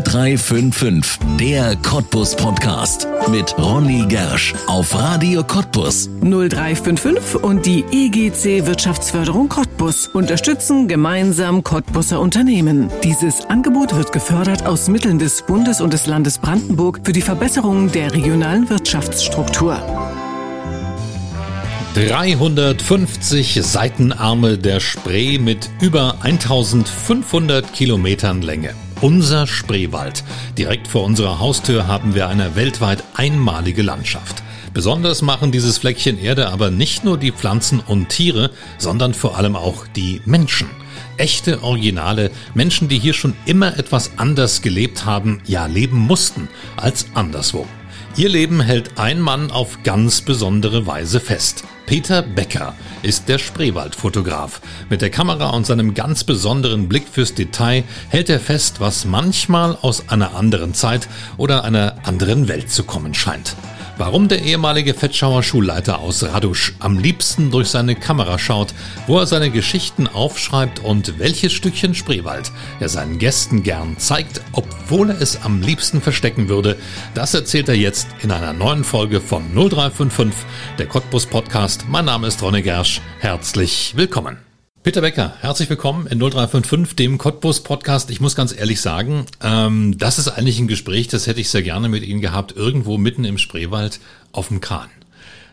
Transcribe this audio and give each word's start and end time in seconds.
0355, 0.00 1.18
der 1.38 1.76
Cottbus 1.76 2.34
Podcast 2.34 3.06
mit 3.30 3.54
Ronny 3.58 4.06
Gersch 4.08 4.54
auf 4.66 4.98
Radio 4.98 5.44
Cottbus. 5.44 6.08
0355 6.22 7.34
und 7.42 7.66
die 7.66 7.84
EGC 7.92 8.66
Wirtschaftsförderung 8.66 9.50
Cottbus 9.50 10.06
unterstützen 10.06 10.88
gemeinsam 10.88 11.62
Cottbuser 11.62 12.20
Unternehmen. 12.20 12.90
Dieses 13.04 13.44
Angebot 13.50 13.94
wird 13.94 14.12
gefördert 14.12 14.64
aus 14.64 14.88
Mitteln 14.88 15.18
des 15.18 15.42
Bundes 15.42 15.82
und 15.82 15.92
des 15.92 16.06
Landes 16.06 16.38
Brandenburg 16.38 17.00
für 17.04 17.12
die 17.12 17.20
Verbesserung 17.20 17.92
der 17.92 18.14
regionalen 18.14 18.70
Wirtschaftsstruktur. 18.70 19.76
350 21.94 23.60
Seitenarme 23.62 24.56
der 24.56 24.80
Spree 24.80 25.38
mit 25.38 25.68
über 25.82 26.16
1500 26.22 27.74
Kilometern 27.74 28.40
Länge. 28.40 28.74
Unser 29.02 29.48
Spreewald. 29.48 30.22
Direkt 30.56 30.86
vor 30.86 31.02
unserer 31.02 31.40
Haustür 31.40 31.88
haben 31.88 32.14
wir 32.14 32.28
eine 32.28 32.54
weltweit 32.54 33.02
einmalige 33.14 33.82
Landschaft. 33.82 34.44
Besonders 34.72 35.22
machen 35.22 35.50
dieses 35.50 35.78
Fleckchen 35.78 36.20
Erde 36.20 36.50
aber 36.50 36.70
nicht 36.70 37.02
nur 37.02 37.18
die 37.18 37.32
Pflanzen 37.32 37.80
und 37.80 38.10
Tiere, 38.10 38.52
sondern 38.78 39.12
vor 39.12 39.36
allem 39.36 39.56
auch 39.56 39.88
die 39.88 40.22
Menschen. 40.24 40.68
Echte 41.16 41.64
Originale, 41.64 42.30
Menschen, 42.54 42.86
die 42.86 43.00
hier 43.00 43.12
schon 43.12 43.34
immer 43.44 43.76
etwas 43.76 44.12
anders 44.18 44.62
gelebt 44.62 45.04
haben, 45.04 45.40
ja 45.46 45.66
leben 45.66 45.98
mussten 45.98 46.48
als 46.76 47.06
anderswo. 47.12 47.66
Ihr 48.14 48.28
Leben 48.28 48.60
hält 48.60 48.98
ein 48.98 49.20
Mann 49.20 49.50
auf 49.50 49.82
ganz 49.84 50.20
besondere 50.20 50.86
Weise 50.86 51.18
fest. 51.18 51.64
Peter 51.86 52.20
Becker 52.20 52.74
ist 53.02 53.26
der 53.30 53.38
Spreewaldfotograf. 53.38 54.60
Mit 54.90 55.00
der 55.00 55.08
Kamera 55.08 55.48
und 55.50 55.64
seinem 55.64 55.94
ganz 55.94 56.22
besonderen 56.22 56.90
Blick 56.90 57.08
fürs 57.10 57.32
Detail 57.32 57.84
hält 58.10 58.28
er 58.28 58.38
fest, 58.38 58.80
was 58.80 59.06
manchmal 59.06 59.78
aus 59.80 60.10
einer 60.10 60.34
anderen 60.34 60.74
Zeit 60.74 61.08
oder 61.38 61.64
einer 61.64 61.94
anderen 62.04 62.48
Welt 62.48 62.70
zu 62.70 62.84
kommen 62.84 63.14
scheint. 63.14 63.56
Warum 63.98 64.26
der 64.28 64.42
ehemalige 64.42 64.94
Fettschauer 64.94 65.42
Schulleiter 65.42 65.98
aus 65.98 66.24
Radusch 66.24 66.72
am 66.80 66.98
liebsten 66.98 67.50
durch 67.50 67.68
seine 67.68 67.94
Kamera 67.94 68.38
schaut, 68.38 68.74
wo 69.06 69.18
er 69.18 69.26
seine 69.26 69.50
Geschichten 69.50 70.08
aufschreibt 70.08 70.80
und 70.80 71.18
welches 71.18 71.52
Stückchen 71.52 71.94
Spreewald 71.94 72.50
er 72.80 72.88
seinen 72.88 73.18
Gästen 73.18 73.62
gern 73.62 73.98
zeigt, 73.98 74.40
obwohl 74.52 75.10
er 75.10 75.20
es 75.20 75.42
am 75.42 75.60
liebsten 75.60 76.00
verstecken 76.00 76.48
würde, 76.48 76.78
das 77.14 77.34
erzählt 77.34 77.68
er 77.68 77.76
jetzt 77.76 78.08
in 78.22 78.30
einer 78.30 78.54
neuen 78.54 78.82
Folge 78.82 79.20
von 79.20 79.42
0355, 79.54 80.34
der 80.78 80.86
Cottbus 80.86 81.26
Podcast. 81.26 81.84
Mein 81.88 82.06
Name 82.06 82.28
ist 82.28 82.42
Ronne 82.42 82.62
Gersch. 82.62 83.02
Herzlich 83.20 83.92
willkommen. 83.94 84.51
Peter 84.82 85.00
Becker, 85.00 85.36
herzlich 85.40 85.70
willkommen 85.70 86.08
in 86.08 86.18
0355, 86.18 86.96
dem 86.96 87.16
Cottbus 87.16 87.60
Podcast. 87.60 88.10
Ich 88.10 88.20
muss 88.20 88.34
ganz 88.34 88.52
ehrlich 88.52 88.80
sagen, 88.80 89.26
ähm, 89.40 89.96
das 89.96 90.18
ist 90.18 90.26
eigentlich 90.26 90.58
ein 90.58 90.66
Gespräch, 90.66 91.06
das 91.06 91.28
hätte 91.28 91.40
ich 91.40 91.50
sehr 91.50 91.62
gerne 91.62 91.88
mit 91.88 92.02
Ihnen 92.02 92.20
gehabt, 92.20 92.56
irgendwo 92.56 92.98
mitten 92.98 93.24
im 93.24 93.38
Spreewald 93.38 94.00
auf 94.32 94.48
dem 94.48 94.60
Kahn. 94.60 94.88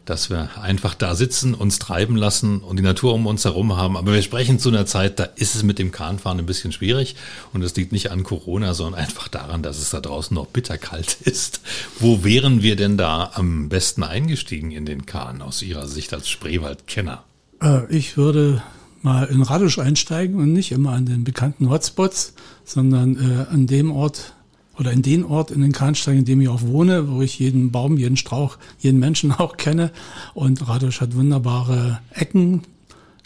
Dass 0.03 0.31
wir 0.31 0.49
einfach 0.59 0.95
da 0.95 1.13
sitzen, 1.13 1.53
uns 1.53 1.77
treiben 1.77 2.15
lassen 2.15 2.61
und 2.61 2.77
die 2.77 2.83
Natur 2.83 3.13
um 3.13 3.27
uns 3.27 3.45
herum 3.45 3.77
haben. 3.77 3.97
Aber 3.97 4.13
wir 4.13 4.23
sprechen 4.23 4.57
zu 4.57 4.69
einer 4.69 4.87
Zeit, 4.87 5.19
da 5.19 5.25
ist 5.35 5.53
es 5.53 5.61
mit 5.61 5.77
dem 5.77 5.91
Kahnfahren 5.91 6.39
ein 6.39 6.47
bisschen 6.47 6.71
schwierig. 6.71 7.15
Und 7.53 7.61
das 7.61 7.75
liegt 7.75 7.91
nicht 7.91 8.09
an 8.09 8.23
Corona, 8.23 8.73
sondern 8.73 8.99
einfach 8.99 9.27
daran, 9.27 9.61
dass 9.61 9.77
es 9.77 9.91
da 9.91 9.99
draußen 9.99 10.33
noch 10.33 10.47
bitterkalt 10.47 11.17
ist. 11.23 11.61
Wo 11.99 12.23
wären 12.23 12.63
wir 12.63 12.75
denn 12.75 12.97
da 12.97 13.29
am 13.35 13.69
besten 13.69 14.01
eingestiegen 14.01 14.71
in 14.71 14.87
den 14.87 15.05
Kahn 15.05 15.43
aus 15.43 15.61
Ihrer 15.61 15.87
Sicht 15.87 16.15
als 16.15 16.27
Spreewaldkenner? 16.29 17.23
Äh, 17.61 17.85
ich 17.95 18.17
würde 18.17 18.63
mal 19.01 19.25
in 19.25 19.41
Radisch 19.41 19.79
einsteigen 19.79 20.35
und 20.35 20.53
nicht 20.53 20.71
immer 20.71 20.91
an 20.91 21.05
den 21.05 21.23
bekannten 21.23 21.69
Hotspots, 21.69 22.33
sondern 22.65 23.15
äh, 23.15 23.45
an 23.51 23.67
dem 23.67 23.91
Ort 23.91 24.33
oder 24.79 24.91
in 24.91 25.01
den 25.01 25.25
Ort 25.25 25.51
in 25.51 25.61
den 25.61 25.73
Kahnsteig, 25.73 26.17
in 26.17 26.25
dem 26.25 26.39
ich 26.41 26.47
auch 26.47 26.61
wohne, 26.61 27.09
wo 27.09 27.21
ich 27.21 27.37
jeden 27.37 27.71
Baum, 27.71 27.97
jeden 27.97 28.17
Strauch, 28.17 28.57
jeden 28.79 28.99
Menschen 28.99 29.31
auch 29.37 29.57
kenne. 29.57 29.91
Und 30.33 30.67
Radisch 30.67 31.01
hat 31.01 31.15
wunderbare 31.15 31.99
Ecken, 32.11 32.61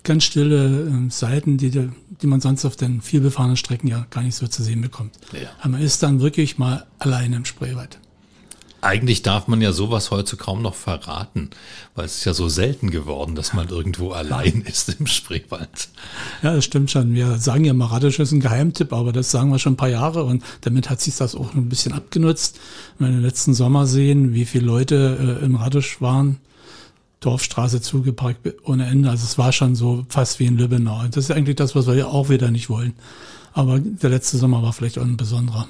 ganz 0.03 0.23
stille 0.23 0.88
äh, 0.88 1.09
Seiten, 1.09 1.57
die, 1.57 1.69
die 1.69 2.28
man 2.28 2.41
sonst 2.41 2.66
auf 2.66 2.75
den 2.75 3.01
vielbefahrenen 3.01 3.57
Strecken 3.57 3.88
ja 3.88 4.06
gar 4.09 4.23
nicht 4.23 4.35
so 4.35 4.47
zu 4.47 4.63
sehen 4.63 4.81
bekommt. 4.81 5.16
Ja. 5.31 5.50
Aber 5.59 5.69
man 5.69 5.81
ist 5.81 6.01
dann 6.03 6.22
wirklich 6.22 6.57
mal 6.57 6.85
alleine 7.00 7.35
im 7.35 7.45
Spreewald. 7.45 8.00
Eigentlich 8.83 9.21
darf 9.21 9.47
man 9.47 9.61
ja 9.61 9.71
sowas 9.71 10.11
heute 10.11 10.35
kaum 10.35 10.61
noch 10.61 10.75
verraten, 10.75 11.51
weil 11.95 12.05
es 12.05 12.17
ist 12.17 12.25
ja 12.25 12.33
so 12.33 12.49
selten 12.49 12.91
geworden, 12.91 13.33
dass 13.33 13.53
man 13.53 13.69
irgendwo 13.69 14.11
allein 14.11 14.61
ist 14.67 14.99
im 14.99 15.07
Spreewald. 15.07 15.88
Ja, 16.41 16.53
das 16.53 16.66
stimmt 16.66 16.91
schon. 16.91 17.13
Wir 17.13 17.38
sagen 17.38 17.63
ja 17.63 17.73
mal, 17.73 17.85
Radisch 17.85 18.19
ist 18.19 18.33
ein 18.33 18.41
Geheimtipp, 18.41 18.91
aber 18.91 19.13
das 19.13 19.31
sagen 19.31 19.51
wir 19.51 19.59
schon 19.59 19.73
ein 19.73 19.77
paar 19.77 19.89
Jahre 19.89 20.25
und 20.25 20.44
damit 20.61 20.89
hat 20.89 20.99
sich 20.99 21.16
das 21.16 21.33
auch 21.33 21.53
ein 21.53 21.69
bisschen 21.69 21.94
abgenutzt. 21.94 22.59
Wenn 22.99 23.07
wir 23.07 23.13
den 23.13 23.23
letzten 23.23 23.53
Sommer 23.53 23.88
sehen, 23.88 24.33
wie 24.33 24.44
viele 24.44 24.66
Leute 24.66 25.39
äh, 25.41 25.45
im 25.45 25.55
Radisch 25.55 26.01
waren, 26.01 26.39
Dorfstraße 27.21 27.79
zugeparkt 27.79 28.53
ohne 28.65 28.85
Ende. 28.85 29.09
Also 29.09 29.23
es 29.23 29.38
war 29.38 29.53
schon 29.53 29.75
so 29.75 30.05
fast 30.09 30.39
wie 30.39 30.45
in 30.45 30.57
Lübbenau. 30.57 31.00
Und 31.00 31.15
das 31.15 31.25
ist 31.25 31.31
eigentlich 31.31 31.55
das, 31.55 31.73
was 31.73 31.88
wir 31.88 31.95
ja 31.95 32.07
auch 32.07 32.27
wieder 32.27 32.51
nicht 32.51 32.69
wollen. 32.69 32.94
Aber 33.53 33.79
der 33.79 34.09
letzte 34.09 34.38
Sommer 34.38 34.61
war 34.61 34.73
vielleicht 34.73 34.97
auch 34.97 35.03
ein 35.03 35.15
besonderer. 35.15 35.69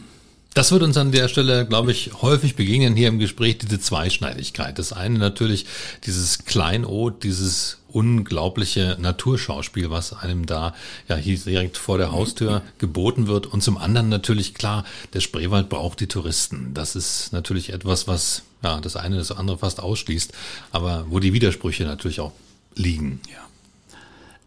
Das 0.54 0.72
wird 0.72 0.84
uns 0.84 0.98
an 0.98 1.12
der 1.12 1.30
Stelle, 1.30 1.66
glaube 1.66 1.92
ich, 1.92 2.12
häufig 2.22 2.56
begegnen 2.56 2.96
hier 2.96 3.08
im 3.08 3.18
Gespräch, 3.18 3.58
diese 3.58 3.80
Zweischneidigkeit. 3.80 4.78
Das 4.78 4.94
eine 4.94 5.18
natürlich 5.18 5.66
dieses 6.06 6.46
Kleinod, 6.46 7.24
dieses 7.24 7.80
unglaubliche 7.88 8.98
Naturschauspiel, 9.00 9.90
was 9.90 10.14
einem 10.14 10.46
da 10.46 10.76
ja 11.08 11.16
hier 11.16 11.38
direkt 11.40 11.78
vor 11.78 11.98
der 11.98 12.12
Haustür 12.12 12.62
geboten 12.78 13.26
wird. 13.26 13.48
Und 13.48 13.64
zum 13.64 13.78
anderen 13.78 14.10
natürlich 14.10 14.54
klar, 14.54 14.84
der 15.14 15.22
Spreewald 15.22 15.70
braucht 15.70 16.00
die 16.00 16.08
Touristen. 16.08 16.72
Das 16.76 16.96
ist 16.96 17.34
natürlich 17.34 17.74
etwas, 17.74 18.08
was 18.08 18.44
ja 18.64 18.80
das 18.80 18.96
eine 18.96 19.18
das 19.18 19.32
andere 19.32 19.58
fast 19.58 19.80
ausschließt, 19.80 20.34
aber 20.72 21.06
wo 21.10 21.20
die 21.20 21.34
Widersprüche 21.34 21.84
natürlich 21.84 22.20
auch 22.20 22.32
liegen. 22.76 23.22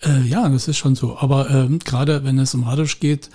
Ja, 0.04 0.10
äh, 0.10 0.22
ja 0.22 0.48
das 0.48 0.68
ist 0.68 0.78
schon 0.78 0.94
so. 0.94 1.18
Aber 1.18 1.50
ähm, 1.50 1.80
gerade 1.80 2.22
wenn 2.24 2.38
es 2.38 2.54
um 2.54 2.62
Radisch 2.62 3.00
geht, 3.00 3.28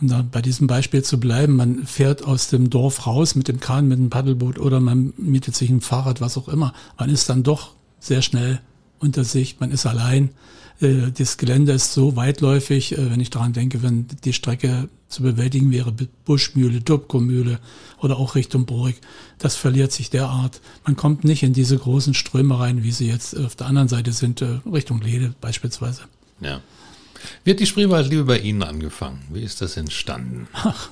um 0.00 0.08
da 0.08 0.22
bei 0.22 0.42
diesem 0.42 0.66
Beispiel 0.66 1.02
zu 1.02 1.18
bleiben, 1.18 1.56
man 1.56 1.86
fährt 1.86 2.24
aus 2.24 2.48
dem 2.48 2.70
Dorf 2.70 3.06
raus 3.06 3.34
mit 3.34 3.48
dem 3.48 3.60
Kahn, 3.60 3.88
mit 3.88 3.98
dem 3.98 4.10
Paddelboot 4.10 4.58
oder 4.58 4.80
man 4.80 5.12
mietet 5.16 5.54
sich 5.54 5.70
ein 5.70 5.80
Fahrrad, 5.80 6.20
was 6.20 6.36
auch 6.36 6.48
immer. 6.48 6.74
Man 6.98 7.10
ist 7.10 7.28
dann 7.28 7.42
doch 7.42 7.74
sehr 8.00 8.22
schnell 8.22 8.60
unter 8.98 9.24
sich, 9.24 9.60
man 9.60 9.70
ist 9.70 9.86
allein. 9.86 10.30
Äh, 10.80 11.12
das 11.16 11.36
Gelände 11.36 11.72
ist 11.72 11.92
so 11.92 12.16
weitläufig, 12.16 12.96
äh, 12.96 13.10
wenn 13.10 13.20
ich 13.20 13.30
daran 13.30 13.52
denke, 13.52 13.82
wenn 13.82 14.06
die 14.24 14.32
Strecke 14.32 14.88
zu 15.08 15.22
bewältigen 15.22 15.70
wäre, 15.70 15.94
Buschmühle, 16.24 16.80
Dubko-Mühle 16.80 17.60
oder 18.00 18.18
auch 18.18 18.34
Richtung 18.34 18.66
Burg, 18.66 18.94
das 19.38 19.54
verliert 19.54 19.92
sich 19.92 20.10
derart. 20.10 20.60
Man 20.84 20.96
kommt 20.96 21.22
nicht 21.24 21.42
in 21.44 21.52
diese 21.52 21.78
großen 21.78 22.14
Ströme 22.14 22.58
rein, 22.58 22.82
wie 22.82 22.90
sie 22.90 23.06
jetzt 23.06 23.38
auf 23.38 23.54
der 23.54 23.68
anderen 23.68 23.88
Seite 23.88 24.12
sind, 24.12 24.42
äh, 24.42 24.58
Richtung 24.70 25.00
Lede 25.00 25.34
beispielsweise. 25.40 26.02
Ja. 26.40 26.60
Hat 27.46 27.60
die 27.60 27.66
Spreewaldliebe 27.66 28.24
bei 28.24 28.38
Ihnen 28.38 28.62
angefangen? 28.62 29.22
Wie 29.30 29.42
ist 29.42 29.60
das 29.60 29.76
entstanden? 29.76 30.48
Ach, 30.52 30.88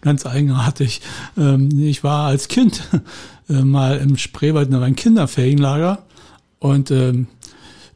ganz 0.00 0.26
eigenartig. 0.26 1.00
Ähm, 1.36 1.68
ich 1.78 2.04
war 2.04 2.26
als 2.28 2.48
Kind 2.48 2.82
äh, 3.48 3.62
mal 3.62 3.98
im 3.98 4.16
Spreewald 4.16 4.68
in 4.68 4.74
einem 4.74 4.96
Kinderferienlager 4.96 6.04
und 6.58 6.90
ähm, 6.90 7.26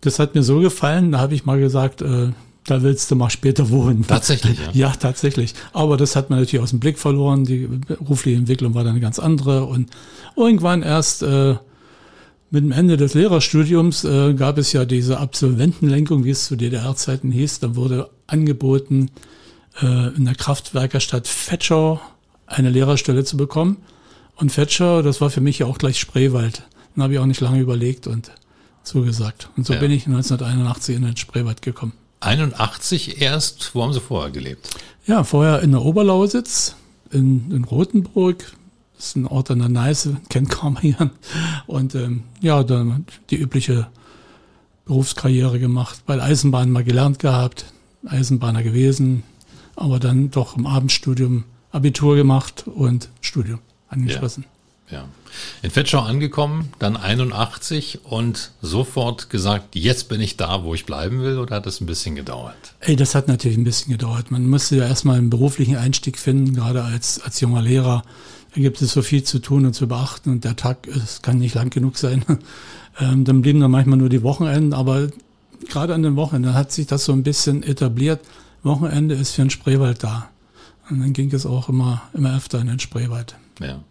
das 0.01 0.19
hat 0.19 0.35
mir 0.35 0.43
so 0.43 0.61
gefallen, 0.61 1.13
da 1.13 1.19
habe 1.19 1.35
ich 1.35 1.45
mal 1.45 1.59
gesagt, 1.59 2.03
äh, 2.03 2.33
da 2.67 2.83
willst 2.83 3.11
du 3.11 3.17
mal 3.17 3.31
später 3.31 3.71
wohnen. 3.71 4.07
Tatsächlich, 4.07 4.59
ja. 4.59 4.71
Ja, 4.73 4.93
tatsächlich. 4.99 5.55
Aber 5.73 5.97
das 5.97 6.17
hat 6.17 6.31
man 6.31 6.39
natürlich 6.39 6.63
aus 6.63 6.71
dem 6.71 6.81
Blick 6.81 6.99
verloren. 6.99 7.45
Die 7.45 7.67
berufliche 7.67 8.39
Entwicklung 8.39 8.75
war 8.75 8.85
dann 8.85 8.93
eine 8.93 9.01
ganz 9.01 9.19
andere. 9.19 9.65
Und 9.65 9.91
irgendwann 10.37 10.83
erst 10.83 11.23
äh, 11.23 11.57
mit 12.55 12.63
dem 12.63 12.71
Ende 12.71 12.97
des 12.97 13.15
Lehrerstudiums 13.15 14.05
äh, 14.05 14.33
gab 14.33 14.59
es 14.59 14.73
ja 14.73 14.85
diese 14.85 15.19
Absolventenlenkung, 15.19 16.23
wie 16.23 16.31
es 16.31 16.47
zu 16.47 16.55
DDR-Zeiten 16.55 17.33
hieß. 17.33 17.59
Da 17.59 17.75
wurde 17.75 18.11
angeboten, 18.29 19.11
äh, 19.83 20.15
in 20.15 20.25
der 20.25 20.37
Kraftwerkerstadt 20.37 21.27
Fetschau 21.27 22.01
eine 22.47 22.71
Lehrerstelle 22.71 23.25
zu 23.25 23.37
bekommen. 23.37 23.79
Und 24.37 24.53
Fetschau, 24.53 25.03
das 25.03 25.21
war 25.21 25.31
für 25.31 25.41
mich 25.41 25.59
ja 25.59 25.67
auch 25.67 25.79
gleich 25.79 25.99
Spreewald. 25.99 26.63
Dann 26.95 27.03
habe 27.03 27.15
ich 27.15 27.19
auch 27.19 27.27
nicht 27.27 27.41
lange 27.41 27.59
überlegt 27.59 28.07
und 28.07 28.31
zugesagt. 28.85 29.49
Und 29.57 29.67
so 29.67 29.73
ja. 29.73 29.81
bin 29.81 29.91
ich 29.91 30.07
1981 30.07 30.95
in 30.95 31.03
den 31.03 31.17
Spreewald 31.17 31.61
gekommen. 31.61 31.93
81 32.21 33.21
erst, 33.21 33.75
wo 33.75 33.83
haben 33.83 33.93
Sie 33.93 34.01
vorher 34.01 34.31
gelebt? 34.31 34.71
Ja, 35.09 35.25
vorher 35.25 35.61
in 35.61 35.73
der 35.73 35.83
Oberlausitz, 35.83 36.77
in, 37.11 37.51
in 37.51 37.65
Rothenburg, 37.65 38.45
das 38.97 39.07
ist 39.07 39.17
ein 39.17 39.27
Ort 39.27 39.51
an 39.51 39.59
der 39.59 39.69
Neiße, 39.69 40.17
kennt 40.29 40.51
kaum 40.51 40.79
jemand. 40.81 41.13
Und 41.67 41.95
ähm, 41.95 42.25
ja, 42.41 42.63
dann 42.63 43.07
die 43.31 43.37
übliche 43.37 43.89
Berufskarriere 44.87 45.59
gemacht, 45.59 46.03
bei 46.07 46.17
der 46.17 46.25
Eisenbahn 46.25 46.71
mal 46.71 46.85
gelernt 46.85 47.19
gehabt, 47.19 47.67
Eisenbahner 48.07 48.63
gewesen, 48.63 49.23
aber 49.77 49.99
dann 49.99 50.31
doch 50.31 50.57
im 50.57 50.67
Abendstudium 50.67 51.45
Abitur 51.73 52.17
gemacht 52.17 52.65
und 52.67 53.09
Studium 53.21 53.59
angeschlossen. 53.89 54.45
Ja. 54.45 54.51
Ja. 54.91 55.09
In 55.63 55.71
Fetschau 55.71 56.01
angekommen, 56.01 56.73
dann 56.79 56.97
81 56.97 58.01
und 58.05 58.53
sofort 58.61 59.31
gesagt, 59.31 59.75
jetzt 59.75 60.09
bin 60.09 60.21
ich 60.21 60.37
da, 60.37 60.63
wo 60.63 60.75
ich 60.75 60.85
bleiben 60.85 61.23
will, 61.23 61.39
oder 61.39 61.57
hat 61.57 61.67
das 61.67 61.81
ein 61.81 61.87
bisschen 61.87 62.15
gedauert? 62.15 62.75
Ey, 62.81 62.95
das 62.95 63.15
hat 63.15 63.27
natürlich 63.27 63.57
ein 63.57 63.65
bisschen 63.65 63.93
gedauert. 63.93 64.31
Man 64.31 64.47
musste 64.49 64.77
ja 64.77 64.87
erstmal 64.87 65.17
einen 65.17 65.31
beruflichen 65.31 65.77
Einstieg 65.77 66.19
finden, 66.19 66.55
gerade 66.55 66.85
als, 66.85 67.21
als 67.21 67.41
junger 67.41 67.63
Lehrer. 67.63 68.05
Da 68.55 68.61
gibt 68.61 68.81
es 68.81 68.93
so 68.93 69.03
viel 69.03 69.25
zu 69.25 69.41
tun 69.41 69.67
und 69.67 69.75
zu 69.75 69.89
beachten 69.89 70.31
und 70.31 70.45
der 70.45 70.55
Tag 70.55 70.87
es 70.87 71.23
kann 71.23 71.39
nicht 71.39 71.55
lang 71.55 71.71
genug 71.71 71.97
sein. 71.97 72.25
Ähm, 73.01 73.25
dann 73.25 73.43
blieben 73.43 73.59
dann 73.59 73.73
manchmal 73.73 73.99
nur 73.99 74.09
die 74.09 74.23
Wochenenden, 74.23 74.73
aber 74.73 75.09
gerade 75.69 75.95
an 75.95 76.05
den 76.05 76.15
Wochenenden 76.15 76.55
hat 76.55 76.71
sich 76.71 76.87
das 76.87 77.05
so 77.05 77.13
ein 77.13 77.25
bisschen 77.25 77.65
etabliert. 77.65 78.21
Wochenende 78.63 79.17
ist 79.17 79.33
für 79.33 79.43
den 79.43 79.51
Spreewald 79.51 80.05
da. 80.05 80.31
Und 80.89 81.01
dann 81.01 81.13
ging 81.13 81.33
es 81.35 81.45
auch 81.45 81.69
immer, 81.69 82.03
immer 82.13 82.37
öfter 82.37 82.61
in 82.61 82.69
den 82.69 82.79
Spreewald. 82.79 83.35
Ja. 83.61 83.83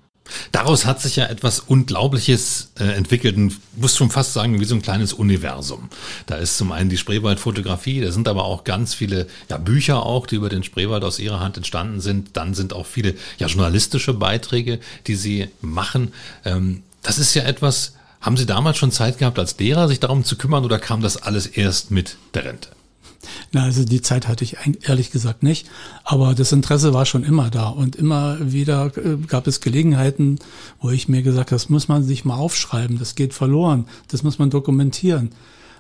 Daraus 0.52 0.86
hat 0.86 1.02
sich 1.02 1.16
ja 1.16 1.26
etwas 1.26 1.60
Unglaubliches 1.60 2.72
äh, 2.80 2.86
entwickelt, 2.96 3.36
und 3.36 3.60
muss 3.76 3.98
schon 3.98 4.10
fast 4.10 4.34
sagen, 4.34 4.60
wie 4.60 4.66
so 4.66 4.76
ein 4.76 4.82
kleines 4.82 5.14
Universum. 5.14 5.90
Da 6.26 6.36
ist 6.36 6.58
zum 6.58 6.72
einen 6.72 6.90
die 6.90 6.98
Spreewaldfotografie, 6.98 8.02
da 8.02 8.12
sind 8.12 8.28
aber 8.28 8.46
auch 8.46 8.64
ganz 8.64 8.94
viele 8.94 9.28
ja, 9.50 9.58
Bücher 9.58 10.04
auch, 10.06 10.26
die 10.26 10.36
über 10.36 10.50
den 10.50 10.64
Spreewald 10.64 11.04
aus 11.04 11.20
ihrer 11.20 11.40
Hand 11.40 11.58
entstanden 11.58 12.00
sind. 12.00 12.38
Dann 12.38 12.54
sind 12.54 12.74
auch 12.74 12.86
viele 12.86 13.16
ja, 13.38 13.48
journalistische 13.48 14.14
Beiträge, 14.14 14.80
die 15.08 15.16
sie 15.16 15.50
machen. 15.62 16.14
Ähm, 16.46 16.84
das 17.02 17.18
ist 17.18 17.34
ja 17.34 17.44
etwas, 17.44 17.94
haben 18.22 18.38
Sie 18.38 18.46
damals 18.46 18.78
schon 18.78 18.92
Zeit 18.92 19.18
gehabt, 19.18 19.38
als 19.38 19.58
Lehrer 19.60 19.90
sich 19.90 20.00
darum 20.00 20.24
zu 20.24 20.38
kümmern 20.38 20.64
oder 20.64 20.80
kam 20.80 21.02
das 21.02 21.18
alles 21.18 21.46
erst 21.46 21.92
mit 21.92 22.16
der 22.34 22.46
Rente? 22.46 22.70
Na, 23.52 23.64
also 23.64 23.86
die 23.86 24.02
Zeit 24.02 24.28
hatte 24.28 24.44
ich 24.44 24.58
ehrlich 24.82 25.12
gesagt 25.12 25.44
nicht, 25.44 25.68
aber 26.04 26.34
das 26.34 26.52
Interesse 26.52 26.94
war 26.94 27.06
schon 27.06 27.24
immer 27.24 27.50
da 27.50 27.70
und 27.70 27.96
immer 27.96 28.38
wieder 28.40 28.92
äh, 28.98 29.18
gab 29.28 29.48
es 29.48 29.62
Gelegenheiten, 29.62 30.40
wo 30.80 30.90
ich 30.90 31.08
mir 31.08 31.22
gesagt 31.24 31.52
habe, 31.52 31.56
das 31.56 31.70
muss 31.70 31.88
man 31.88 32.04
sich 32.04 32.26
mal 32.26 32.36
aufschreiben, 32.36 33.00
das 33.00 33.16
geht 33.16 33.34
verloren, 33.34 33.86
das 34.10 34.24
muss 34.24 34.40
man 34.40 34.50
dokumentieren. 34.50 35.32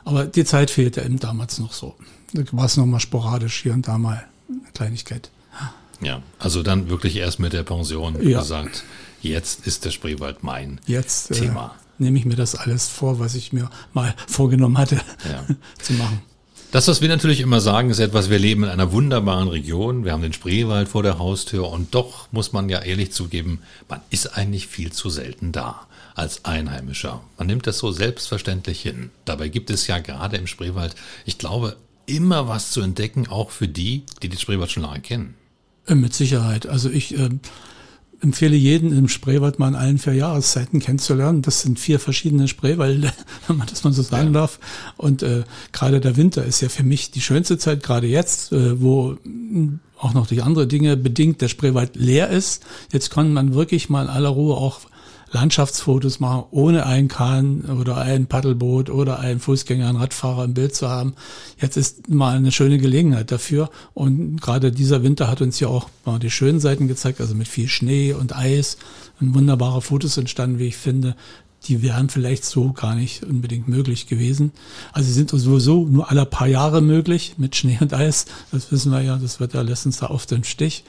Aber 0.05 0.25
die 0.25 0.43
Zeit 0.45 0.69
fehlte 0.69 1.01
eben 1.01 1.19
damals 1.19 1.59
noch 1.59 1.73
so. 1.73 1.95
Da 2.33 2.43
war 2.51 2.65
es 2.65 2.77
nochmal 2.77 2.99
sporadisch 2.99 3.61
hier 3.61 3.73
und 3.73 3.87
da 3.87 3.97
mal 3.97 4.25
eine 4.49 4.71
Kleinigkeit. 4.73 5.29
Ja, 6.01 6.21
also 6.39 6.63
dann 6.63 6.89
wirklich 6.89 7.15
erst 7.15 7.39
mit 7.39 7.53
der 7.53 7.63
Pension 7.63 8.21
ja. 8.27 8.39
gesagt, 8.39 8.83
jetzt 9.21 9.65
ist 9.65 9.85
der 9.85 9.91
Spreewald 9.91 10.43
mein 10.43 10.81
jetzt, 10.85 11.31
äh, 11.31 11.35
Thema. 11.35 11.75
Äh, 11.99 12.03
nehme 12.03 12.19
ich 12.19 12.25
mir 12.25 12.35
das 12.35 12.55
alles 12.55 12.89
vor, 12.89 13.19
was 13.19 13.35
ich 13.35 13.53
mir 13.53 13.69
mal 13.93 14.13
vorgenommen 14.27 14.77
hatte 14.77 14.99
ja. 15.29 15.45
zu 15.81 15.93
machen. 15.93 16.21
Das, 16.73 16.87
was 16.87 17.01
wir 17.01 17.07
natürlich 17.07 17.39
immer 17.39 17.61
sagen, 17.61 17.91
ist 17.91 17.99
etwas, 17.99 18.31
wir 18.31 18.39
leben 18.39 18.63
in 18.63 18.69
einer 18.71 18.91
wunderbaren 18.91 19.47
Region, 19.47 20.05
wir 20.05 20.11
haben 20.11 20.23
den 20.23 20.33
Spreewald 20.33 20.89
vor 20.89 21.03
der 21.03 21.19
Haustür 21.19 21.69
und 21.69 21.93
doch 21.93 22.31
muss 22.31 22.51
man 22.51 22.67
ja 22.67 22.79
ehrlich 22.79 23.11
zugeben, 23.11 23.59
man 23.87 24.01
ist 24.09 24.35
eigentlich 24.35 24.65
viel 24.65 24.91
zu 24.91 25.11
selten 25.11 25.51
da 25.51 25.85
als 26.15 26.45
Einheimischer. 26.45 27.21
Man 27.37 27.45
nimmt 27.45 27.67
das 27.67 27.77
so 27.77 27.91
selbstverständlich 27.91 28.81
hin. 28.81 29.11
Dabei 29.23 29.49
gibt 29.49 29.69
es 29.69 29.85
ja 29.85 29.99
gerade 29.99 30.37
im 30.37 30.47
Spreewald, 30.47 30.95
ich 31.27 31.37
glaube, 31.37 31.77
immer 32.07 32.47
was 32.47 32.71
zu 32.71 32.81
entdecken, 32.81 33.27
auch 33.27 33.51
für 33.51 33.67
die, 33.67 34.01
die 34.23 34.29
den 34.29 34.39
Spreewald 34.39 34.71
schon 34.71 34.81
lange 34.81 35.01
kennen. 35.01 35.35
Äh, 35.85 35.93
mit 35.93 36.15
Sicherheit. 36.15 36.65
Also 36.65 36.89
ich 36.89 37.15
äh, 37.15 37.29
empfehle 38.23 38.55
jeden 38.55 38.97
im 38.97 39.09
Spreewald 39.09 39.59
mal 39.59 39.67
in 39.67 39.75
allen 39.75 39.97
vier 39.97 40.13
Jahreszeiten 40.13 40.79
kennenzulernen. 40.79 41.41
Das 41.41 41.61
sind 41.61 41.77
vier 41.77 41.99
verschiedene 41.99 42.47
Spreewälder, 42.47 43.13
wenn 43.47 43.57
man 43.57 43.67
das 43.67 43.83
mal 43.83 43.93
so 43.93 44.01
sagen 44.01 44.27
ja. 44.27 44.41
darf. 44.41 44.59
Und 44.97 45.21
äh, 45.21 45.43
gerade 45.73 45.99
der 45.99 46.15
Winter 46.15 46.43
ist 46.45 46.61
ja 46.61 46.69
für 46.69 46.83
mich 46.83 47.11
die 47.11 47.21
schönste 47.21 47.57
Zeit, 47.57 47.83
gerade 47.83 48.07
jetzt, 48.07 48.51
äh, 48.53 48.81
wo 48.81 49.17
auch 49.97 50.13
noch 50.13 50.27
durch 50.27 50.43
andere 50.43 50.67
Dinge 50.67 50.97
bedingt 50.97 51.41
der 51.41 51.49
Spreewald 51.49 51.95
leer 51.95 52.29
ist. 52.29 52.63
Jetzt 52.91 53.09
kann 53.09 53.33
man 53.33 53.53
wirklich 53.53 53.89
mal 53.89 54.03
in 54.03 54.09
aller 54.09 54.29
Ruhe 54.29 54.55
auch 54.55 54.81
Landschaftsfotos 55.33 56.19
machen, 56.19 56.43
ohne 56.51 56.85
einen 56.85 57.07
Kahn 57.07 57.61
oder 57.61 57.97
ein 57.97 58.27
Paddelboot 58.27 58.89
oder 58.89 59.19
einen 59.19 59.39
Fußgänger, 59.39 59.89
einen 59.89 59.97
Radfahrer 59.97 60.43
im 60.43 60.53
Bild 60.53 60.75
zu 60.75 60.87
haben. 60.89 61.15
Jetzt 61.59 61.75
ist 61.75 62.09
mal 62.09 62.37
eine 62.37 62.51
schöne 62.51 62.77
Gelegenheit 62.77 63.31
dafür. 63.31 63.69
Und 63.93 64.41
gerade 64.41 64.71
dieser 64.71 65.03
Winter 65.03 65.27
hat 65.29 65.41
uns 65.41 65.59
ja 65.59 65.67
auch 65.67 65.89
mal 66.05 66.19
die 66.19 66.31
schönen 66.31 66.59
Seiten 66.59 66.87
gezeigt, 66.87 67.19
also 67.19 67.33
mit 67.33 67.47
viel 67.47 67.67
Schnee 67.67 68.13
und 68.13 68.35
Eis 68.35 68.77
und 69.19 69.33
wunderbare 69.33 69.81
Fotos 69.81 70.17
entstanden, 70.17 70.59
wie 70.59 70.67
ich 70.67 70.77
finde. 70.77 71.15
Die 71.67 71.81
wären 71.81 72.09
vielleicht 72.09 72.45
so 72.45 72.73
gar 72.73 72.93
nicht 72.93 73.23
unbedingt 73.23 73.67
möglich 73.67 74.07
gewesen. 74.07 74.51
Also 74.91 75.07
sie 75.07 75.13
sind 75.13 75.31
sowieso 75.31 75.85
nur 75.85 76.11
alle 76.11 76.25
paar 76.25 76.47
Jahre 76.47 76.81
möglich 76.81 77.35
mit 77.37 77.55
Schnee 77.55 77.77
und 77.79 77.93
Eis. 77.93 78.25
Das 78.51 78.71
wissen 78.71 78.91
wir 78.91 79.01
ja, 79.01 79.17
das 79.17 79.39
Wetter 79.39 79.63
lässt 79.63 79.85
uns 79.85 79.97
da 79.97 80.09
oft 80.09 80.31
im 80.31 80.43
Stich. 80.43 80.83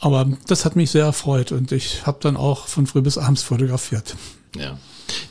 Aber 0.00 0.26
das 0.46 0.64
hat 0.64 0.76
mich 0.76 0.90
sehr 0.90 1.04
erfreut 1.04 1.52
und 1.52 1.72
ich 1.72 2.06
habe 2.06 2.18
dann 2.20 2.36
auch 2.36 2.66
von 2.66 2.86
früh 2.86 3.02
bis 3.02 3.18
abends 3.18 3.42
fotografiert. 3.42 4.16
Ja. 4.56 4.78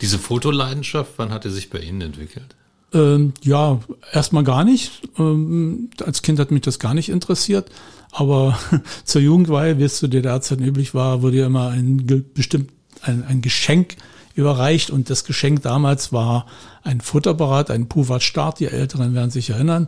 Diese 0.01 0.19
Fotoleidenschaft, 0.19 1.13
wann 1.17 1.31
hat 1.31 1.43
sie 1.43 1.51
sich 1.51 1.69
bei 1.69 1.79
Ihnen 1.79 2.01
entwickelt? 2.01 2.55
Ähm, 2.93 3.33
ja, 3.41 3.79
erstmal 4.11 4.43
gar 4.43 4.63
nicht. 4.63 4.91
Ähm, 5.17 5.89
als 6.05 6.21
Kind 6.21 6.39
hat 6.39 6.51
mich 6.51 6.61
das 6.61 6.79
gar 6.79 6.93
nicht 6.93 7.09
interessiert. 7.09 7.69
Aber 8.11 8.57
zur 9.03 9.21
Jugendweihe, 9.21 9.77
wie 9.79 9.83
es 9.83 9.97
zu 9.97 10.07
DDR-Zeiten 10.07 10.63
üblich 10.63 10.93
war, 10.93 11.21
wurde 11.21 11.37
ja 11.37 11.45
immer 11.47 11.69
ein 11.69 12.25
bestimmt 12.33 12.71
ein, 13.01 13.23
ein 13.23 13.41
Geschenk 13.41 13.95
überreicht 14.35 14.89
und 14.89 15.09
das 15.09 15.23
Geschenk 15.23 15.61
damals 15.63 16.13
war 16.13 16.45
ein 16.83 17.01
Fotoapparat, 17.01 17.71
ein 17.71 17.87
Puvat 17.87 18.23
Start, 18.23 18.59
die 18.59 18.67
Älteren 18.67 19.13
werden 19.13 19.31
sich 19.31 19.49
erinnern, 19.49 19.87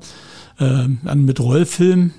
äh, 0.60 0.88
mit 0.88 1.40
Rollfilm 1.40 2.14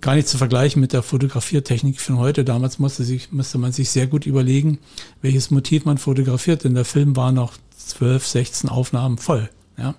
gar 0.00 0.14
nicht 0.14 0.28
zu 0.28 0.38
vergleichen 0.38 0.80
mit 0.80 0.92
der 0.92 1.02
Fotografiertechnik 1.02 2.00
von 2.00 2.18
heute. 2.18 2.44
Damals 2.44 2.78
musste, 2.78 3.04
sich, 3.04 3.32
musste 3.32 3.58
man 3.58 3.72
sich 3.72 3.90
sehr 3.90 4.06
gut 4.06 4.26
überlegen, 4.26 4.78
welches 5.22 5.50
Motiv 5.50 5.84
man 5.84 5.98
fotografiert, 5.98 6.64
denn 6.64 6.74
der 6.74 6.84
Film 6.84 7.16
war 7.16 7.32
noch 7.32 7.54
12, 7.76 8.26
16 8.26 8.70
Aufnahmen 8.70 9.18
voll. 9.18 9.48
Ja. 9.78 9.94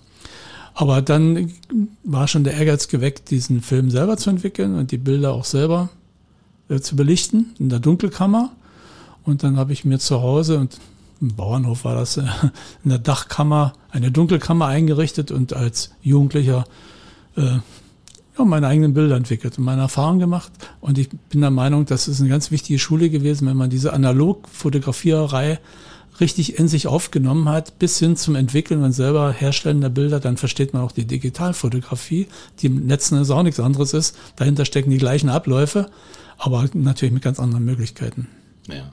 Aber 0.74 1.02
dann 1.02 1.52
war 2.04 2.28
schon 2.28 2.44
der 2.44 2.54
Ehrgeiz 2.54 2.88
geweckt, 2.88 3.32
diesen 3.32 3.62
Film 3.62 3.90
selber 3.90 4.18
zu 4.18 4.30
entwickeln 4.30 4.76
und 4.76 4.92
die 4.92 4.98
Bilder 4.98 5.34
auch 5.34 5.46
selber 5.46 5.90
äh, 6.70 6.80
zu 6.80 6.96
belichten 6.96 7.56
in 7.60 7.70
der 7.70 7.80
Dunkelkammer. 7.80 8.52
Und 9.24 9.44
dann 9.44 9.58
habe 9.58 9.74
ich 9.74 9.86
mir 9.86 10.00
zu 10.00 10.22
Hause 10.22 10.60
und 10.60 10.80
im 11.20 11.36
Bauernhof 11.36 11.84
war 11.84 11.96
das 11.96 12.18
äh, 12.18 12.26
in 12.84 12.90
der 12.90 13.00
Dachkammer 13.00 13.74
eine 13.90 14.12
Dunkelkammer 14.12 14.68
eingerichtet 14.68 15.32
und 15.32 15.54
als 15.54 15.92
Jugendlicher 16.02 16.66
äh, 17.36 17.58
ja, 18.38 18.46
meine 18.46 18.68
eigenen 18.68 18.94
Bilder 18.94 19.16
entwickelt 19.16 19.58
und 19.58 19.64
meine 19.64 19.82
Erfahrungen 19.82 20.20
gemacht. 20.20 20.52
Und 20.82 20.98
ich 20.98 21.10
bin 21.10 21.42
der 21.42 21.52
Meinung, 21.52 21.86
das 21.86 22.08
ist 22.08 22.20
eine 22.20 22.30
ganz 22.30 22.52
wichtige 22.52 22.80
Schule 22.80 23.10
gewesen, 23.10 23.48
wenn 23.48 23.58
man 23.58 23.70
diese 23.70 23.94
Analog-Fotografiererei 23.94 25.60
richtig 26.20 26.58
in 26.58 26.68
sich 26.68 26.88
aufgenommen 26.88 27.48
hat, 27.50 27.78
bis 27.80 28.00
hin 28.00 28.16
zum 28.16 28.36
Entwickeln 28.36 28.84
und 28.84 28.92
selber 28.92 29.32
Herstellen 29.32 29.82
der 29.82 29.90
Bilder, 29.90 30.20
dann 30.20 30.38
versteht 30.38 30.74
man 30.74 30.82
auch 30.82 30.92
die 30.92 31.06
Digitalfotografie, 31.06 32.28
die 32.60 32.68
im 32.68 32.88
Netzen 32.88 33.22
ist 33.22 33.30
auch 33.30 33.44
nichts 33.44 33.60
anderes 33.60 33.94
ist. 33.94 34.18
Dahinter 34.36 34.66
stecken 34.66 34.90
die 34.90 34.98
gleichen 34.98 35.30
Abläufe, 35.30 35.90
aber 36.38 36.66
natürlich 36.74 37.14
mit 37.14 37.24
ganz 37.24 37.40
anderen 37.40 37.66
Möglichkeiten. 37.66 38.28
Ja. 38.68 38.92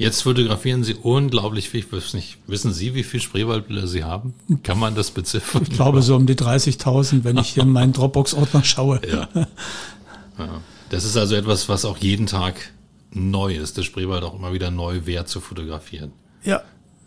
Jetzt 0.00 0.22
fotografieren 0.22 0.82
Sie 0.82 0.94
unglaublich 0.94 1.68
viel. 1.68 1.84
Nicht, 2.14 2.38
wissen 2.46 2.72
Sie, 2.72 2.94
wie 2.94 3.02
viele 3.02 3.22
Spreewaldbilder 3.22 3.86
Sie 3.86 4.02
haben? 4.02 4.32
Kann 4.62 4.78
man 4.78 4.94
das 4.94 5.10
beziffern? 5.10 5.62
Ich 5.62 5.74
glaube 5.74 6.00
so 6.00 6.16
um 6.16 6.24
die 6.24 6.36
30.000, 6.36 7.22
wenn 7.22 7.36
ich 7.36 7.50
hier 7.50 7.64
in 7.64 7.68
meinen 7.70 7.92
Dropbox-Ordner 7.92 8.64
schaue. 8.64 9.00
Ja. 9.10 9.28
ja. 10.38 10.60
Das 10.88 11.04
ist 11.04 11.18
also 11.18 11.34
etwas, 11.34 11.68
was 11.68 11.84
auch 11.84 11.98
jeden 11.98 12.26
Tag 12.26 12.72
neu 13.12 13.54
ist. 13.54 13.76
Der 13.76 13.82
Spreewald 13.82 14.24
auch 14.24 14.34
immer 14.34 14.54
wieder 14.54 14.70
neu 14.70 15.04
wert 15.04 15.28
zu 15.28 15.38
fotografieren. 15.38 16.12
Ja, 16.44 16.62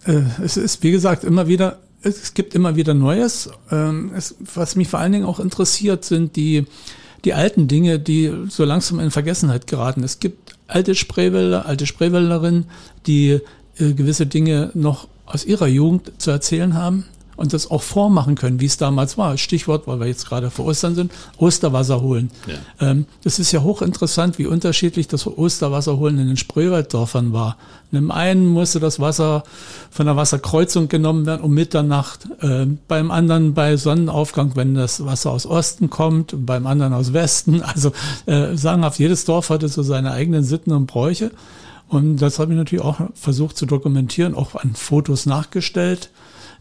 äh, 0.06 0.22
es 0.44 0.58
ist 0.58 0.84
wie 0.84 0.92
gesagt 0.92 1.24
immer 1.24 1.48
wieder, 1.48 1.80
es 2.04 2.36
gibt 2.36 2.54
immer 2.54 2.76
wieder 2.76 2.94
Neues. 2.94 3.50
Ähm, 3.72 4.12
was 4.54 4.76
mich 4.76 4.88
vor 4.88 5.00
allen 5.00 5.14
Dingen 5.14 5.26
auch 5.26 5.40
interessiert, 5.40 6.06
sind 6.06 6.36
die 6.36 6.68
die 7.26 7.34
alten 7.34 7.68
Dinge, 7.68 8.00
die 8.00 8.32
so 8.50 8.66
langsam 8.66 9.00
in 9.00 9.12
Vergessenheit 9.12 9.68
geraten. 9.68 10.04
Es 10.04 10.20
gibt 10.20 10.43
alte 10.74 10.96
Spreewälder, 10.96 11.66
alte 11.66 11.86
Spreewälderinnen, 11.86 12.66
die 13.06 13.40
äh, 13.78 13.94
gewisse 13.94 14.26
Dinge 14.26 14.72
noch 14.74 15.08
aus 15.26 15.46
ihrer 15.46 15.68
Jugend 15.68 16.12
zu 16.18 16.32
erzählen 16.32 16.74
haben 16.74 17.06
und 17.36 17.54
das 17.54 17.70
auch 17.70 17.82
vormachen 17.82 18.36
können, 18.36 18.60
wie 18.60 18.66
es 18.66 18.78
damals 18.78 19.18
war. 19.18 19.38
Stichwort, 19.38 19.88
weil 19.88 20.00
wir 20.00 20.08
jetzt 20.08 20.28
gerade 20.28 20.52
vor 20.52 20.66
Ostern 20.66 20.96
sind, 20.96 21.12
Osterwasser 21.38 22.02
holen. 22.02 22.32
Ja. 22.48 22.90
Ähm, 22.90 23.06
das 23.24 23.40
ist 23.40 23.52
ja 23.52 23.64
hochinteressant, 23.64 24.38
wie 24.38 24.46
unterschiedlich 24.46 25.08
das 25.08 25.26
Osterwasser 25.26 25.98
holen 25.98 26.20
in 26.20 26.28
den 26.28 26.38
Spreewalddörfern 26.38 27.34
war. 27.34 27.58
In 27.92 27.98
dem 27.98 28.12
einen 28.12 28.48
musste 28.48 28.80
das 28.80 29.00
Wasser 29.00 29.44
von 29.92 30.06
der 30.06 30.16
Wasserkreuzung 30.16 30.88
genommen 30.88 31.26
werden 31.26 31.42
um 31.42 31.54
Mitternacht, 31.54 32.28
äh, 32.42 32.66
beim 32.88 33.12
anderen 33.12 33.54
bei 33.54 33.78
Sonnenaufgang, 33.78 34.56
wenn 34.56 34.74
das 34.74 35.06
Wasser 35.06 35.32
aus 35.32 35.46
Osten 35.46 35.90
kommt, 35.90 36.34
beim 36.46 36.68
anderen 36.68 36.94
aus 36.94 37.14
Westen. 37.14 37.62
Also 37.74 37.92
äh, 38.28 38.56
sagenhaft, 38.56 39.00
jedes 39.00 39.26
Dorf 39.26 39.50
hatte 39.50 39.68
so 39.68 39.82
seine 39.82 40.12
eigenen 40.12 40.44
Sitten 40.44 40.74
und 40.74 40.86
Bräuche. 40.86 41.32
Und 41.88 42.18
das 42.18 42.40
habe 42.40 42.54
ich 42.54 42.58
natürlich 42.58 42.84
auch 42.84 43.00
versucht 43.14 43.58
zu 43.58 43.66
dokumentieren, 43.66 44.36
auch 44.36 44.56
an 44.56 44.76
Fotos 44.76 45.26
nachgestellt. 45.26 46.10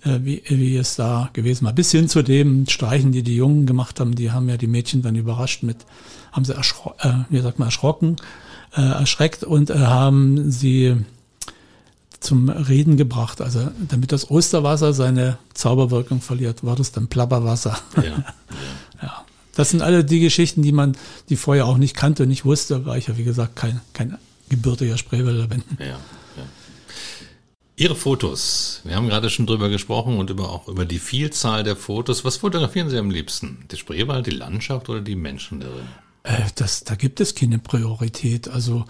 Äh, 0.04 0.18
wie, 0.22 0.42
wie 0.48 0.76
es 0.76 0.96
da 0.96 1.30
gewesen 1.32 1.64
war. 1.64 1.72
Bis 1.72 1.92
hin 1.92 2.08
zu 2.08 2.22
dem 2.22 2.66
Streichen, 2.68 3.12
die 3.12 3.22
die 3.22 3.36
Jungen 3.36 3.66
gemacht 3.66 4.00
haben, 4.00 4.16
die 4.16 4.32
haben 4.32 4.48
ja 4.48 4.56
die 4.56 4.66
Mädchen 4.66 5.00
dann 5.00 5.14
überrascht 5.14 5.62
mit, 5.62 5.76
haben 6.32 6.44
sie 6.44 6.54
erschro 6.54 6.94
äh, 7.00 7.12
wie 7.28 7.38
sagt 7.38 7.60
man, 7.60 7.68
erschrocken, 7.68 8.16
äh, 8.76 8.80
erschreckt 8.80 9.44
und 9.44 9.70
äh, 9.70 9.78
haben 9.78 10.50
sie 10.50 10.96
zum 12.18 12.48
Reden 12.48 12.96
gebracht. 12.96 13.40
Also 13.40 13.68
damit 13.88 14.10
das 14.10 14.28
Osterwasser 14.28 14.92
seine 14.92 15.38
Zauberwirkung 15.54 16.20
verliert, 16.20 16.64
war 16.64 16.74
das 16.74 16.90
dann 16.90 17.06
Plapperwasser. 17.06 17.78
Ja, 17.96 18.02
ja. 18.02 18.24
ja. 19.02 19.24
Das 19.54 19.70
sind 19.70 19.82
alle 19.82 20.04
die 20.04 20.18
Geschichten, 20.18 20.62
die 20.62 20.72
man, 20.72 20.96
die 21.28 21.36
vorher 21.36 21.66
auch 21.66 21.78
nicht 21.78 21.94
kannte 21.94 22.24
und 22.24 22.28
nicht 22.28 22.44
wusste, 22.44 22.86
weil 22.86 22.98
ich 22.98 23.06
ja 23.06 23.16
wie 23.18 23.24
gesagt 23.24 23.54
kein, 23.54 23.80
kein 23.92 24.18
gebürtiger 24.48 24.98
Spreewälder 24.98 25.46
bin. 25.46 25.62
Ja, 25.78 25.86
ja. 25.86 25.96
Ihre 27.74 27.94
Fotos. 27.96 28.82
Wir 28.84 28.96
haben 28.96 29.08
gerade 29.08 29.30
schon 29.30 29.46
drüber 29.46 29.70
gesprochen 29.70 30.18
und 30.18 30.28
über, 30.28 30.50
auch 30.50 30.68
über 30.68 30.84
die 30.84 30.98
Vielzahl 30.98 31.64
der 31.64 31.74
Fotos. 31.74 32.22
Was 32.22 32.36
fotografieren 32.36 32.90
Sie 32.90 32.98
am 32.98 33.10
liebsten? 33.10 33.64
Die 33.70 33.76
Spreewald, 33.76 34.26
die 34.26 34.30
Landschaft 34.30 34.90
oder 34.90 35.00
die 35.00 35.16
Menschen 35.16 35.60
darin? 35.60 35.88
Äh, 36.24 36.42
das, 36.54 36.84
da 36.84 36.94
gibt 36.94 37.20
es 37.20 37.34
keine 37.34 37.58
Priorität. 37.58 38.48
Also 38.48 38.84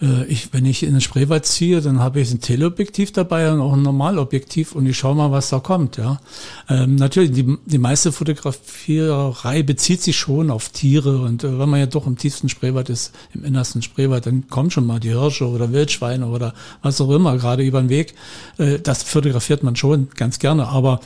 äh, 0.00 0.24
ich, 0.26 0.52
wenn 0.52 0.64
ich 0.64 0.82
in 0.82 0.92
den 0.92 1.00
Spreewald 1.00 1.44
ziehe, 1.44 1.80
dann 1.80 1.98
habe 1.98 2.20
ich 2.20 2.30
ein 2.30 2.40
Teleobjektiv 2.40 3.12
dabei 3.12 3.50
und 3.52 3.60
auch 3.60 3.72
ein 3.72 3.82
Normalobjektiv 3.82 4.72
und 4.72 4.86
ich 4.86 4.96
schaue 4.96 5.16
mal, 5.16 5.32
was 5.32 5.48
da 5.48 5.58
kommt. 5.58 5.96
Ja, 5.96 6.20
ähm, 6.68 6.94
natürlich 6.94 7.32
die, 7.32 7.58
die 7.66 7.78
meiste 7.78 8.12
Fotografierei 8.12 9.62
bezieht 9.62 10.02
sich 10.02 10.16
schon 10.16 10.50
auf 10.50 10.68
Tiere 10.68 11.18
und 11.18 11.42
äh, 11.42 11.58
wenn 11.58 11.68
man 11.68 11.80
ja 11.80 11.86
doch 11.86 12.06
im 12.06 12.18
tiefsten 12.18 12.48
Spreewald 12.48 12.88
ist, 12.88 13.12
im 13.34 13.44
innersten 13.44 13.82
Spreewald, 13.82 14.26
dann 14.26 14.48
kommen 14.48 14.70
schon 14.70 14.86
mal 14.86 15.00
die 15.00 15.10
Hirsche 15.10 15.48
oder 15.48 15.72
Wildschweine 15.72 16.26
oder 16.26 16.54
was 16.82 17.00
auch 17.00 17.10
immer 17.10 17.36
gerade 17.36 17.64
über 17.64 17.80
den 17.80 17.88
Weg. 17.88 18.14
Äh, 18.58 18.78
das 18.78 19.02
fotografiert 19.02 19.64
man 19.64 19.74
schon 19.74 20.08
ganz 20.14 20.38
gerne, 20.38 20.68
aber 20.68 21.00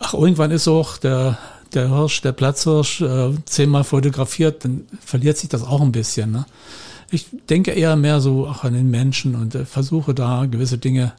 ach 0.00 0.14
irgendwann 0.14 0.50
ist 0.50 0.66
auch 0.66 0.96
der 0.96 1.38
der 1.74 1.88
Hirsch, 1.88 2.20
der 2.22 2.32
Platzhirsch, 2.32 3.00
äh, 3.00 3.32
zehnmal 3.44 3.84
fotografiert, 3.84 4.64
dann 4.64 4.86
verliert 5.04 5.38
sich 5.38 5.48
das 5.48 5.62
auch 5.62 5.80
ein 5.80 5.92
bisschen. 5.92 6.32
Ne? 6.32 6.46
Ich 7.10 7.26
denke 7.48 7.72
eher 7.72 7.96
mehr 7.96 8.20
so 8.20 8.46
auch 8.46 8.64
an 8.64 8.74
den 8.74 8.90
Menschen 8.90 9.34
und 9.34 9.54
äh, 9.54 9.64
versuche 9.64 10.14
da 10.14 10.46
gewisse 10.46 10.78
Dinge 10.78 11.12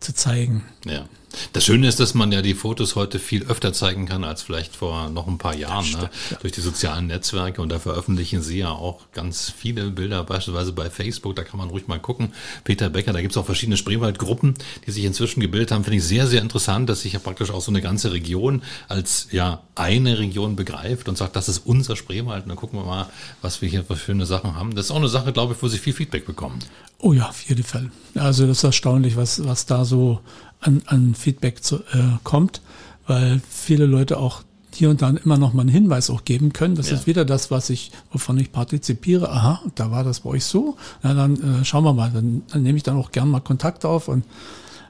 zu 0.00 0.14
zeigen. 0.14 0.64
Ja. 0.84 1.04
Das 1.52 1.64
Schöne 1.64 1.88
ist, 1.88 2.00
dass 2.00 2.14
man 2.14 2.32
ja 2.32 2.42
die 2.42 2.54
Fotos 2.54 2.96
heute 2.96 3.18
viel 3.18 3.44
öfter 3.44 3.72
zeigen 3.72 4.06
kann 4.06 4.24
als 4.24 4.42
vielleicht 4.42 4.76
vor 4.76 5.10
noch 5.10 5.26
ein 5.26 5.38
paar 5.38 5.54
Jahren, 5.56 5.84
stimmt, 5.84 6.02
ne? 6.04 6.10
ja. 6.30 6.36
durch 6.40 6.52
die 6.52 6.60
sozialen 6.60 7.06
Netzwerke. 7.06 7.62
Und 7.62 7.70
da 7.70 7.78
veröffentlichen 7.78 8.42
Sie 8.42 8.58
ja 8.58 8.70
auch 8.70 9.10
ganz 9.12 9.52
viele 9.56 9.90
Bilder, 9.90 10.24
beispielsweise 10.24 10.72
bei 10.72 10.90
Facebook. 10.90 11.36
Da 11.36 11.44
kann 11.44 11.58
man 11.58 11.70
ruhig 11.70 11.86
mal 11.88 12.00
gucken. 12.00 12.32
Peter 12.64 12.88
Becker, 12.88 13.12
da 13.12 13.20
gibt 13.20 13.32
es 13.32 13.36
auch 13.36 13.46
verschiedene 13.46 13.76
Spreewaldgruppen, 13.76 14.54
die 14.86 14.90
sich 14.90 15.04
inzwischen 15.04 15.40
gebildet 15.40 15.72
haben. 15.72 15.84
Finde 15.84 15.98
ich 15.98 16.04
sehr, 16.04 16.26
sehr 16.26 16.42
interessant, 16.42 16.88
dass 16.88 17.02
sich 17.02 17.12
ja 17.12 17.18
praktisch 17.18 17.50
auch 17.50 17.60
so 17.60 17.70
eine 17.70 17.82
ganze 17.82 18.12
Region 18.12 18.62
als 18.88 19.28
ja 19.30 19.62
eine 19.74 20.18
Region 20.18 20.56
begreift 20.56 21.08
und 21.08 21.18
sagt, 21.18 21.36
das 21.36 21.48
ist 21.48 21.66
unser 21.66 21.96
Spreewald. 21.96 22.44
Und 22.44 22.48
dann 22.50 22.56
gucken 22.56 22.78
wir 22.78 22.84
mal, 22.84 23.06
was 23.42 23.62
wir 23.62 23.68
hier 23.68 23.84
für 23.84 23.96
schöne 23.96 24.26
Sachen 24.26 24.54
haben. 24.54 24.74
Das 24.74 24.86
ist 24.86 24.90
auch 24.90 24.96
eine 24.96 25.08
Sache, 25.08 25.32
glaube 25.32 25.54
ich, 25.54 25.62
wo 25.62 25.68
Sie 25.68 25.78
viel 25.78 25.92
Feedback 25.92 26.26
bekommen. 26.26 26.58
Oh 26.98 27.12
ja, 27.12 27.28
auf 27.28 27.42
jeden 27.42 27.62
Fall. 27.62 27.90
Also 28.14 28.46
das 28.46 28.58
ist 28.58 28.64
erstaunlich, 28.64 29.16
was, 29.16 29.44
was 29.44 29.66
da 29.66 29.84
so 29.84 30.20
an, 30.60 30.82
an 30.86 31.14
Feedback 31.14 31.62
zu, 31.62 31.76
äh, 31.76 32.18
kommt, 32.24 32.60
weil 33.06 33.40
viele 33.48 33.86
Leute 33.86 34.18
auch 34.18 34.42
hier 34.72 34.90
und 34.90 35.00
da 35.00 35.08
immer 35.08 35.38
noch 35.38 35.54
mal 35.54 35.62
einen 35.62 35.70
Hinweis 35.70 36.10
auch 36.10 36.24
geben 36.24 36.52
können. 36.52 36.74
Das 36.74 36.90
ja. 36.90 36.96
ist 36.96 37.06
wieder 37.06 37.24
das, 37.24 37.50
was 37.50 37.70
ich, 37.70 37.92
wovon 38.12 38.38
ich 38.38 38.52
partizipiere. 38.52 39.30
Aha, 39.30 39.62
da 39.74 39.90
war 39.90 40.04
das 40.04 40.20
bei 40.20 40.30
euch 40.30 40.44
so. 40.44 40.76
Na, 41.02 41.14
dann 41.14 41.60
äh, 41.60 41.64
schauen 41.64 41.84
wir 41.84 41.94
mal. 41.94 42.10
Dann, 42.10 42.42
dann 42.52 42.62
nehme 42.62 42.76
ich 42.76 42.82
dann 42.82 42.96
auch 42.96 43.10
gern 43.10 43.30
mal 43.30 43.40
Kontakt 43.40 43.84
auf 43.86 44.08
und 44.08 44.24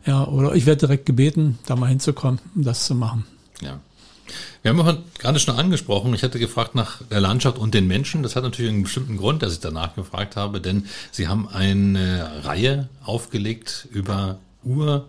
ja, 0.04 0.24
oder 0.24 0.54
ich 0.54 0.66
werde 0.66 0.80
direkt 0.80 1.06
gebeten, 1.06 1.58
da 1.66 1.76
mal 1.76 1.86
hinzukommen, 1.86 2.40
um 2.54 2.64
das 2.64 2.86
zu 2.86 2.94
machen. 2.94 3.26
Ja. 3.60 3.80
Wir 4.62 4.70
haben 4.70 4.78
ja 4.78 4.98
gerade 5.18 5.38
schon 5.38 5.56
angesprochen, 5.56 6.12
ich 6.14 6.24
hatte 6.24 6.40
gefragt 6.40 6.74
nach 6.74 7.00
der 7.02 7.20
Landschaft 7.20 7.58
und 7.58 7.74
den 7.74 7.86
Menschen. 7.86 8.24
Das 8.24 8.34
hat 8.34 8.42
natürlich 8.42 8.72
einen 8.72 8.82
bestimmten 8.82 9.16
Grund, 9.16 9.42
dass 9.42 9.52
ich 9.52 9.60
danach 9.60 9.94
gefragt 9.94 10.34
habe, 10.34 10.60
denn 10.60 10.86
Sie 11.12 11.28
haben 11.28 11.46
eine 11.48 12.44
Reihe 12.44 12.88
aufgelegt 13.04 13.86
über 13.92 14.38
Ur- 14.64 15.06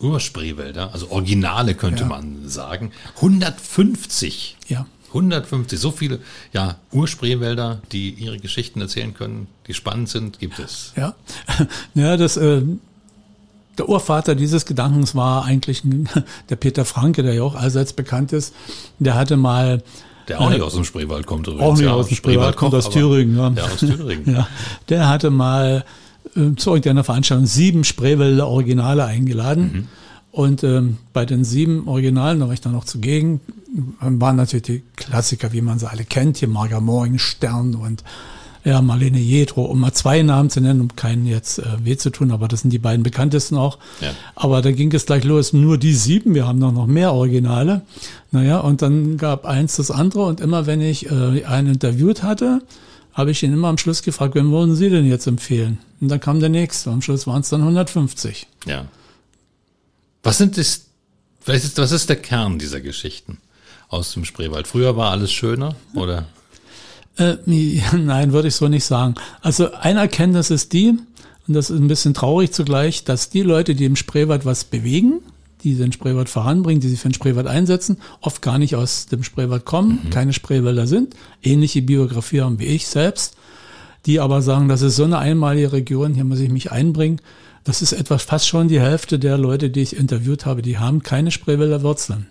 Urspreewälder, 0.00 0.92
also 0.92 1.10
Originale 1.10 1.74
könnte 1.74 2.02
ja. 2.02 2.08
man 2.08 2.48
sagen. 2.48 2.92
150. 3.16 4.56
Ja. 4.68 4.86
150, 5.08 5.78
so 5.78 5.90
viele 5.90 6.20
ja, 6.52 6.76
Urspreewälder, 6.92 7.80
die 7.92 8.10
ihre 8.10 8.38
Geschichten 8.38 8.80
erzählen 8.80 9.14
können, 9.14 9.46
die 9.66 9.74
spannend 9.74 10.08
sind, 10.08 10.38
gibt 10.38 10.58
es. 10.58 10.92
Ja, 10.96 11.14
ja 11.94 12.16
das, 12.16 12.36
äh, 12.36 12.62
der 13.78 13.88
Urvater 13.88 14.34
dieses 14.34 14.66
Gedankens 14.66 15.14
war 15.14 15.44
eigentlich 15.44 15.82
der 16.50 16.56
Peter 16.56 16.84
Franke, 16.84 17.22
der 17.22 17.34
ja 17.34 17.42
auch 17.42 17.54
allseits 17.54 17.92
bekannt 17.92 18.32
ist. 18.32 18.54
Der 18.98 19.14
hatte 19.14 19.36
mal 19.36 19.82
der 20.28 20.42
auch 20.42 20.50
nicht 20.50 20.60
aus 20.60 20.74
dem 20.74 20.84
Spreewald 20.84 21.26
kommt 21.26 21.46
übrigens. 21.46 21.64
Auch 21.64 21.72
nicht 21.72 21.84
ja, 21.84 21.94
aus 21.94 22.08
dem 22.08 22.16
Spreewald, 22.16 22.56
kommt 22.56 22.74
aus 22.74 22.90
Thüringen. 22.90 23.38
Ja. 23.38 23.48
Der 23.48 23.64
aus 23.64 23.78
Thüringen. 23.78 24.24
ja, 24.34 24.46
der 24.90 25.08
hatte 25.08 25.30
mal 25.30 25.84
äh, 26.36 26.54
zu 26.56 26.70
irgendeiner 26.70 27.04
Veranstaltung 27.04 27.46
sieben 27.46 27.84
Spreewälder 27.84 28.48
Originale 28.48 29.04
eingeladen. 29.04 29.62
Mhm. 29.72 29.88
Und 30.30 30.62
ähm, 30.62 30.98
bei 31.12 31.24
den 31.24 31.42
sieben 31.42 31.88
Originalen, 31.88 32.40
da 32.40 32.46
war 32.46 32.52
ich 32.52 32.60
dann 32.60 32.72
noch 32.72 32.84
zugegen, 32.84 33.40
waren 34.00 34.36
natürlich 34.36 34.64
die 34.64 34.82
Klassiker, 34.96 35.52
wie 35.52 35.62
man 35.62 35.78
sie 35.78 35.90
alle 35.90 36.04
kennt, 36.04 36.36
hier 36.36 36.48
Marga 36.48 36.80
Morgenstern 36.80 37.74
und 37.74 38.04
ja, 38.64 38.82
Marlene 38.82 39.18
Jedro, 39.18 39.64
um 39.64 39.80
mal 39.80 39.92
zwei 39.92 40.22
Namen 40.22 40.50
zu 40.50 40.60
nennen, 40.60 40.80
um 40.82 40.96
keinen 40.96 41.26
jetzt 41.26 41.58
äh, 41.58 41.64
weh 41.82 41.96
zu 41.96 42.10
tun, 42.10 42.30
aber 42.30 42.48
das 42.48 42.60
sind 42.60 42.70
die 42.70 42.78
beiden 42.78 43.02
bekanntesten 43.02 43.56
auch. 43.56 43.78
Ja. 44.00 44.10
Aber 44.34 44.60
da 44.62 44.72
ging 44.72 44.92
es 44.92 45.06
gleich 45.06 45.24
los, 45.24 45.52
nur 45.52 45.78
die 45.78 45.94
sieben, 45.94 46.34
wir 46.34 46.46
haben 46.46 46.58
noch, 46.58 46.72
noch 46.72 46.86
mehr 46.86 47.12
Originale. 47.12 47.82
Naja, 48.30 48.58
und 48.58 48.82
dann 48.82 49.16
gab 49.16 49.46
eins 49.46 49.76
das 49.76 49.90
andere 49.90 50.26
und 50.26 50.40
immer 50.40 50.66
wenn 50.66 50.80
ich 50.82 51.10
äh, 51.10 51.44
einen 51.44 51.74
interviewt 51.74 52.22
hatte, 52.22 52.60
habe 53.12 53.30
ich 53.30 53.42
ihn 53.42 53.52
immer 53.52 53.68
am 53.68 53.78
Schluss 53.78 54.02
gefragt, 54.02 54.34
wen 54.34 54.50
würden 54.50 54.76
Sie 54.76 54.90
denn 54.90 55.06
jetzt 55.06 55.26
empfehlen? 55.26 55.78
Und 56.00 56.08
dann 56.08 56.20
kam 56.20 56.40
der 56.40 56.48
nächste. 56.48 56.90
Am 56.90 57.02
Schluss 57.02 57.26
waren 57.26 57.40
es 57.40 57.48
dann 57.48 57.62
150. 57.62 58.46
Ja. 58.66 58.86
Was 60.22 60.38
sind 60.38 60.56
das, 60.56 60.86
was 61.44 61.64
ist, 61.64 61.78
was 61.78 61.92
ist 61.92 62.08
der 62.08 62.16
Kern 62.16 62.58
dieser 62.58 62.80
Geschichten 62.80 63.38
aus 63.88 64.12
dem 64.12 64.24
Spreewald? 64.24 64.66
Früher 64.66 64.96
war 64.96 65.10
alles 65.10 65.32
schöner, 65.32 65.74
oder? 65.94 66.26
Äh, 67.16 67.36
nein, 67.96 68.32
würde 68.32 68.48
ich 68.48 68.54
so 68.54 68.68
nicht 68.68 68.84
sagen. 68.84 69.14
Also 69.40 69.72
eine 69.72 70.00
Erkenntnis 70.00 70.50
ist 70.50 70.72
die, 70.72 70.98
und 71.48 71.54
das 71.54 71.70
ist 71.70 71.80
ein 71.80 71.88
bisschen 71.88 72.14
traurig 72.14 72.52
zugleich, 72.52 73.04
dass 73.04 73.30
die 73.30 73.42
Leute, 73.42 73.74
die 73.74 73.86
im 73.86 73.96
Spreewald 73.96 74.44
was 74.44 74.64
bewegen, 74.64 75.20
die 75.62 75.74
den 75.74 75.92
Spreewald 75.92 76.28
voranbringen, 76.28 76.80
die 76.80 76.88
sich 76.88 77.00
für 77.00 77.08
den 77.08 77.14
Spreewald 77.14 77.46
einsetzen, 77.46 77.98
oft 78.20 78.42
gar 78.42 78.58
nicht 78.58 78.76
aus 78.76 79.06
dem 79.06 79.22
Spreewald 79.22 79.64
kommen, 79.64 80.00
mhm. 80.04 80.10
keine 80.10 80.32
Spreewälder 80.32 80.86
sind, 80.86 81.14
ähnliche 81.42 81.82
Biografie 81.82 82.42
haben 82.42 82.58
wie 82.58 82.66
ich 82.66 82.86
selbst, 82.86 83.36
die 84.06 84.20
aber 84.20 84.42
sagen, 84.42 84.68
das 84.68 84.82
ist 84.82 84.96
so 84.96 85.04
eine 85.04 85.18
einmalige 85.18 85.72
Region, 85.72 86.14
hier 86.14 86.24
muss 86.24 86.40
ich 86.40 86.50
mich 86.50 86.70
einbringen. 86.72 87.20
Das 87.64 87.82
ist 87.82 87.92
etwas 87.92 88.22
fast 88.22 88.48
schon 88.48 88.68
die 88.68 88.80
Hälfte 88.80 89.18
der 89.18 89.36
Leute, 89.36 89.68
die 89.68 89.82
ich 89.82 89.96
interviewt 89.96 90.46
habe, 90.46 90.62
die 90.62 90.78
haben 90.78 91.02
keine 91.02 91.30
Spreewälder 91.30 91.82
Wurzeln. 91.82 92.28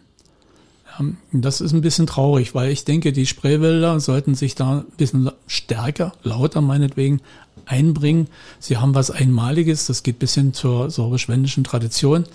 das 1.32 1.62
ist 1.62 1.74
ein 1.74 1.82
bisschen 1.82 2.08
traurig, 2.08 2.56
weil 2.56 2.72
ich 2.72 2.86
denke, 2.86 3.14
die 3.14 3.28
Spreewälder 3.28 4.00
sollten 4.00 4.34
sich 4.34 4.56
da 4.56 4.80
ein 4.80 4.86
bisschen 4.98 5.30
stärker, 5.46 6.14
lauter 6.24 6.62
meinetwegen, 6.62 7.22
einbringen. 7.66 8.28
Sie 8.60 8.78
haben 8.78 8.96
was 8.96 9.12
Einmaliges, 9.12 9.86
das 9.86 10.02
geht 10.02 10.18
bis 10.18 10.34
hin 10.34 10.54
zur 10.54 10.90
sorbisch-wendischen 10.90 11.64
Tradition 11.64 12.26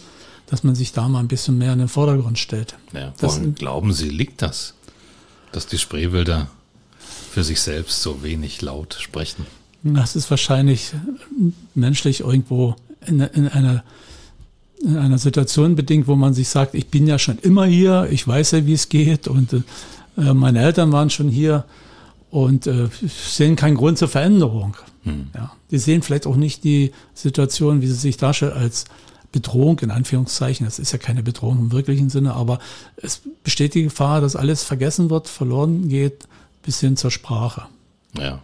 dass 0.47 0.65
man 0.65 0.75
sich 0.75 0.93
da 0.93 1.09
mal 1.09 1.21
ein 1.21 1.29
bisschen 1.29 1.59
mehr 1.59 1.73
in 1.73 1.79
den 1.79 1.89
Vordergrund 1.89 2.39
stellt. 2.39 2.77
Ja, 2.93 3.13
woran 3.19 3.55
glauben 3.55 3.93
Sie, 3.93 4.09
liegt 4.09 4.43
das, 4.43 4.75
dass 5.53 5.67
die 5.67 5.79
Spreewälder 5.79 6.49
für 7.31 7.45
sich 7.45 7.61
selbst 7.61 8.03
so 8.03 8.23
wenig 8.23 8.61
laut 8.63 8.97
sprechen? 9.01 9.47
Das 9.83 10.15
ist 10.15 10.31
wahrscheinlich 10.31 10.93
menschlich 11.75 12.21
irgendwo 12.21 12.77
in, 13.07 13.21
in 13.21 13.49
einer 13.49 13.83
in 14.83 14.97
einer 14.97 15.19
Situation 15.19 15.77
bedingt, 15.77 16.09
wo 16.09 16.17
man 16.17 16.35
sich 16.35 16.49
sagt, 16.49 16.75
ich 16.75 16.89
bin 16.89 17.07
ja 17.07 17.19
schon 17.19 17.39
immer 17.39 17.67
hier, 17.67 18.09
ich 18.11 18.27
weiß 18.27 18.51
ja, 18.51 18.67
wie 18.67 18.73
es 18.73 18.89
geht 18.89 19.29
und 19.29 19.53
äh, 19.53 20.35
meine 20.35 20.61
Eltern 20.61 20.91
waren 20.91 21.09
schon 21.09 21.29
hier 21.29 21.65
und 22.31 22.67
äh, 22.67 22.89
sehen 23.07 23.57
keinen 23.57 23.77
Grund 23.77 23.99
zur 23.99 24.09
Veränderung. 24.09 24.77
Hm. 25.05 25.29
Ja, 25.35 25.53
die 25.71 25.79
sehen 25.79 26.03
vielleicht 26.03 26.27
auch 26.27 26.37
nicht 26.37 26.65
die 26.65 26.93
Situation, 27.15 27.81
wie 27.81 27.87
sie 27.87 27.95
sich 27.95 28.17
darstellt, 28.17 28.55
als 28.55 28.87
Bedrohung 29.33 29.79
in 29.81 29.91
Anführungszeichen. 29.91 30.67
Das 30.67 30.79
ist 30.79 30.93
ja 30.93 30.99
keine 30.99 31.23
Bedrohung 31.23 31.59
im 31.59 31.73
wirklichen 31.73 32.11
Sinne, 32.11 32.35
aber 32.35 32.59
es 32.97 33.23
besteht 33.43 33.75
die 33.75 33.85
Gefahr, 33.85 34.21
dass 34.21 34.37
alles 34.37 34.63
vergessen 34.63 35.11
wird, 35.11 35.29
verloren 35.29 35.89
geht, 35.89 36.29
bis 36.63 36.81
hin 36.81 36.97
zur 36.97 37.11
Sprache. 37.11 37.63
Ja. 38.17 38.41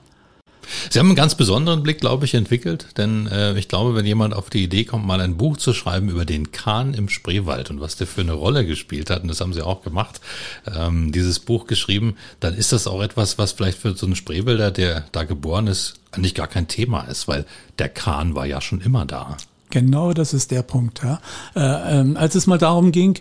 Sie 0.90 0.98
haben 0.98 1.06
einen 1.06 1.16
ganz 1.16 1.34
besonderen 1.34 1.82
Blick, 1.82 2.00
glaube 2.00 2.26
ich, 2.26 2.34
entwickelt, 2.34 2.88
denn 2.98 3.26
äh, 3.26 3.58
ich 3.58 3.68
glaube, 3.68 3.94
wenn 3.94 4.04
jemand 4.04 4.34
auf 4.34 4.50
die 4.50 4.62
Idee 4.62 4.84
kommt, 4.84 5.06
mal 5.06 5.20
ein 5.20 5.36
Buch 5.36 5.56
zu 5.56 5.72
schreiben 5.72 6.08
über 6.08 6.24
den 6.24 6.52
Kahn 6.52 6.94
im 6.94 7.08
Spreewald 7.08 7.70
und 7.70 7.80
was 7.80 7.96
der 7.96 8.06
für 8.06 8.20
eine 8.20 8.32
Rolle 8.32 8.66
gespielt 8.66 9.08
hat, 9.08 9.22
und 9.22 9.28
das 9.28 9.40
haben 9.40 9.54
Sie 9.54 9.62
auch 9.62 9.82
gemacht, 9.82 10.20
ähm, 10.66 11.10
dieses 11.10 11.40
Buch 11.40 11.66
geschrieben, 11.66 12.16
dann 12.40 12.54
ist 12.54 12.72
das 12.72 12.86
auch 12.86 13.02
etwas, 13.02 13.38
was 13.38 13.52
vielleicht 13.52 13.78
für 13.78 13.96
so 13.96 14.04
einen 14.04 14.16
Spreewälder, 14.16 14.70
der 14.70 15.06
da 15.12 15.24
geboren 15.24 15.68
ist, 15.68 15.94
eigentlich 16.12 16.34
gar 16.34 16.48
kein 16.48 16.68
Thema 16.68 17.02
ist, 17.02 17.28
weil 17.28 17.46
der 17.78 17.88
Kahn 17.88 18.34
war 18.34 18.46
ja 18.46 18.60
schon 18.60 18.80
immer 18.80 19.06
da. 19.06 19.38
Genau, 19.70 20.12
das 20.12 20.34
ist 20.34 20.50
der 20.50 20.62
Punkt. 20.62 21.02
Ja. 21.02 21.20
Äh, 21.54 22.00
ähm, 22.00 22.16
als 22.16 22.34
es 22.34 22.46
mal 22.46 22.58
darum 22.58 22.92
ging, 22.92 23.18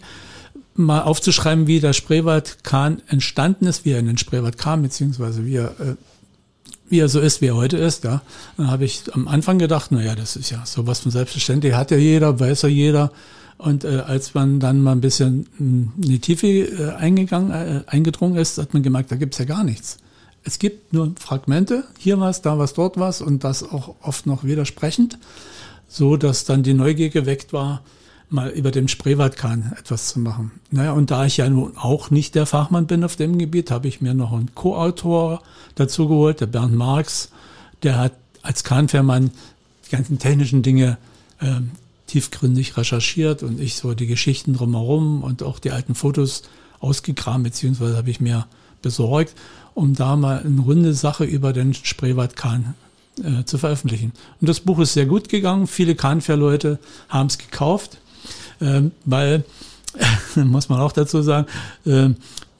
mal 0.76 1.02
aufzuschreiben, 1.02 1.68
wie 1.68 1.80
der 1.80 1.94
Spreewaldkahn 1.94 3.02
entstanden 3.08 3.66
ist, 3.66 3.84
wie 3.84 3.92
er 3.92 4.00
in 4.00 4.08
den 4.08 4.18
Spreewald 4.18 4.58
kam, 4.58 4.84
beziehungsweise 4.84 5.46
wie 5.46 5.56
er 5.56 5.80
äh, 5.80 5.96
wie 6.90 7.00
er 7.00 7.10
so 7.10 7.20
ist, 7.20 7.42
wie 7.42 7.48
er 7.48 7.56
heute 7.56 7.78
ist, 7.78 8.04
ja, 8.04 8.22
dann 8.56 8.72
habe 8.72 8.86
ich 8.86 9.14
am 9.14 9.28
Anfang 9.28 9.60
gedacht, 9.60 9.92
naja, 9.92 10.16
das 10.16 10.36
ist 10.36 10.50
ja 10.50 10.66
sowas 10.66 11.00
von 11.00 11.12
selbstverständlich, 11.12 11.74
hat 11.74 11.92
ja 11.92 11.98
jeder, 11.98 12.40
weiß 12.40 12.64
ja 12.64 12.70
jeder. 12.70 13.12
Und 13.58 13.84
äh, 13.84 14.04
als 14.06 14.36
man 14.36 14.60
dann 14.60 14.82
mal 14.82 14.92
ein 14.92 15.02
bisschen 15.02 15.48
in 15.58 15.92
die 15.98 16.20
Tiefe 16.20 16.48
äh, 16.48 16.94
eingegangen, 16.96 17.52
äh, 17.52 17.82
eingedrungen 17.88 18.38
ist, 18.38 18.58
hat 18.60 18.74
man 18.74 18.84
gemerkt, 18.84 19.12
da 19.12 19.16
gibt's 19.16 19.40
ja 19.40 19.46
gar 19.46 19.64
nichts. 19.64 19.98
Es 20.44 20.60
gibt 20.60 20.94
nur 20.94 21.14
Fragmente, 21.20 21.84
hier 21.98 22.20
was, 22.20 22.42
da 22.42 22.58
was, 22.60 22.74
dort 22.74 23.00
was 23.00 23.22
und 23.22 23.44
das 23.44 23.64
auch 23.64 23.96
oft 24.02 24.28
noch 24.28 24.44
widersprechend, 24.44 25.18
so 25.88 26.18
dass 26.18 26.46
dann 26.46 26.64
die 26.64 26.74
Neugier 26.74 27.10
geweckt 27.10 27.54
war, 27.54 27.82
mal 28.30 28.50
über 28.50 28.72
dem 28.72 28.88
Spreewaldkahn 28.88 29.74
etwas 29.80 30.10
zu 30.10 30.20
machen. 30.20 30.52
Naja, 30.70 30.92
und 30.92 31.12
da 31.12 31.26
ich 31.26 31.38
ja 31.38 31.50
nun 31.50 31.78
auch 31.78 32.12
nicht 32.12 32.36
der 32.36 32.46
Fachmann 32.46 32.88
bin 32.88 33.04
auf 33.04 33.16
dem 33.16 33.38
Gebiet, 33.38 33.72
habe 33.72 33.88
ich 33.88 34.02
mir 34.02 34.14
noch 34.14 34.34
einen 34.34 34.54
Co-Autor 34.54 35.42
dazu 35.76 36.08
geholt, 36.08 36.42
der 36.42 36.48
Bernd 36.48 36.76
Marx. 36.76 37.30
Der 37.84 37.98
hat 37.98 38.14
als 38.42 38.64
Kahnfährmann 38.64 39.32
die 39.86 39.92
ganzen 39.92 40.20
technischen 40.20 40.62
Dinge 40.62 40.98
äh, 41.40 41.62
tiefgründig 42.08 42.76
recherchiert 42.78 43.44
und 43.44 43.60
ich 43.62 43.76
so 43.76 43.94
die 43.94 44.08
Geschichten 44.08 44.54
drumherum 44.54 45.24
und 45.24 45.44
auch 45.44 45.60
die 45.60 45.72
alten 45.72 45.96
Fotos 45.96 46.44
ausgekramt, 46.80 47.44
beziehungsweise 47.44 47.98
habe 47.98 48.10
ich 48.10 48.20
mir 48.20 48.46
besorgt, 48.82 49.34
um 49.74 49.94
da 49.94 50.16
mal 50.16 50.40
eine 50.40 50.62
runde 50.62 50.94
Sache 50.94 51.24
über 51.24 51.54
den 51.54 51.74
Spreewaldkahn 51.74 52.76
äh, 53.24 53.46
zu 53.46 53.58
veröffentlichen. 53.58 54.14
Und 54.42 54.50
das 54.50 54.60
Buch 54.60 54.80
ist 54.80 54.94
sehr 54.94 55.06
gut 55.06 55.30
gegangen. 55.30 55.68
Viele 55.68 55.96
Kahnfährleute 55.96 56.80
haben 57.10 57.28
es 57.28 57.38
gekauft 57.38 58.00
ähm, 58.62 58.92
weil, 59.06 59.44
muss 60.36 60.70
man 60.70 60.80
auch 60.80 60.92
dazu 60.92 61.22
sagen, 61.22 61.48
äh, 61.86 62.10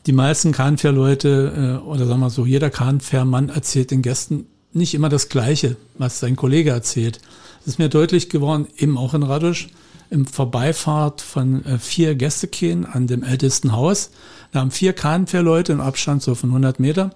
die 0.06 0.12
meisten 0.12 0.52
Kahnfährleute 0.52 1.82
äh, 1.84 1.88
oder 1.88 2.06
sagen 2.06 2.20
wir 2.22 2.30
so, 2.30 2.46
jeder 2.46 2.70
Kahnfährmann 2.70 3.50
erzählt 3.50 3.92
den 3.92 4.02
Gästen 4.02 4.48
nicht 4.74 4.94
immer 4.94 5.10
das 5.10 5.30
Gleiche, 5.30 5.76
was 5.98 6.20
sein 6.20 6.36
Kollege 6.36 6.70
erzählt. 6.70 7.20
Das 7.60 7.74
ist 7.74 7.80
mir 7.80 7.90
deutlich 7.90 8.30
geworden, 8.30 8.68
eben 8.78 8.98
auch 8.98 9.14
in 9.14 9.24
Radusch, 9.24 9.70
im 10.10 10.26
Vorbeifahrt 10.26 11.22
von 11.22 11.66
äh, 11.66 11.80
vier 11.80 12.16
Gästekähnen 12.16 12.86
an 12.86 13.08
dem 13.08 13.24
ältesten 13.24 13.74
Haus. 13.74 14.12
Da 14.54 14.62
haben 14.62 14.72
vier 14.72 14.94
Kahnfährleute 14.94 15.74
im 15.74 15.82
Abstand 15.82 16.24
so 16.24 16.36
von 16.36 16.50
100 16.50 16.80
Meter 16.80 17.14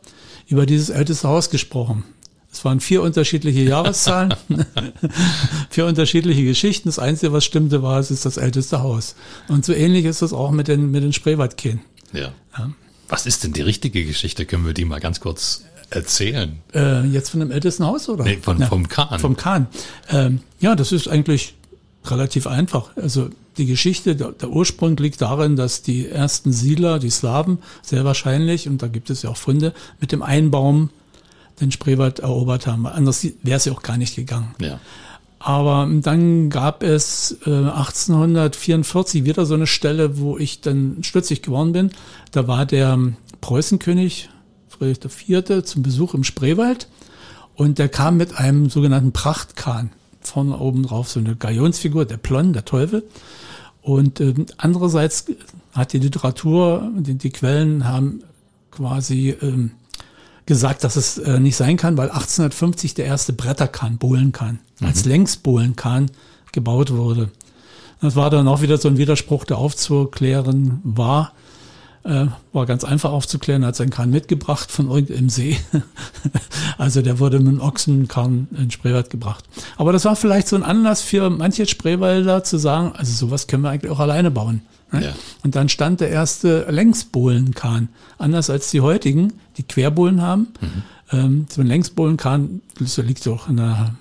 über 0.48 0.65
dieses 0.65 0.89
älteste 0.89 1.29
Haus 1.29 1.50
gesprochen. 1.50 2.03
Es 2.51 2.65
waren 2.65 2.81
vier 2.81 3.01
unterschiedliche 3.01 3.62
Jahreszahlen, 3.62 4.34
vier 5.70 5.86
unterschiedliche 5.86 6.43
Geschichten. 6.43 6.89
Das 6.89 7.00
Einzige, 7.00 7.31
was 7.31 7.46
stimmte, 7.46 7.81
war, 7.81 8.00
es 8.00 8.12
ist 8.12 8.25
das 8.25 8.38
älteste 8.38 8.81
Haus. 8.81 9.15
Und 9.48 9.63
so 9.63 9.74
ähnlich 9.74 10.05
ist 10.05 10.22
es 10.22 10.34
auch 10.34 10.51
mit 10.51 10.67
den, 10.67 10.91
mit 10.91 11.01
den 11.03 11.13
Spreewaldkehen. 11.13 11.81
Ja. 12.12 12.34
ja. 12.58 12.72
Was 13.08 13.25
ist 13.25 13.43
denn 13.43 13.53
die 13.53 13.62
richtige 13.62 14.03
Geschichte? 14.05 14.46
Können 14.46 14.65
wir 14.65 14.74
die 14.74 14.84
mal 14.84 15.00
ganz 15.00 15.22
kurz 15.22 15.63
erzählen? 15.89 16.60
Äh, 16.74 17.05
jetzt 17.08 17.29
von 17.29 17.39
dem 17.39 17.51
ältesten 17.51 17.86
Haus, 17.86 18.10
oder? 18.10 18.25
Nee, 18.25 18.39
von, 18.41 18.60
ja, 18.60 18.67
vom 18.67 18.88
Kahn. 18.88 19.20
Vom 19.20 19.38
Kahn. 19.38 19.67
Ähm, 20.10 20.41
ja, 20.60 20.75
das 20.75 20.91
ist 20.91 21.08
eigentlich 21.08 21.55
relativ 22.05 22.48
einfach. 22.48 22.96
Also 22.98 23.29
die 23.58 23.65
Geschichte, 23.65 24.15
der, 24.15 24.31
der, 24.31 24.50
Ursprung 24.50 24.98
liegt 24.98 25.22
darin, 25.22 25.55
dass 25.55 25.81
die 25.81 26.08
ersten 26.08 26.51
Siedler, 26.51 27.00
die 27.00 27.10
Slawen, 27.10 27.60
sehr 27.81 28.05
wahrscheinlich, 28.05 28.67
und 28.67 28.81
da 28.81 28.88
gibt 28.88 29.10
es 29.10 29.22
ja 29.22 29.29
auch 29.29 29.38
Funde, 29.38 29.74
mit 30.00 30.12
dem 30.12 30.22
Einbaum 30.22 30.89
den 31.61 31.71
Spreewald 31.71 32.19
erobert 32.19 32.67
haben. 32.67 32.85
Anders 32.87 33.25
wäre 33.43 33.57
es 33.57 33.65
ja 33.65 33.73
auch 33.73 33.83
gar 33.83 33.97
nicht 33.97 34.15
gegangen. 34.15 34.55
Ja. 34.59 34.79
Aber 35.39 35.89
dann 35.91 36.49
gab 36.49 36.83
es 36.83 37.37
äh, 37.45 37.49
1844 37.49 39.25
wieder 39.25 39.45
so 39.45 39.55
eine 39.55 39.65
Stelle, 39.65 40.19
wo 40.19 40.37
ich 40.37 40.61
dann 40.61 40.97
stutzig 41.01 41.41
geworden 41.41 41.71
bin. 41.71 41.91
Da 42.31 42.47
war 42.47 42.65
der 42.65 42.99
Preußenkönig 43.41 44.29
Friedrich 44.69 45.29
IV. 45.29 45.63
zum 45.63 45.81
Besuch 45.81 46.13
im 46.13 46.23
Spreewald 46.23 46.87
und 47.55 47.79
der 47.79 47.89
kam 47.89 48.17
mit 48.17 48.37
einem 48.37 48.69
sogenannten 48.69 49.13
Prachtkahn. 49.13 49.91
Vorne 50.21 50.57
oben 50.57 50.83
drauf 50.83 51.09
so 51.09 51.19
eine 51.19 51.35
Galionsfigur, 51.35 52.05
der 52.05 52.17
Plon, 52.17 52.53
der 52.53 52.65
Teufel. 52.65 53.03
Und 53.81 54.19
äh, 54.19 54.33
andererseits 54.57 55.25
hat 55.73 55.93
die 55.93 55.99
Literatur, 55.99 56.91
die, 56.97 57.15
die 57.15 57.31
Quellen 57.31 57.87
haben 57.87 58.23
quasi 58.69 59.35
ähm, 59.41 59.71
gesagt, 60.51 60.84
dass 60.84 60.98
es 60.98 61.17
äh, 61.17 61.39
nicht 61.39 61.55
sein 61.55 61.77
kann, 61.77 61.96
weil 61.96 62.10
1850 62.10 62.93
der 62.93 63.05
erste 63.05 63.31
Bretterkahn, 63.31 63.98
Bohlenkahn, 63.98 64.60
mhm. 64.81 64.88
als 64.88 65.05
Längsbohlenkahn 65.05 66.11
gebaut 66.51 66.92
wurde. 66.92 67.31
Das 68.01 68.18
war 68.18 68.29
dann 68.29 68.50
auch 68.50 68.61
wieder 68.61 68.77
so 68.77 68.90
ein 68.90 68.98
Widerspruch, 68.98 69.46
der 69.46 69.57
aufzuklären 69.57 70.81
war. 70.83 71.31
Äh, 72.03 72.25
war 72.51 72.66
ganz 72.66 72.83
einfach 72.83 73.14
aufzuklären, 73.14 73.64
hat 73.64 73.77
seinen 73.77 73.92
Kahn 73.92 74.09
mitgebracht 74.09 74.70
von 74.70 74.90
irgendeinem 74.90 75.29
See. 75.29 75.57
also 76.77 77.01
der 77.01 77.20
wurde 77.20 77.40
mit 77.40 77.48
einem 77.48 77.61
Ochsenkahn 77.61 78.50
in 78.57 78.72
Spreewald 78.72 79.09
gebracht. 79.09 79.46
Aber 79.77 79.94
das 79.94 80.03
war 80.03 80.18
vielleicht 80.18 80.50
so 80.50 80.57
ein 80.57 80.64
Anlass 80.64 81.01
für 81.01 81.29
manche 81.29 81.66
Spreewälder 81.66 82.44
zu 82.44 82.57
sagen, 82.57 82.92
also 82.94 83.14
sowas 83.14 83.48
können 83.48 83.64
wir 83.64 83.70
eigentlich 83.70 83.90
auch 83.94 84.00
alleine 84.00 84.31
bauen. 84.31 84.64
Ne? 84.91 85.05
Ja. 85.05 85.13
Und 85.43 85.55
dann 85.55 85.69
stand 85.69 86.01
der 86.01 86.09
erste 86.09 86.67
Längsbohlenkahn. 86.69 87.89
Anders 88.17 88.49
als 88.49 88.71
die 88.71 88.81
heutigen, 88.81 89.33
die 89.57 89.63
Querbohlen 89.63 90.21
haben. 90.21 90.47
Mhm. 90.59 90.83
Ähm, 91.11 91.45
so 91.49 91.61
ein 91.61 91.67
Längsbohlenkahn, 91.67 92.61
das 92.79 92.97
liegt 92.97 93.25
doch 93.25 93.49
in 93.49 93.57
der, 93.57 93.95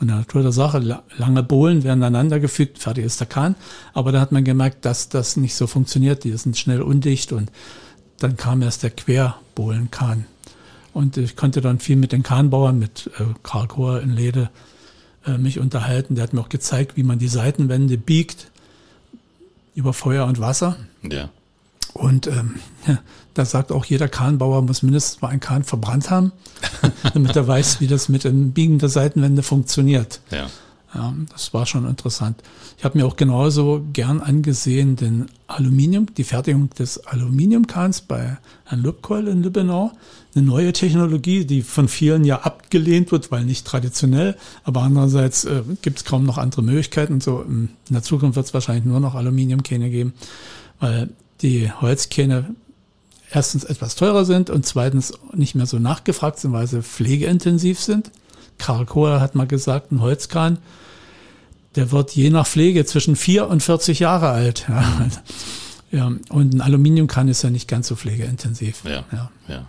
in 0.00 0.08
der 0.08 0.16
Natur 0.16 0.42
der 0.42 0.52
Sache. 0.52 1.02
Lange 1.16 1.42
Bohlen 1.42 1.84
werden 1.84 2.02
aneinander 2.02 2.40
gefügt, 2.40 2.78
fertig 2.78 3.04
ist 3.04 3.20
der 3.20 3.26
Kahn. 3.26 3.54
Aber 3.94 4.12
da 4.12 4.20
hat 4.20 4.32
man 4.32 4.44
gemerkt, 4.44 4.84
dass 4.84 5.08
das 5.08 5.36
nicht 5.36 5.54
so 5.54 5.66
funktioniert. 5.66 6.24
Die 6.24 6.36
sind 6.36 6.56
schnell 6.56 6.82
undicht 6.82 7.32
und 7.32 7.50
dann 8.18 8.36
kam 8.36 8.62
erst 8.62 8.82
der 8.82 8.90
Querbohlenkahn. 8.90 10.26
Und 10.92 11.18
ich 11.18 11.36
konnte 11.36 11.60
dann 11.60 11.78
viel 11.78 11.96
mit 11.96 12.12
den 12.12 12.22
Kahnbauern, 12.22 12.78
mit 12.78 13.10
äh, 13.18 13.24
Karl 13.42 13.68
Kohr 13.68 14.00
in 14.00 14.14
Lede, 14.14 14.48
äh, 15.26 15.36
mich 15.36 15.58
unterhalten. 15.58 16.14
Der 16.14 16.24
hat 16.24 16.32
mir 16.32 16.40
auch 16.40 16.48
gezeigt, 16.48 16.96
wie 16.96 17.02
man 17.02 17.18
die 17.18 17.28
Seitenwände 17.28 17.98
biegt 17.98 18.50
über 19.76 19.92
Feuer 19.92 20.26
und 20.26 20.40
Wasser. 20.40 20.76
Ja. 21.08 21.28
Und 21.92 22.26
ähm, 22.26 22.56
da 23.34 23.44
sagt 23.44 23.70
auch 23.70 23.84
jeder 23.84 24.08
Kahnbauer 24.08 24.62
muss 24.62 24.82
mindestens 24.82 25.22
mal 25.22 25.28
einen 25.28 25.40
Kahn 25.40 25.62
verbrannt 25.62 26.10
haben, 26.10 26.32
damit 27.14 27.36
er 27.36 27.46
weiß, 27.46 27.80
wie 27.80 27.86
das 27.86 28.08
mit 28.08 28.24
dem 28.24 28.52
Biegen 28.52 28.78
der 28.78 28.88
Seitenwände 28.88 29.42
funktioniert. 29.42 30.20
Ja. 30.30 30.48
Ja, 30.94 31.14
das 31.32 31.52
war 31.52 31.66
schon 31.66 31.86
interessant. 31.86 32.40
Ich 32.78 32.84
habe 32.84 32.96
mir 32.96 33.06
auch 33.06 33.16
genauso 33.16 33.84
gern 33.92 34.20
angesehen 34.20 34.96
den 34.96 35.26
Aluminium, 35.46 36.06
die 36.14 36.24
Fertigung 36.24 36.70
des 36.70 37.04
Aluminiumkahns 37.06 38.02
bei 38.02 38.38
Herrn 38.64 38.82
Lübkoll 38.82 39.28
in 39.28 39.42
Lübbenau. 39.42 39.92
Eine 40.34 40.46
neue 40.46 40.72
Technologie, 40.72 41.44
die 41.44 41.62
von 41.62 41.88
vielen 41.88 42.24
ja 42.24 42.40
abgelehnt 42.42 43.10
wird, 43.10 43.30
weil 43.30 43.44
nicht 43.44 43.66
traditionell. 43.66 44.36
Aber 44.64 44.82
andererseits 44.82 45.44
äh, 45.44 45.62
gibt 45.82 45.98
es 45.98 46.04
kaum 46.04 46.24
noch 46.24 46.38
andere 46.38 46.62
Möglichkeiten. 46.62 47.20
So 47.20 47.42
in 47.42 47.70
der 47.90 48.02
Zukunft 48.02 48.36
wird 48.36 48.46
es 48.46 48.54
wahrscheinlich 48.54 48.84
nur 48.84 49.00
noch 49.00 49.14
Aluminiumkähne 49.14 49.90
geben, 49.90 50.14
weil 50.78 51.10
die 51.42 51.70
Holzkähne 51.70 52.54
erstens 53.30 53.64
etwas 53.64 53.96
teurer 53.96 54.24
sind 54.24 54.50
und 54.50 54.64
zweitens 54.66 55.12
nicht 55.34 55.54
mehr 55.54 55.66
so 55.66 55.78
nachgefragt 55.78 56.38
sind, 56.38 56.52
weil 56.52 56.66
sie 56.66 56.82
pflegeintensiv 56.82 57.80
sind. 57.80 58.10
Karl 58.58 58.86
Kohler 58.86 59.20
hat 59.20 59.34
mal 59.34 59.46
gesagt, 59.46 59.92
ein 59.92 60.00
Holzkran, 60.00 60.58
der 61.74 61.92
wird 61.92 62.12
je 62.12 62.30
nach 62.30 62.46
Pflege 62.46 62.84
zwischen 62.86 63.16
vier 63.16 63.48
und 63.48 63.62
40 63.62 64.00
Jahre 64.00 64.30
alt. 64.30 64.66
Ja. 64.68 65.08
ja. 65.92 66.12
Und 66.30 66.54
ein 66.54 66.60
Aluminiumkran 66.60 67.28
ist 67.28 67.42
ja 67.42 67.50
nicht 67.50 67.68
ganz 67.68 67.88
so 67.88 67.96
pflegeintensiv. 67.96 68.82
Ja, 68.84 69.04
ja. 69.12 69.30
ja. 69.48 69.68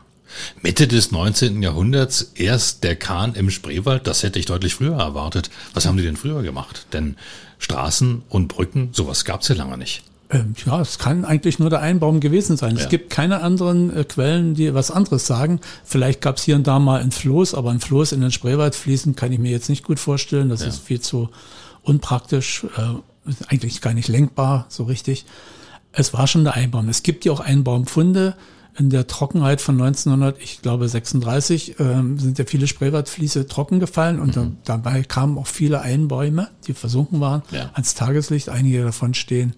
Mitte 0.61 0.87
des 0.87 1.11
19. 1.11 1.61
Jahrhunderts 1.63 2.31
erst 2.35 2.83
der 2.83 2.95
Kahn 2.95 3.33
im 3.35 3.49
Spreewald, 3.49 4.07
das 4.07 4.23
hätte 4.23 4.39
ich 4.39 4.45
deutlich 4.45 4.75
früher 4.75 4.97
erwartet. 4.97 5.49
Was 5.73 5.85
haben 5.85 5.97
die 5.97 6.03
denn 6.03 6.17
früher 6.17 6.41
gemacht? 6.43 6.87
Denn 6.93 7.15
Straßen 7.59 8.23
und 8.29 8.47
Brücken, 8.47 8.89
sowas 8.91 9.25
gab 9.25 9.41
es 9.41 9.47
ja 9.47 9.55
lange 9.55 9.77
nicht. 9.77 10.03
Ähm, 10.29 10.55
ja, 10.65 10.81
es 10.81 10.99
kann 10.99 11.23
eigentlich 11.23 11.57
nur 11.57 11.69
der 11.69 11.79
Einbaum 11.79 12.19
gewesen 12.19 12.57
sein. 12.57 12.75
Ja. 12.75 12.83
Es 12.83 12.89
gibt 12.89 13.09
keine 13.09 13.41
anderen 13.41 13.95
äh, 13.95 14.03
Quellen, 14.03 14.55
die 14.55 14.73
was 14.73 14.91
anderes 14.91 15.25
sagen. 15.25 15.61
Vielleicht 15.85 16.21
gab 16.21 16.37
es 16.37 16.43
hier 16.43 16.55
und 16.55 16.67
da 16.67 16.79
mal 16.79 17.01
ein 17.01 17.11
Floß, 17.11 17.53
aber 17.53 17.71
ein 17.71 17.79
Floß 17.79 18.11
in 18.11 18.21
den 18.21 18.31
Spreewald 18.31 18.75
fließen 18.75 19.15
kann 19.15 19.31
ich 19.31 19.39
mir 19.39 19.51
jetzt 19.51 19.69
nicht 19.69 19.85
gut 19.85 19.99
vorstellen. 19.99 20.49
Das 20.49 20.61
ja. 20.61 20.67
ist 20.67 20.79
viel 20.79 20.99
zu 20.99 21.29
unpraktisch, 21.81 22.65
äh, 22.77 23.31
eigentlich 23.47 23.79
gar 23.81 23.93
nicht 23.93 24.09
lenkbar 24.09 24.65
so 24.69 24.83
richtig. 24.83 25.25
Es 25.93 26.13
war 26.13 26.27
schon 26.27 26.43
der 26.43 26.55
Einbaum. 26.55 26.89
Es 26.89 27.03
gibt 27.03 27.23
ja 27.23 27.31
auch 27.31 27.39
Einbaumfunde. 27.39 28.35
In 28.77 28.91
der 28.91 29.07
Trockenheit 29.07 29.59
von 29.59 29.81
1900, 29.81 30.39
ich 30.39 30.61
glaube 30.61 30.87
36, 30.87 31.79
äh, 31.79 31.83
sind 32.17 32.37
ja 32.37 32.45
viele 32.45 32.67
Spreewaldfließe 32.67 33.47
trocken 33.47 33.79
gefallen 33.79 34.19
und 34.19 34.35
mhm. 34.35 34.57
da, 34.65 34.77
dabei 34.77 35.01
kamen 35.01 35.39
auch 35.39 35.47
viele 35.47 35.81
Einbäume, 35.81 36.49
die 36.67 36.73
versunken 36.73 37.19
waren, 37.19 37.41
ja. 37.49 37.71
ans 37.73 37.95
Tageslicht. 37.95 38.49
Einige 38.49 38.83
davon 38.83 39.15
stehen 39.15 39.55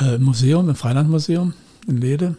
äh, 0.00 0.18
Museum, 0.18 0.68
im 0.68 0.74
Freilandmuseum 0.74 1.54
in 1.86 1.96
Lede. 2.00 2.36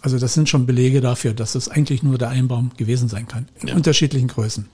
Also 0.00 0.18
das 0.18 0.34
sind 0.34 0.48
schon 0.48 0.66
Belege 0.66 1.00
dafür, 1.00 1.32
dass 1.32 1.54
es 1.54 1.68
eigentlich 1.68 2.02
nur 2.02 2.18
der 2.18 2.28
Einbaum 2.28 2.72
gewesen 2.76 3.08
sein 3.08 3.28
kann. 3.28 3.46
In 3.60 3.68
ja. 3.68 3.74
unterschiedlichen 3.74 4.28
Größen. 4.28 4.68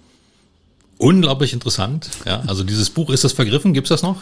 Unglaublich 0.97 1.53
interessant. 1.53 2.11
Ja, 2.27 2.43
also 2.47 2.65
dieses 2.65 2.91
Buch, 2.91 3.11
ist 3.11 3.25
das 3.25 3.33
vergriffen? 3.33 3.73
Gibt's 3.73 3.91
das 3.91 4.03
noch? 4.03 4.17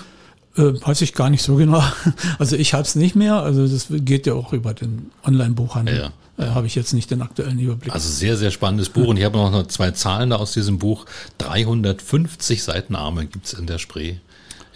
Äh, 0.56 0.80
weiß 0.80 1.02
ich 1.02 1.14
gar 1.14 1.30
nicht 1.30 1.42
so 1.42 1.56
genau. 1.56 1.82
Also 2.38 2.56
ich 2.56 2.74
habe 2.74 2.82
es 2.82 2.96
nicht 2.96 3.14
mehr. 3.14 3.42
Also 3.42 3.66
das 3.66 3.86
geht 3.88 4.26
ja 4.26 4.34
auch 4.34 4.52
über 4.52 4.74
den 4.74 5.10
Online-Buchhandel. 5.24 6.10
Ja, 6.38 6.44
äh, 6.44 6.50
habe 6.50 6.66
ich 6.66 6.74
jetzt 6.74 6.92
nicht 6.92 7.10
den 7.10 7.22
aktuellen 7.22 7.58
Überblick. 7.58 7.94
Also 7.94 8.10
sehr, 8.10 8.36
sehr 8.36 8.50
spannendes 8.50 8.88
Buch. 8.88 9.06
Und 9.06 9.16
ich 9.16 9.24
habe 9.24 9.38
noch 9.38 9.66
zwei 9.68 9.92
Zahlen 9.92 10.30
da 10.30 10.36
aus 10.36 10.52
diesem 10.52 10.78
Buch. 10.78 11.06
350 11.38 12.62
Seitenarme 12.62 13.26
gibt 13.26 13.46
es 13.46 13.54
in 13.54 13.66
der 13.66 13.78
Spree 13.78 14.16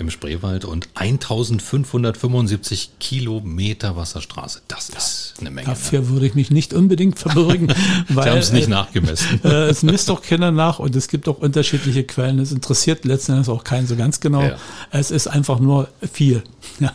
im 0.00 0.10
Spreewald 0.10 0.64
und 0.64 0.88
1575 0.94 2.92
Kilometer 2.98 3.96
Wasserstraße. 3.96 4.62
Das 4.68 4.88
ist 4.88 5.34
eine 5.40 5.50
Menge. 5.50 5.68
Dafür 5.68 6.00
ne? 6.00 6.08
würde 6.08 6.26
ich 6.26 6.34
mich 6.34 6.50
nicht 6.50 6.72
unbedingt 6.72 7.18
verbürgen, 7.18 7.68
weil 8.08 8.24
Sie 8.24 8.30
haben 8.30 8.38
es 8.38 8.52
nicht 8.52 8.68
äh, 8.68 8.70
nachgemessen. 8.70 9.40
Äh, 9.50 9.68
es 9.68 9.82
misst 9.82 10.08
doch 10.08 10.22
keiner 10.22 10.50
nach 10.50 10.78
und 10.78 10.94
es 10.94 11.08
gibt 11.08 11.28
auch 11.28 11.38
unterschiedliche 11.38 12.04
Quellen. 12.04 12.38
Es 12.38 12.52
interessiert 12.52 13.04
letzten 13.04 13.32
Endes 13.32 13.48
auch 13.48 13.64
keinen 13.64 13.86
so 13.86 13.96
ganz 13.96 14.20
genau. 14.20 14.42
Ja. 14.42 14.56
Es 14.90 15.10
ist 15.10 15.28
einfach 15.28 15.60
nur 15.60 15.88
viel. 16.12 16.42
Ja. 16.78 16.92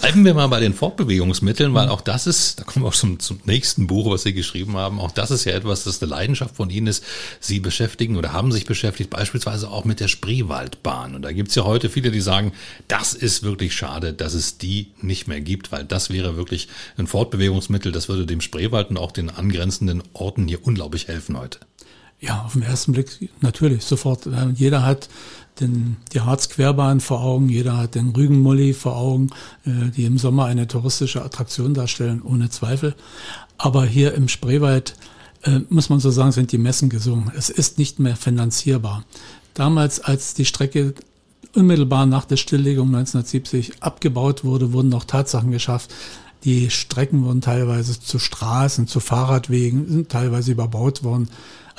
Bleiben 0.00 0.24
wir 0.24 0.34
mal 0.34 0.46
bei 0.46 0.60
den 0.60 0.74
Fortbewegungsmitteln, 0.74 1.74
weil 1.74 1.88
auch 1.88 2.00
das 2.00 2.26
ist, 2.26 2.60
da 2.60 2.64
kommen 2.64 2.84
wir 2.84 2.88
auch 2.88 2.94
zum, 2.94 3.18
zum 3.18 3.40
nächsten 3.44 3.86
Buch, 3.86 4.10
was 4.10 4.22
Sie 4.22 4.32
geschrieben 4.32 4.76
haben. 4.76 5.00
Auch 5.00 5.10
das 5.10 5.30
ist 5.30 5.44
ja 5.44 5.52
etwas, 5.52 5.84
das 5.84 6.00
eine 6.00 6.10
Leidenschaft 6.10 6.56
von 6.56 6.70
Ihnen 6.70 6.86
ist. 6.86 7.04
Sie 7.40 7.58
beschäftigen 7.58 8.16
oder 8.16 8.32
haben 8.32 8.52
sich 8.52 8.64
beschäftigt, 8.64 9.10
beispielsweise 9.10 9.70
auch 9.70 9.84
mit 9.84 10.00
der 10.00 10.08
Spreewaldbahn. 10.08 11.14
Und 11.14 11.22
da 11.22 11.32
gibt 11.32 11.48
es 11.48 11.54
ja 11.56 11.64
heute 11.64 11.90
viele, 11.90 12.10
die 12.10 12.20
sagen, 12.20 12.52
das 12.86 13.14
ist 13.14 13.42
wirklich 13.42 13.74
schade, 13.74 14.12
dass 14.12 14.34
es 14.34 14.58
die 14.58 14.92
nicht 15.02 15.26
mehr 15.26 15.40
gibt, 15.40 15.72
weil 15.72 15.84
das 15.84 16.10
wäre 16.10 16.36
wirklich 16.36 16.68
ein 16.96 17.06
Fortbewegungsmittel, 17.06 17.90
das 17.90 18.08
würde 18.08 18.26
dem 18.26 18.40
Spreewald 18.40 18.90
und 18.90 18.98
auch 18.98 19.12
den 19.12 19.30
angrenzenden 19.30 20.02
Orten 20.12 20.46
hier 20.46 20.64
unglaublich 20.64 21.08
helfen 21.08 21.38
heute. 21.38 21.58
Ja, 22.20 22.42
auf 22.42 22.54
den 22.54 22.62
ersten 22.62 22.92
Blick 22.92 23.30
natürlich 23.40 23.84
sofort. 23.84 24.28
Jeder 24.54 24.84
hat 24.84 25.08
den, 25.60 25.96
die 26.12 26.20
Harzquerbahn 26.20 27.00
vor 27.00 27.22
Augen, 27.22 27.48
jeder 27.48 27.76
hat 27.76 27.94
den 27.94 28.10
Rügenmolly 28.10 28.72
vor 28.72 28.96
Augen, 28.96 29.30
äh, 29.64 29.90
die 29.96 30.04
im 30.04 30.18
Sommer 30.18 30.46
eine 30.46 30.66
touristische 30.66 31.24
Attraktion 31.24 31.74
darstellen, 31.74 32.22
ohne 32.22 32.50
Zweifel. 32.50 32.94
Aber 33.56 33.84
hier 33.84 34.14
im 34.14 34.28
Spreewald, 34.28 34.94
äh, 35.42 35.60
muss 35.68 35.88
man 35.88 36.00
so 36.00 36.10
sagen, 36.10 36.32
sind 36.32 36.52
die 36.52 36.58
Messen 36.58 36.88
gesungen. 36.88 37.32
Es 37.36 37.50
ist 37.50 37.78
nicht 37.78 37.98
mehr 37.98 38.16
finanzierbar. 38.16 39.04
Damals, 39.54 40.00
als 40.00 40.34
die 40.34 40.44
Strecke 40.44 40.94
unmittelbar 41.54 42.06
nach 42.06 42.24
der 42.24 42.36
Stilllegung 42.36 42.88
1970 42.88 43.82
abgebaut 43.82 44.44
wurde, 44.44 44.72
wurden 44.72 44.88
noch 44.88 45.04
Tatsachen 45.04 45.50
geschafft. 45.50 45.92
Die 46.44 46.70
Strecken 46.70 47.24
wurden 47.24 47.40
teilweise 47.40 47.98
zu 47.98 48.18
Straßen, 48.18 48.86
zu 48.86 49.00
Fahrradwegen, 49.00 49.88
sind 49.88 50.08
teilweise 50.08 50.52
überbaut 50.52 51.02
worden. 51.02 51.28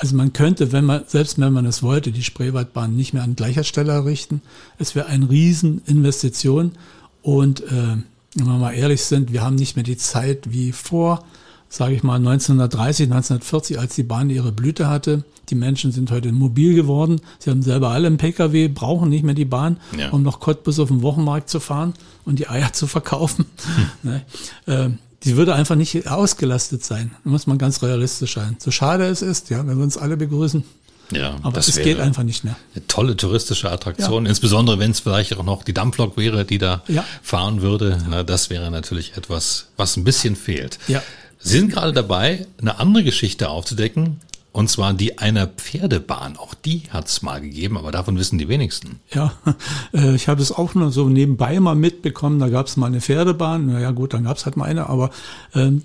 Also 0.00 0.16
man 0.16 0.32
könnte, 0.32 0.72
wenn 0.72 0.86
man, 0.86 1.02
selbst 1.06 1.38
wenn 1.38 1.52
man 1.52 1.66
es 1.66 1.82
wollte, 1.82 2.10
die 2.10 2.22
Spreewaldbahn 2.22 2.96
nicht 2.96 3.12
mehr 3.12 3.22
an 3.22 3.36
gleicher 3.36 3.64
Stelle 3.64 3.92
errichten. 3.92 4.40
Es 4.78 4.94
wäre 4.94 5.08
eine 5.08 5.28
Rieseninvestition. 5.28 6.72
Und 7.20 7.60
äh, 7.60 7.98
wenn 8.34 8.46
wir 8.46 8.58
mal 8.58 8.72
ehrlich 8.72 9.02
sind, 9.02 9.30
wir 9.30 9.42
haben 9.42 9.56
nicht 9.56 9.76
mehr 9.76 9.82
die 9.82 9.98
Zeit 9.98 10.50
wie 10.52 10.72
vor, 10.72 11.22
sage 11.68 11.94
ich 11.94 12.02
mal, 12.02 12.14
1930, 12.14 13.08
1940, 13.08 13.78
als 13.78 13.94
die 13.94 14.02
Bahn 14.02 14.30
ihre 14.30 14.52
Blüte 14.52 14.88
hatte. 14.88 15.22
Die 15.50 15.54
Menschen 15.54 15.92
sind 15.92 16.10
heute 16.10 16.32
mobil 16.32 16.74
geworden. 16.74 17.20
Sie 17.38 17.50
haben 17.50 17.60
selber 17.60 17.90
alle 17.90 18.06
einen 18.06 18.16
Pkw, 18.16 18.68
brauchen 18.68 19.10
nicht 19.10 19.22
mehr 19.22 19.34
die 19.34 19.44
Bahn, 19.44 19.76
ja. 19.98 20.08
um 20.12 20.22
noch 20.22 20.40
Cottbus 20.40 20.78
auf 20.78 20.88
dem 20.88 21.02
Wochenmarkt 21.02 21.50
zu 21.50 21.60
fahren 21.60 21.92
und 22.24 22.38
die 22.38 22.48
Eier 22.48 22.72
zu 22.72 22.86
verkaufen. 22.86 23.44
Hm. 23.76 23.86
ne? 24.10 24.22
äh, 24.64 24.88
die 25.24 25.36
würde 25.36 25.54
einfach 25.54 25.76
nicht 25.76 26.08
ausgelastet 26.08 26.84
sein. 26.84 27.10
Da 27.24 27.30
muss 27.30 27.46
man 27.46 27.58
ganz 27.58 27.82
realistisch 27.82 28.34
sein. 28.34 28.56
So 28.58 28.70
schade 28.70 29.04
es 29.06 29.22
ist, 29.22 29.50
ja, 29.50 29.58
wenn 29.66 29.76
wir 29.76 29.84
uns 29.84 29.96
alle 29.96 30.16
begrüßen. 30.16 30.64
Ja, 31.12 31.36
aber 31.42 31.58
es 31.58 31.74
geht 31.76 31.98
einfach 31.98 32.22
nicht 32.22 32.44
mehr. 32.44 32.56
Eine 32.74 32.86
tolle 32.86 33.16
touristische 33.16 33.70
Attraktion, 33.70 34.24
ja. 34.24 34.30
insbesondere 34.30 34.78
wenn 34.78 34.92
es 34.92 35.00
vielleicht 35.00 35.36
auch 35.36 35.42
noch 35.42 35.64
die 35.64 35.74
Dampflok 35.74 36.16
wäre, 36.16 36.44
die 36.44 36.58
da 36.58 36.82
ja. 36.86 37.04
fahren 37.22 37.62
würde. 37.62 37.98
Na, 38.08 38.22
das 38.22 38.48
wäre 38.48 38.70
natürlich 38.70 39.16
etwas, 39.16 39.66
was 39.76 39.96
ein 39.96 40.04
bisschen 40.04 40.36
fehlt. 40.36 40.78
Ja. 40.86 41.02
Sie 41.40 41.58
sind 41.58 41.72
gerade 41.72 41.92
dabei, 41.92 42.46
eine 42.60 42.78
andere 42.78 43.02
Geschichte 43.02 43.48
aufzudecken, 43.48 44.20
und 44.52 44.68
zwar 44.68 44.94
die 44.94 45.18
einer 45.18 45.46
Pferdebahn. 45.46 46.36
Auch 46.36 46.54
die 46.54 46.82
hat 46.90 47.06
es 47.06 47.22
mal 47.22 47.40
gegeben, 47.40 47.76
aber 47.78 47.92
davon 47.92 48.18
wissen 48.18 48.38
die 48.38 48.48
wenigsten. 48.48 49.00
Ja, 49.14 49.32
äh, 49.94 50.14
ich 50.14 50.28
habe 50.28 50.42
es 50.42 50.50
auch 50.50 50.74
nur 50.74 50.90
so 50.90 51.08
nebenbei 51.08 51.60
mal 51.60 51.76
mitbekommen. 51.76 52.40
Da 52.40 52.48
gab 52.48 52.66
es 52.66 52.76
mal 52.76 52.86
eine 52.86 53.00
Pferdebahn. 53.00 53.66
Naja 53.66 53.92
gut, 53.92 54.12
dann 54.12 54.24
gab 54.24 54.36
es 54.36 54.46
halt 54.46 54.56
mal 54.56 54.64
eine, 54.64 54.88
aber 54.88 55.10
ähm, 55.54 55.82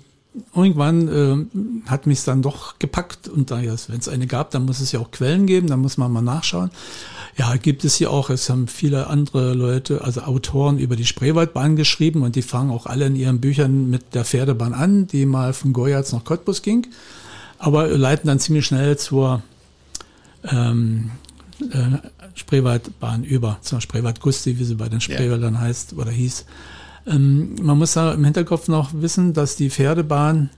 irgendwann 0.54 1.08
äh, 1.08 1.88
hat 1.88 2.08
mich 2.08 2.24
dann 2.24 2.42
doch 2.42 2.80
gepackt. 2.80 3.28
Und 3.28 3.52
da, 3.52 3.62
wenn 3.62 3.98
es 3.98 4.08
eine 4.08 4.26
gab, 4.26 4.50
dann 4.50 4.64
muss 4.64 4.80
es 4.80 4.90
ja 4.90 4.98
auch 4.98 5.12
Quellen 5.12 5.46
geben, 5.46 5.68
dann 5.68 5.80
muss 5.80 5.96
man 5.96 6.10
mal 6.10 6.22
nachschauen. 6.22 6.70
Ja, 7.36 7.54
gibt 7.56 7.84
es 7.84 7.94
hier 7.94 8.10
auch. 8.10 8.30
Es 8.30 8.50
haben 8.50 8.66
viele 8.66 9.06
andere 9.06 9.54
Leute, 9.54 10.02
also 10.02 10.22
Autoren 10.22 10.78
über 10.78 10.96
die 10.96 11.04
Spreewaldbahn 11.04 11.76
geschrieben 11.76 12.22
und 12.22 12.34
die 12.34 12.42
fangen 12.42 12.70
auch 12.70 12.86
alle 12.86 13.06
in 13.06 13.14
ihren 13.14 13.40
Büchern 13.40 13.90
mit 13.90 14.14
der 14.14 14.24
Pferdebahn 14.24 14.72
an, 14.72 15.06
die 15.06 15.24
mal 15.24 15.52
von 15.52 15.72
Goyatz 15.72 16.12
nach 16.12 16.24
Cottbus 16.24 16.62
ging 16.62 16.88
aber 17.58 17.88
leiten 17.88 18.26
dann 18.26 18.38
ziemlich 18.38 18.66
schnell 18.66 18.96
zur 18.96 19.42
ähm, 20.50 21.10
äh, 21.60 21.98
Spreewaldbahn 22.34 23.24
über, 23.24 23.58
zur 23.62 23.80
Spreewald-Gusti, 23.80 24.58
wie 24.58 24.64
sie 24.64 24.74
bei 24.74 24.88
den 24.88 25.00
Spreewäldern 25.00 25.54
ja. 25.54 25.60
heißt 25.60 25.94
oder 25.94 26.10
hieß. 26.10 26.44
Ähm, 27.06 27.56
man 27.62 27.78
muss 27.78 27.94
da 27.94 28.12
im 28.12 28.24
Hinterkopf 28.24 28.68
noch 28.68 28.90
wissen, 28.94 29.32
dass 29.32 29.56
die 29.56 29.70
Pferdebahn 29.70 30.50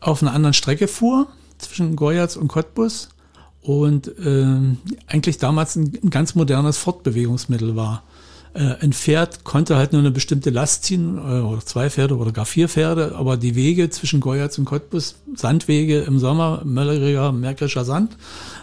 auf 0.00 0.22
einer 0.22 0.32
anderen 0.32 0.54
Strecke 0.54 0.88
fuhr, 0.88 1.28
zwischen 1.58 1.96
Goyatz 1.96 2.36
und 2.36 2.48
Cottbus 2.48 3.10
und 3.60 4.08
äh, 4.18 4.46
eigentlich 5.06 5.38
damals 5.38 5.76
ein, 5.76 5.92
ein 6.02 6.10
ganz 6.10 6.34
modernes 6.34 6.78
Fortbewegungsmittel 6.78 7.76
war. 7.76 8.02
Äh, 8.54 8.74
ein 8.82 8.92
Pferd 8.92 9.44
konnte 9.44 9.76
halt 9.76 9.92
nur 9.92 10.00
eine 10.00 10.10
bestimmte 10.10 10.50
Last 10.50 10.84
ziehen, 10.84 11.16
äh, 11.16 11.40
oder 11.40 11.64
zwei 11.64 11.88
Pferde 11.88 12.16
oder 12.18 12.32
gar 12.32 12.44
vier 12.44 12.68
Pferde, 12.68 13.14
aber 13.16 13.38
die 13.38 13.54
Wege 13.54 13.88
zwischen 13.88 14.20
Goyatz 14.20 14.58
und 14.58 14.66
Cottbus, 14.66 15.14
Sandwege 15.34 16.00
im 16.02 16.18
Sommer, 16.18 16.60
mölleriger, 16.64 17.32
märkischer 17.32 17.84
Sand 17.84 18.16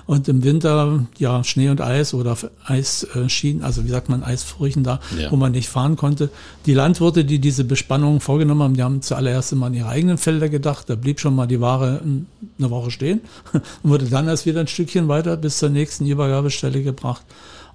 und 0.06 0.28
im 0.28 0.44
Winter 0.44 1.06
ja 1.18 1.44
Schnee 1.44 1.70
und 1.70 1.82
Eis 1.82 2.14
oder 2.14 2.38
Eisschienen, 2.66 3.64
also 3.64 3.84
wie 3.84 3.90
sagt 3.90 4.10
man, 4.10 4.24
Eisfurchen 4.24 4.84
da, 4.84 5.00
ja. 5.18 5.32
wo 5.32 5.38
man 5.38 5.54
nicht 5.54 5.70
fahren 5.70 5.96
konnte. 5.96 6.30
Die 6.68 6.76
Landwirte, 6.76 7.26
die 7.26 7.40
diese 7.40 7.64
Bespannung 7.64 8.20
vorgenommen 8.20 8.62
haben, 8.62 8.76
die 8.76 8.84
haben 8.84 9.02
zuallererst 9.02 9.54
immer 9.54 9.68
an 9.68 9.74
ihre 9.74 9.90
eigenen 9.90 10.20
Felder 10.20 10.50
gedacht, 10.50 10.88
da 10.90 10.96
blieb 10.96 11.20
schon 11.20 11.36
mal 11.36 11.48
die 11.48 11.62
Ware 11.62 12.02
eine 12.04 12.70
Woche 12.70 12.92
stehen 12.92 13.22
und 13.54 13.90
wurde 13.90 14.06
dann 14.06 14.28
erst 14.28 14.46
wieder 14.46 14.60
ein 14.60 14.68
Stückchen 14.68 15.08
weiter 15.08 15.36
bis 15.36 15.58
zur 15.58 15.70
nächsten 15.70 16.06
Übergabestelle 16.06 16.84
gebracht. 16.84 17.24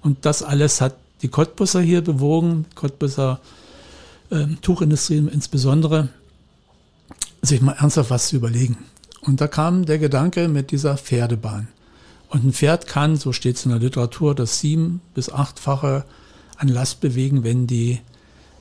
Und 0.01 0.25
das 0.25 0.43
alles 0.43 0.81
hat 0.81 0.93
die 1.25 1.31
Cottbusser 1.31 1.81
hier 1.81 2.03
bewogen, 2.03 2.65
Cottbusser 2.75 3.39
äh, 4.29 4.45
Tuchindustrie 4.61 5.17
insbesondere, 5.17 6.09
sich 7.41 7.61
mal 7.61 7.73
ernsthaft 7.73 8.11
was 8.11 8.27
zu 8.27 8.35
überlegen. 8.35 8.77
Und 9.21 9.41
da 9.41 9.47
kam 9.47 9.85
der 9.85 9.97
Gedanke 9.97 10.47
mit 10.47 10.69
dieser 10.69 10.97
Pferdebahn. 10.97 11.67
Und 12.29 12.45
ein 12.45 12.53
Pferd 12.53 12.85
kann, 12.85 13.15
so 13.15 13.33
steht 13.33 13.55
es 13.55 13.65
in 13.65 13.71
der 13.71 13.79
Literatur, 13.79 14.35
das 14.35 14.59
sieben- 14.59 15.01
bis 15.15 15.31
achtfache 15.31 16.05
an 16.57 16.67
Last 16.67 17.01
bewegen, 17.01 17.43
wenn 17.43 17.65
die 17.65 18.01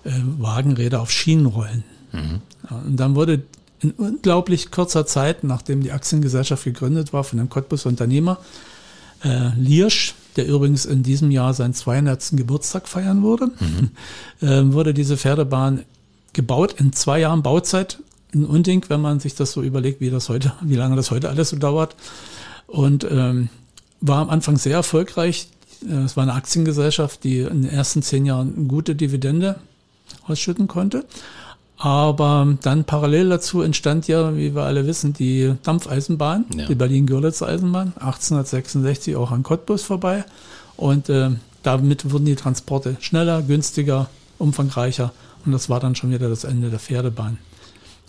äh, 0.04 0.10
Wagenräder 0.38 1.02
auf 1.02 1.10
Schienen 1.10 1.44
rollen. 1.44 1.84
Mhm. 2.12 2.40
Und 2.70 2.96
dann 2.96 3.14
wurde 3.14 3.42
in 3.80 3.90
unglaublich 3.90 4.70
kurzer 4.70 5.04
Zeit, 5.04 5.44
nachdem 5.44 5.82
die 5.82 5.92
Aktiengesellschaft 5.92 6.64
gegründet 6.64 7.12
war 7.12 7.24
von 7.24 7.38
einem 7.38 7.50
Cottbus 7.50 7.84
Unternehmer, 7.84 8.38
äh, 9.22 9.50
Liersch, 9.58 10.14
der 10.36 10.46
übrigens 10.46 10.84
in 10.84 11.02
diesem 11.02 11.30
Jahr 11.30 11.54
seinen 11.54 11.74
200. 11.74 12.30
Geburtstag 12.32 12.88
feiern 12.88 13.22
würde, 13.22 13.46
mhm. 13.46 13.90
äh, 14.46 14.72
wurde 14.72 14.94
diese 14.94 15.16
Pferdebahn 15.16 15.84
gebaut 16.32 16.74
in 16.78 16.92
zwei 16.92 17.20
Jahren 17.20 17.42
Bauzeit 17.42 17.98
in 18.32 18.44
Unding, 18.44 18.84
wenn 18.88 19.00
man 19.00 19.20
sich 19.20 19.34
das 19.34 19.52
so 19.52 19.62
überlegt, 19.62 20.00
wie 20.00 20.10
das 20.10 20.28
heute, 20.28 20.52
wie 20.60 20.74
lange 20.74 20.96
das 20.96 21.10
heute 21.10 21.28
alles 21.28 21.50
so 21.50 21.56
dauert. 21.56 21.94
Und 22.66 23.06
ähm, 23.08 23.48
war 24.00 24.18
am 24.18 24.30
Anfang 24.30 24.56
sehr 24.56 24.74
erfolgreich. 24.74 25.48
Äh, 25.88 26.02
es 26.02 26.16
war 26.16 26.24
eine 26.24 26.34
Aktiengesellschaft, 26.34 27.24
die 27.24 27.40
in 27.40 27.62
den 27.62 27.70
ersten 27.70 28.02
zehn 28.02 28.26
Jahren 28.26 28.54
eine 28.56 28.66
gute 28.66 28.94
Dividende 28.94 29.56
ausschütten 30.26 30.68
konnte. 30.68 31.04
Aber 31.84 32.56
dann 32.62 32.84
parallel 32.84 33.28
dazu 33.28 33.60
entstand 33.60 34.08
ja, 34.08 34.34
wie 34.34 34.54
wir 34.54 34.62
alle 34.62 34.86
wissen, 34.86 35.12
die 35.12 35.52
Dampfeisenbahn, 35.64 36.46
ja. 36.56 36.64
die 36.64 36.74
Berlin-Görlitzer 36.74 37.46
Eisenbahn, 37.46 37.92
1866 37.96 39.16
auch 39.16 39.30
an 39.30 39.42
Cottbus 39.42 39.82
vorbei. 39.82 40.24
Und 40.78 41.10
äh, 41.10 41.32
damit 41.62 42.10
wurden 42.10 42.24
die 42.24 42.36
Transporte 42.36 42.96
schneller, 43.00 43.42
günstiger, 43.42 44.08
umfangreicher. 44.38 45.12
Und 45.44 45.52
das 45.52 45.68
war 45.68 45.78
dann 45.78 45.94
schon 45.94 46.10
wieder 46.10 46.30
das 46.30 46.44
Ende 46.44 46.70
der 46.70 46.78
Pferdebahn. 46.78 47.36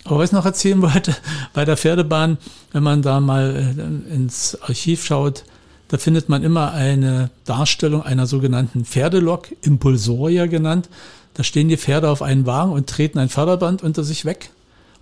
Aber 0.04 0.20
was 0.20 0.30
ich 0.30 0.32
noch 0.32 0.46
erzählen 0.46 0.80
wollte, 0.94 1.14
bei 1.52 1.66
der 1.66 1.76
Pferdebahn, 1.76 2.38
wenn 2.72 2.82
man 2.82 3.02
da 3.02 3.20
mal 3.20 3.74
äh, 3.76 4.14
ins 4.14 4.56
Archiv 4.62 5.04
schaut, 5.04 5.44
da 5.88 5.98
findet 5.98 6.28
man 6.28 6.42
immer 6.42 6.72
eine 6.72 7.30
Darstellung 7.44 8.02
einer 8.02 8.26
sogenannten 8.26 8.84
Pferdelok, 8.84 9.48
Impulsoria 9.62 10.46
genannt. 10.46 10.88
Da 11.34 11.44
stehen 11.44 11.68
die 11.68 11.76
Pferde 11.76 12.10
auf 12.10 12.22
einen 12.22 12.46
Wagen 12.46 12.72
und 12.72 12.88
treten 12.88 13.18
ein 13.18 13.28
Förderband 13.28 13.82
unter 13.82 14.02
sich 14.02 14.24
weg. 14.24 14.50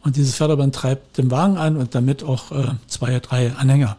Und 0.03 0.17
dieses 0.17 0.35
Förderband 0.35 0.75
treibt 0.75 1.17
den 1.17 1.31
Wagen 1.31 1.57
an 1.57 1.77
und 1.77 1.95
damit 1.95 2.23
auch 2.23 2.53
äh, 2.53 2.73
zwei, 2.87 3.19
drei 3.21 3.53
Anhänger. 3.53 3.97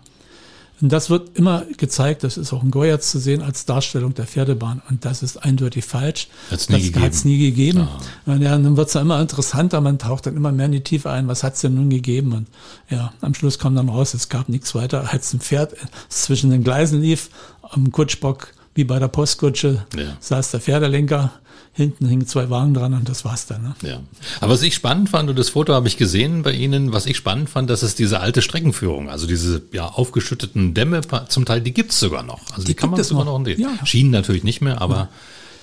Und 0.81 0.91
das 0.91 1.09
wird 1.09 1.37
immer 1.37 1.63
gezeigt, 1.77 2.23
das 2.23 2.35
ist 2.37 2.51
auch 2.51 2.61
in 2.61 2.69
Goya 2.71 2.99
zu 2.99 3.17
sehen, 3.17 3.41
als 3.41 3.65
Darstellung 3.65 4.13
der 4.13 4.25
Pferdebahn. 4.25 4.81
Und 4.89 5.05
das 5.05 5.23
ist 5.23 5.37
eindeutig 5.37 5.85
falsch. 5.85 6.27
Hat's 6.51 6.67
nie 6.69 6.91
das 6.91 7.01
hat 7.01 7.11
es 7.13 7.23
nie 7.25 7.37
gegeben. 7.39 7.81
Ah. 7.87 7.99
Und 8.31 8.41
ja, 8.41 8.51
dann 8.51 8.75
wird 8.75 8.89
es 8.89 8.93
ja 8.93 9.01
immer 9.01 9.21
interessanter, 9.21 9.79
man 9.79 9.97
taucht 9.99 10.25
dann 10.25 10.35
immer 10.35 10.51
mehr 10.51 10.65
in 10.65 10.73
die 10.73 10.83
Tiefe 10.83 11.09
ein, 11.11 11.27
was 11.29 11.43
hat 11.43 11.53
es 11.55 11.61
denn 11.61 11.75
nun 11.75 11.89
gegeben? 11.89 12.33
Und 12.33 12.47
ja, 12.89 13.13
am 13.21 13.33
Schluss 13.33 13.57
kommt 13.57 13.77
dann 13.77 13.87
raus, 13.89 14.13
es 14.13 14.27
gab 14.27 14.49
nichts 14.49 14.75
weiter, 14.75 15.11
als 15.11 15.33
ein 15.33 15.39
Pferd 15.39 15.75
zwischen 16.09 16.49
den 16.49 16.63
Gleisen 16.63 17.01
lief, 17.01 17.29
am 17.61 17.91
Kutschbock, 17.91 18.53
wie 18.73 18.83
bei 18.83 18.99
der 18.99 19.07
Postkutsche, 19.07 19.85
Ja. 19.95 20.17
saß 20.19 20.51
der 20.51 20.59
Pferdelenker, 20.59 21.31
hinten 21.75 22.07
hingen 22.07 22.25
zwei 22.25 22.49
Wagen 22.49 22.73
dran 22.73 22.93
und 22.93 23.09
das 23.09 23.25
war's 23.25 23.47
dann. 23.47 23.61
Ne? 23.61 23.75
Ja. 23.81 23.99
Aber 24.39 24.53
was 24.53 24.61
ich 24.61 24.73
spannend 24.75 25.09
fand, 25.09 25.29
und 25.29 25.37
das 25.37 25.49
Foto 25.49 25.73
habe 25.73 25.89
ich 25.89 25.97
gesehen 25.97 26.41
bei 26.41 26.53
Ihnen, 26.53 26.93
was 26.93 27.05
ich 27.05 27.17
spannend 27.17 27.49
fand, 27.49 27.69
das 27.69 27.83
ist 27.83 27.99
diese 27.99 28.21
alte 28.21 28.41
Streckenführung. 28.41 29.09
Also 29.09 29.27
diese 29.27 29.61
ja, 29.73 29.85
aufgeschütteten 29.85 30.73
Dämme, 30.73 31.01
zum 31.27 31.43
Teil, 31.45 31.59
die 31.59 31.73
gibt's 31.73 31.99
sogar 31.99 32.23
noch. 32.23 32.39
Also 32.51 32.61
die, 32.61 32.67
Die 32.67 32.73
kann 32.75 32.91
man 32.91 32.97
gibt 32.97 33.01
es 33.01 33.09
sogar 33.09 33.25
noch. 33.25 33.39
noch. 33.39 33.45
sehen. 33.45 33.59
Ja. 33.59 33.85
Schienen 33.85 34.11
natürlich 34.11 34.45
nicht 34.45 34.61
mehr, 34.61 34.81
aber 34.81 35.09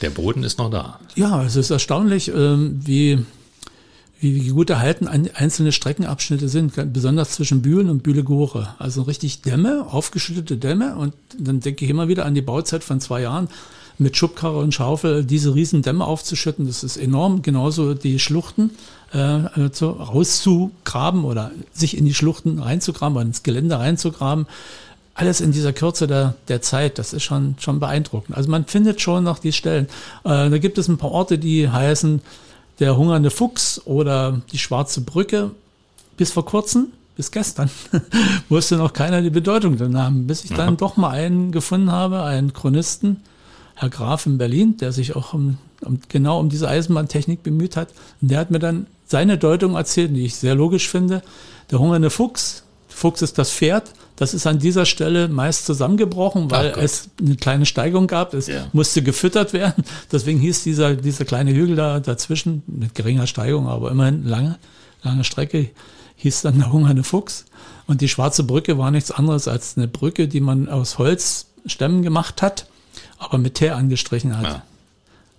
der 0.03 0.11
Boden 0.11 0.44
ist 0.44 0.59
noch 0.59 0.70
da. 0.70 1.01
Ja, 1.14 1.42
es 1.44 1.57
ist 1.57 1.70
erstaunlich, 1.70 2.29
ähm, 2.29 2.81
wie, 2.85 3.25
wie, 4.20 4.48
gut 4.48 4.68
erhalten 4.68 5.09
ein, 5.09 5.35
einzelne 5.35 5.72
Streckenabschnitte 5.72 6.51
sind, 6.51 6.75
besonders 6.92 7.31
zwischen 7.31 7.62
Bühlen 7.62 7.88
und 7.88 8.03
Bühlegore. 8.03 8.75
Also 8.79 9.01
richtig 9.01 9.40
Dämme, 9.40 9.87
aufgeschüttete 9.90 10.59
Dämme. 10.59 10.96
Und 10.96 11.14
dann 11.38 11.61
denke 11.61 11.87
ich 11.87 11.90
immer 11.90 12.09
wieder 12.09 12.27
an 12.27 12.35
die 12.35 12.42
Bauzeit 12.42 12.85
von 12.85 13.01
zwei 13.01 13.22
Jahren 13.22 13.48
mit 14.02 14.16
Schubkarre 14.16 14.58
und 14.58 14.74
Schaufel 14.74 15.24
diese 15.24 15.54
riesen 15.54 15.82
Dämme 15.82 16.04
aufzuschütten. 16.04 16.66
Das 16.66 16.84
ist 16.84 16.96
enorm. 16.96 17.42
Genauso 17.42 17.94
die 17.94 18.18
Schluchten 18.18 18.70
äh, 19.14 19.64
äh, 19.66 19.70
zu, 19.70 19.90
rauszugraben 19.90 21.24
oder 21.24 21.50
sich 21.72 21.96
in 21.96 22.04
die 22.04 22.14
Schluchten 22.14 22.58
reinzugraben 22.58 23.16
oder 23.16 23.26
ins 23.26 23.42
Gelände 23.42 23.78
reinzugraben. 23.78 24.46
Alles 25.14 25.42
in 25.42 25.52
dieser 25.52 25.74
Kürze 25.74 26.06
der, 26.06 26.34
der 26.48 26.62
Zeit, 26.62 26.98
das 26.98 27.12
ist 27.12 27.22
schon, 27.22 27.56
schon 27.58 27.78
beeindruckend. 27.80 28.36
Also 28.36 28.50
man 28.50 28.64
findet 28.64 29.02
schon 29.02 29.24
noch 29.24 29.38
die 29.38 29.52
Stellen. 29.52 29.86
Äh, 30.24 30.48
da 30.48 30.58
gibt 30.58 30.78
es 30.78 30.88
ein 30.88 30.96
paar 30.96 31.10
Orte, 31.10 31.38
die 31.38 31.68
heißen 31.68 32.22
der 32.78 32.96
hungernde 32.96 33.30
Fuchs 33.30 33.82
oder 33.84 34.40
die 34.50 34.58
schwarze 34.58 35.02
Brücke. 35.02 35.50
Bis 36.16 36.32
vor 36.32 36.44
kurzem, 36.44 36.88
bis 37.16 37.30
gestern, 37.30 37.70
wusste 38.48 38.76
noch 38.76 38.92
keiner 38.92 39.20
die 39.22 39.30
Bedeutung 39.30 39.76
der 39.76 39.88
Namen, 39.88 40.26
bis 40.26 40.44
ich 40.44 40.52
dann 40.52 40.76
doch 40.76 40.96
mal 40.96 41.10
einen 41.10 41.52
gefunden 41.52 41.92
habe, 41.92 42.22
einen 42.22 42.52
Chronisten, 42.52 43.18
Herr 43.82 43.90
Graf 43.90 44.26
in 44.26 44.38
Berlin, 44.38 44.76
der 44.76 44.92
sich 44.92 45.16
auch 45.16 45.34
um, 45.34 45.58
um, 45.84 45.98
genau 46.08 46.38
um 46.38 46.48
diese 46.48 46.68
Eisenbahntechnik 46.68 47.42
bemüht 47.42 47.76
hat. 47.76 47.88
Und 48.20 48.30
der 48.30 48.38
hat 48.38 48.50
mir 48.52 48.60
dann 48.60 48.86
seine 49.06 49.38
Deutung 49.38 49.74
erzählt, 49.74 50.14
die 50.14 50.24
ich 50.24 50.36
sehr 50.36 50.54
logisch 50.54 50.88
finde. 50.88 51.22
Der 51.70 51.80
hungernde 51.80 52.10
Fuchs, 52.10 52.62
Fuchs 52.88 53.22
ist 53.22 53.38
das 53.38 53.50
Pferd, 53.50 53.92
das 54.16 54.34
ist 54.34 54.46
an 54.46 54.60
dieser 54.60 54.86
Stelle 54.86 55.26
meist 55.26 55.66
zusammengebrochen, 55.66 56.50
weil 56.50 56.74
es 56.78 57.08
eine 57.20 57.34
kleine 57.34 57.66
Steigung 57.66 58.06
gab. 58.06 58.34
Es 58.34 58.46
Ja. 58.46 58.66
musste 58.72 59.02
gefüttert 59.02 59.52
werden. 59.52 59.82
Deswegen 60.12 60.38
hieß 60.38 60.62
dieser, 60.62 60.94
dieser 60.94 61.24
kleine 61.24 61.52
Hügel 61.52 61.74
da 61.74 61.98
dazwischen, 61.98 62.62
mit 62.66 62.94
geringer 62.94 63.26
Steigung, 63.26 63.66
aber 63.66 63.90
immerhin 63.90 64.24
lange, 64.24 64.58
lange 65.02 65.24
Strecke, 65.24 65.70
hieß 66.16 66.42
dann 66.42 66.58
der 66.58 66.70
hungernde 66.72 67.02
Fuchs. 67.02 67.46
Und 67.88 68.00
die 68.00 68.08
schwarze 68.08 68.44
Brücke 68.44 68.78
war 68.78 68.92
nichts 68.92 69.10
anderes 69.10 69.48
als 69.48 69.76
eine 69.76 69.88
Brücke, 69.88 70.28
die 70.28 70.40
man 70.40 70.68
aus 70.68 70.98
Holzstämmen 70.98 72.02
gemacht 72.02 72.42
hat, 72.42 72.66
aber 73.22 73.38
mit 73.38 73.54
Teer 73.54 73.76
angestrichen 73.76 74.37
hat. 74.37 74.44
Ja. 74.44 74.62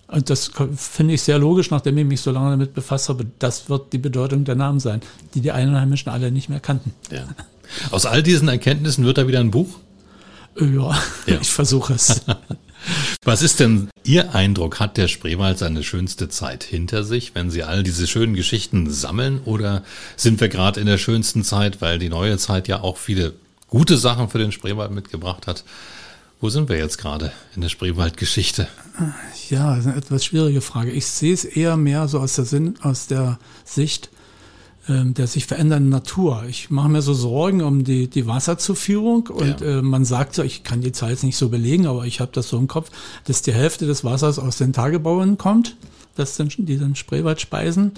Und 0.08 0.30
das 0.30 0.52
finde 0.76 1.14
ich 1.16 1.22
sehr 1.24 1.40
logisch, 1.40 1.72
nachdem 1.72 1.98
ich 1.98 2.06
mich 2.06 2.22
so 2.22 2.32
lange 2.32 2.52
damit 2.52 2.74
befasst 2.74 3.10
habe. 3.10 3.26
Das 3.40 3.70
wird 3.70 3.94
die 3.94 3.98
Bedeutung 3.98 4.44
der 4.44 4.56
Namen 4.56 4.80
sein, 4.80 5.02
die 5.34 5.42
die 5.42 5.52
Einheimischen 5.52 6.12
alle 6.12 6.32
nicht 6.32 6.50
mehr 6.50 6.60
kannten. 6.60 6.94
Ja. 7.12 7.26
Aus 7.92 8.06
all 8.06 8.22
diesen 8.22 8.48
Erkenntnissen 8.48 9.06
wird 9.06 9.18
da 9.18 9.28
wieder 9.28 9.40
ein 9.40 9.52
Buch. 9.52 9.80
Äh, 10.60 10.66
Ja, 10.66 10.92
Ja. 11.26 11.40
ich 11.42 11.50
versuche 11.50 11.94
es. 11.94 12.22
Was 13.24 13.42
ist 13.42 13.62
denn 13.62 13.88
Ihr 14.04 14.36
Eindruck? 14.36 14.80
Hat 14.82 14.98
der 14.98 15.08
Spreewald 15.08 15.58
seine 15.58 15.84
schönste 15.84 16.28
Zeit 16.28 16.64
hinter 16.64 17.04
sich, 17.06 17.34
wenn 17.34 17.50
Sie 17.50 17.64
all 17.64 17.82
diese 17.82 18.06
schönen 18.06 18.36
Geschichten 18.36 18.92
sammeln? 18.92 19.40
Oder 19.46 19.84
sind 20.18 20.42
wir 20.42 20.50
gerade 20.50 20.82
in 20.82 20.86
der 20.86 20.98
schönsten 20.98 21.44
Zeit, 21.46 21.82
weil 21.82 21.98
die 21.98 22.10
neue 22.10 22.38
Zeit 22.38 22.68
ja 22.68 22.82
auch 22.82 22.98
viele 22.98 23.34
gute 23.70 23.98
Sachen 23.98 24.30
für 24.30 24.38
den 24.38 24.52
Spreewald 24.52 24.92
mitgebracht 24.92 25.48
hat? 25.48 25.64
Wo 26.44 26.50
sind 26.50 26.68
wir 26.68 26.78
jetzt 26.78 26.98
gerade 26.98 27.32
in 27.56 27.62
der 27.62 27.70
Spreewaldgeschichte? 27.70 28.68
Ja, 29.50 29.70
das 29.70 29.86
ist 29.86 29.88
eine 29.88 29.96
etwas 29.96 30.26
schwierige 30.26 30.60
Frage. 30.60 30.92
Ich 30.92 31.06
sehe 31.06 31.34
es 31.34 31.46
eher 31.46 31.78
mehr 31.78 32.10
so 32.10 32.20
aus 32.20 32.36
der, 32.36 32.44
Sinn, 32.44 32.76
aus 32.82 33.08
der 33.08 33.40
Sicht 33.64 34.10
ähm, 34.90 35.14
der 35.14 35.28
sich 35.28 35.46
verändernden 35.46 35.88
Natur. 35.90 36.44
Ich 36.50 36.70
mache 36.70 36.90
mir 36.90 37.02
so 37.02 37.14
Sorgen 37.14 37.62
um 37.62 37.86
die, 37.86 38.10
die 38.10 38.28
Wasserzuführung 38.28 39.28
und 39.28 39.62
Ja. 39.62 39.80
äh, 39.80 39.82
man 39.82 40.04
sagt 40.04 40.36
so, 40.36 40.44
ich 40.44 40.66
kann 40.66 40.82
die 40.82 40.92
Zahl 40.92 41.12
jetzt 41.12 41.24
nicht 41.24 41.38
so 41.38 41.48
belegen, 41.48 41.88
aber 41.88 42.04
ich 42.06 42.20
habe 42.20 42.32
das 42.34 42.50
so 42.50 42.58
im 42.58 42.68
Kopf, 42.68 42.92
dass 43.24 43.42
die 43.42 43.54
Hälfte 43.54 43.88
des 43.88 44.04
Wassers 44.04 44.38
aus 44.38 44.58
den 44.58 44.74
Tagebauen 44.74 45.38
kommt, 45.38 45.78
das 46.16 46.36
dann, 46.36 46.50
die 46.58 46.78
dann 46.78 46.98
Spreewald 46.98 47.40
speisen. 47.40 47.94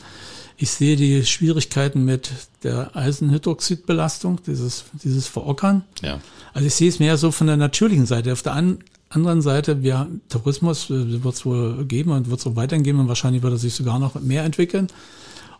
Ich 0.58 0.72
sehe 0.72 0.96
die 0.96 1.26
Schwierigkeiten 1.26 2.06
mit 2.06 2.32
der 2.64 2.96
Eisenhydroxidbelastung, 2.96 4.40
dieses, 4.48 4.86
dieses 5.04 5.28
Verockern. 5.28 5.84
Ja. 6.02 6.22
Also 6.54 6.68
ich 6.68 6.76
sehe 6.76 6.88
es 6.88 7.00
mehr 7.00 7.18
so 7.18 7.32
von 7.32 7.48
der 7.48 7.58
natürlichen 7.58 8.06
Seite. 8.06 8.32
Auf 8.32 8.42
der 8.42 8.54
an, 8.54 8.80
anderen 9.10 9.42
Seite, 9.42 9.78
ja, 9.82 10.08
Tourismus 10.30 10.90
äh, 10.90 11.24
wird 11.24 11.34
es 11.34 11.46
wohl 11.46 11.86
geben 11.86 12.12
und 12.12 12.30
wird 12.30 12.40
es 12.40 12.48
auch 12.48 12.56
weiterhin 12.56 12.84
geben 12.84 13.00
und 13.00 13.08
wahrscheinlich 13.08 13.44
wird 13.44 13.54
er 13.54 13.58
sich 13.58 13.74
sogar 13.74 14.00
noch 14.00 14.16
mehr 14.22 14.44
entwickeln. 14.44 14.88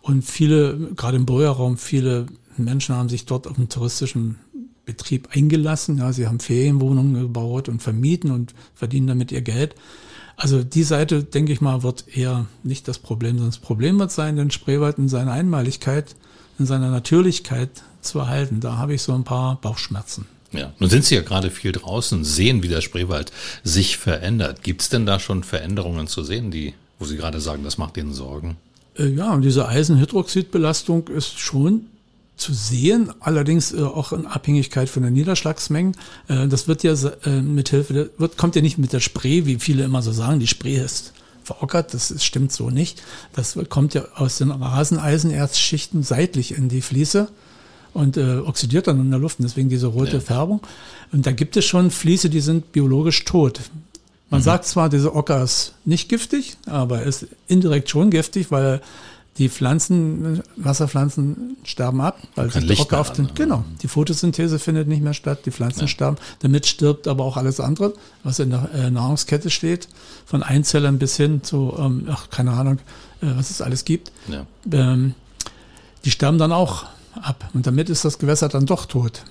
Und 0.02 0.24
viele, 0.24 0.78
gerade 0.96 1.18
im 1.18 1.26
Breuerraum, 1.26 1.78
viele 1.78 2.28
Menschen 2.58 2.96
haben 2.96 3.10
sich 3.10 3.26
dort 3.26 3.48
auf 3.48 3.58
einen 3.58 3.70
touristischen 3.70 4.38
Betrieb 4.86 5.30
eingelassen. 5.36 5.98
Ja, 5.98 6.14
sie 6.14 6.28
haben 6.28 6.40
Ferienwohnungen 6.40 7.22
gebaut 7.22 7.70
und 7.70 7.82
vermieten 7.82 8.32
und 8.32 8.54
verdienen 8.76 9.08
damit 9.08 9.32
ihr 9.32 9.42
Geld. 9.42 9.76
Also 10.38 10.64
die 10.64 10.84
Seite, 10.84 11.24
denke 11.24 11.54
ich 11.54 11.62
mal, 11.62 11.84
wird 11.84 12.06
eher 12.16 12.46
nicht 12.64 12.88
das 12.88 13.00
Problem, 13.00 13.38
sondern 13.38 13.52
das 13.52 13.60
Problem 13.60 14.00
wird 14.00 14.12
sein, 14.12 14.36
den 14.36 14.52
Spreewald 14.52 14.98
in 14.98 15.08
seiner 15.08 15.32
Einmaligkeit, 15.32 16.16
in 16.60 16.66
seiner 16.66 16.90
Natürlichkeit 16.92 17.70
zu 18.02 18.20
erhalten. 18.20 18.60
Da 18.60 18.78
habe 18.78 18.94
ich 18.94 19.02
so 19.02 19.14
ein 19.14 19.24
paar 19.24 19.60
Bauchschmerzen. 19.62 20.26
Ja, 20.52 20.72
nun 20.80 20.90
sind 20.90 21.04
Sie 21.06 21.16
ja 21.16 21.22
gerade 21.22 21.52
viel 21.52 21.72
draußen, 21.72 22.24
sehen, 22.24 22.64
wie 22.64 22.68
der 22.68 22.82
Spreewald 22.82 23.32
sich 23.64 23.98
verändert. 23.98 24.64
Gibt 24.64 24.82
es 24.82 24.90
denn 24.90 25.06
da 25.06 25.20
schon 25.20 25.44
Veränderungen 25.44 26.08
zu 26.08 26.24
sehen, 26.24 26.52
die, 26.52 26.74
wo 27.00 27.06
Sie 27.06 27.18
gerade 27.18 27.42
sagen, 27.42 27.64
das 27.64 27.78
macht 27.78 27.98
Ihnen 27.98 28.14
Sorgen? 28.14 28.58
Äh, 28.98 29.08
Ja, 29.08 29.34
und 29.34 29.42
diese 29.42 29.68
Eisenhydroxidbelastung 29.68 31.08
ist 31.10 31.40
schon 31.40 31.88
zu 32.38 32.54
sehen, 32.54 33.12
allerdings 33.20 33.74
äh, 33.74 33.82
auch 33.82 34.12
in 34.12 34.26
Abhängigkeit 34.26 34.90
von 34.90 35.04
den 35.04 35.14
Niederschlagsmengen. 35.14 35.96
Äh, 36.28 36.48
das 36.48 36.68
wird 36.68 36.84
ja 36.84 36.94
äh, 37.26 37.42
mit 37.42 37.70
Hilfe, 37.70 37.94
der, 37.94 38.10
wird, 38.18 38.38
kommt 38.38 38.56
ja 38.56 38.62
nicht 38.62 38.78
mit 38.78 38.94
der 38.94 39.00
Spree, 39.00 39.46
wie 39.46 39.58
viele 39.60 39.84
immer 39.84 40.02
so 40.02 40.12
sagen, 40.12 40.40
die 40.40 40.48
Spree 40.48 40.78
ist 40.78 41.14
verockert, 41.44 41.94
das 41.94 42.12
ist, 42.12 42.26
stimmt 42.26 42.52
so 42.52 42.70
nicht. 42.70 43.02
Das 43.34 43.58
kommt 43.70 43.94
ja 43.94 44.06
aus 44.16 44.40
den 44.40 44.52
Raseneisenerzschichten 44.52 46.04
seitlich 46.04 46.58
in 46.58 46.70
die 46.70 46.82
Fließe 46.82 47.30
und 47.94 48.18
äh, 48.18 48.38
oxidiert 48.38 48.88
dann 48.88 49.00
in 49.00 49.12
der 49.12 49.20
Luft 49.20 49.38
deswegen 49.40 49.70
diese 49.70 49.88
rote 49.88 50.18
Ja. 50.18 50.20
Färbung. 50.20 50.62
Und 51.12 51.26
da 51.26 51.32
gibt 51.32 51.56
es 51.56 51.66
schon 51.66 51.92
Fließe, 51.92 52.30
die 52.30 52.42
sind 52.42 52.72
biologisch 52.72 53.24
tot. 53.26 53.62
Man 54.32 54.42
sagt 54.42 54.66
zwar, 54.66 54.90
diese 54.90 55.16
Ocker 55.16 55.44
ist 55.44 55.74
nicht 55.86 56.10
giftig, 56.10 56.58
aber 56.66 57.04
ist 57.04 57.28
indirekt 57.48 57.90
schon 57.90 58.10
giftig, 58.10 58.50
weil 58.50 58.82
die 59.38 59.50
Pflanzen, 59.50 60.42
Wasserpflanzen 60.56 61.58
sterben 61.64 62.00
ab, 62.00 62.20
weil 62.36 62.50
Ocker 62.80 62.96
mehr 62.96 63.02
auf 63.02 63.12
den, 63.12 63.30
genau, 63.36 63.66
die 63.82 63.88
Photosynthese 63.90 64.60
findet 64.60 64.88
nicht 64.88 65.02
mehr 65.02 65.14
statt, 65.14 65.40
die 65.46 65.52
Pflanzen 65.52 65.88
sterben, 65.90 66.18
damit 66.40 66.66
stirbt 66.66 67.08
aber 67.08 67.26
auch 67.26 67.36
alles 67.36 67.60
andere, 67.60 67.94
was 68.24 68.40
in 68.40 68.52
der 68.52 68.70
äh, 68.74 68.90
Nahrungskette 68.90 69.50
steht, 69.50 69.90
von 70.26 70.42
Einzellern 70.42 71.00
bis 71.00 71.18
hin 71.18 71.44
zu, 71.44 71.76
ähm, 71.78 72.08
ach, 72.10 72.30
keine 72.30 72.52
Ahnung, 72.54 72.80
äh, 73.22 73.28
was 73.36 73.50
es 73.52 73.62
alles 73.62 73.84
gibt 73.84 74.12
Ja. 74.28 74.46
ähm, 74.72 75.16
die 76.06 76.12
sterben 76.12 76.38
dann 76.38 76.52
auch 76.52 76.86
ab. 77.22 77.50
Und 77.54 77.68
damit 77.68 77.90
ist 77.90 78.06
das 78.06 78.20
Gewässer 78.20 78.48
dann 78.48 78.66
doch 78.66 78.86
tot. 78.86 79.24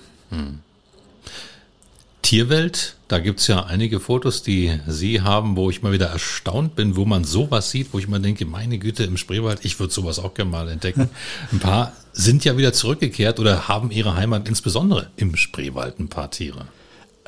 Tierwelt, 2.25 2.95
da 3.07 3.19
gibt's 3.19 3.45
ja 3.45 3.65
einige 3.65 3.99
Fotos, 3.99 4.41
die 4.41 4.79
Sie 4.87 5.21
haben, 5.21 5.55
wo 5.55 5.69
ich 5.69 5.83
mal 5.83 5.91
wieder 5.91 6.07
erstaunt 6.07 6.75
bin, 6.75 6.95
wo 6.95 7.05
man 7.05 7.23
sowas 7.23 7.69
sieht, 7.69 7.93
wo 7.93 7.99
ich 7.99 8.07
mal 8.07 8.19
denke, 8.19 8.47
meine 8.47 8.79
Güte, 8.79 9.03
im 9.03 9.15
Spreewald, 9.15 9.63
ich 9.63 9.79
würde 9.79 9.93
sowas 9.93 10.17
auch 10.17 10.33
gerne 10.33 10.49
mal 10.49 10.67
entdecken. 10.67 11.11
Ein 11.51 11.59
paar 11.59 11.93
sind 12.13 12.43
ja 12.43 12.57
wieder 12.57 12.73
zurückgekehrt 12.73 13.39
oder 13.39 13.67
haben 13.67 13.91
ihre 13.91 14.15
Heimat 14.15 14.47
insbesondere 14.47 15.11
im 15.17 15.35
Spreewald, 15.35 15.99
ein 15.99 16.07
paar 16.07 16.31
Tiere. 16.31 16.65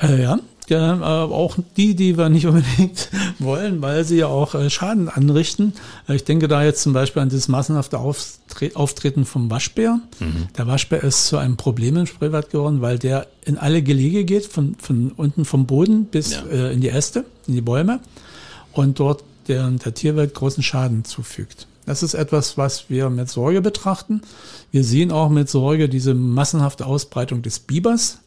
Äh, 0.02 0.20
ja, 0.20 0.40
ja 0.70 0.94
aber 1.00 1.34
auch 1.34 1.56
die, 1.76 1.94
die 1.94 2.16
wir 2.18 2.28
nicht 2.28 2.46
unbedingt 2.48 3.08
wollen, 3.38 3.80
weil 3.82 4.04
sie 4.04 4.16
ja 4.18 4.26
auch 4.26 4.54
äh, 4.54 4.70
Schaden 4.70 5.08
anrichten. 5.08 5.72
Äh, 6.08 6.16
ich 6.16 6.24
denke 6.24 6.48
da 6.48 6.62
jetzt 6.62 6.82
zum 6.82 6.92
Beispiel 6.92 7.22
an 7.22 7.28
dieses 7.28 7.48
massenhafte 7.48 7.98
Auftre 7.98 8.70
Auftreten 8.74 9.24
vom 9.24 9.50
Waschbär. 9.50 10.00
Der 10.56 10.66
Waschbär 10.66 11.04
ist 11.04 11.26
zu 11.26 11.36
einem 11.36 11.56
Problem 11.56 11.96
im 11.96 12.06
Spreewald 12.06 12.50
geworden, 12.50 12.80
weil 12.80 12.98
der 12.98 13.26
in 13.44 13.58
alle 13.58 13.82
Gelege 13.82 14.24
geht, 14.24 14.46
von, 14.46 14.74
von 14.80 15.12
unten 15.12 15.44
vom 15.44 15.66
Boden 15.66 16.06
bis 16.06 16.32
Ja. 16.32 16.42
äh, 16.50 16.72
in 16.72 16.80
die 16.80 16.88
Äste, 16.88 17.24
in 17.46 17.54
die 17.54 17.60
Bäume 17.60 18.00
und 18.72 18.98
dort 19.00 19.22
der, 19.48 19.68
der 19.70 19.94
Tierwelt 19.94 20.34
großen 20.34 20.62
Schaden 20.62 21.04
zufügt. 21.04 21.66
Das 21.86 22.02
ist 22.02 22.14
etwas, 22.14 22.58
was 22.58 22.90
wir 22.90 23.08
mit 23.08 23.30
Sorge 23.30 23.62
betrachten. 23.62 24.20
Wir 24.72 24.84
sehen 24.84 25.10
auch 25.10 25.30
mit 25.30 25.48
Sorge 25.48 25.88
diese 25.88 26.12
massenhafte 26.14 26.84
Ausbreitung 26.84 27.40
des 27.42 27.60
Bibers. 27.60 28.18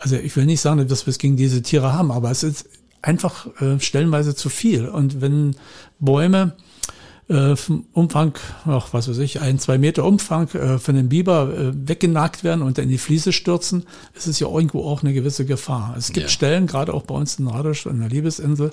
Also 0.00 0.16
ich 0.16 0.34
will 0.34 0.46
nicht 0.46 0.60
sagen, 0.60 0.86
dass 0.88 1.06
wir 1.06 1.10
es 1.10 1.18
gegen 1.18 1.36
diese 1.36 1.62
Tiere 1.62 1.92
haben, 1.92 2.10
aber 2.10 2.30
es 2.30 2.42
ist 2.42 2.68
einfach 3.02 3.46
äh, 3.60 3.78
stellenweise 3.78 4.34
zu 4.34 4.48
viel. 4.48 4.88
Und 4.88 5.20
wenn 5.20 5.54
Bäume 5.98 6.56
äh, 7.28 7.54
vom 7.54 7.86
Umfang, 7.92 8.34
ach, 8.66 8.88
was 8.92 9.08
weiß 9.08 9.18
ich, 9.18 9.40
ein, 9.40 9.58
zwei 9.58 9.78
Meter 9.78 10.04
Umfang 10.04 10.48
äh, 10.48 10.78
von 10.78 10.94
dem 10.94 11.08
Biber 11.08 11.52
äh, 11.54 11.72
weggenagt 11.88 12.44
werden 12.44 12.62
und 12.62 12.78
dann 12.78 12.84
in 12.84 12.90
die 12.90 12.98
Fliese 12.98 13.32
stürzen, 13.32 13.84
ist 14.14 14.26
es 14.26 14.40
ja 14.40 14.48
irgendwo 14.48 14.84
auch 14.84 15.02
eine 15.02 15.12
gewisse 15.12 15.44
Gefahr. 15.44 15.94
Es 15.96 16.08
gibt 16.08 16.26
Ja. 16.26 16.28
Stellen, 16.28 16.66
gerade 16.66 16.92
auch 16.92 17.02
bei 17.02 17.14
uns 17.14 17.38
in 17.38 17.46
Radisch, 17.46 17.86
an 17.86 18.00
der 18.00 18.08
Liebesinsel, 18.08 18.70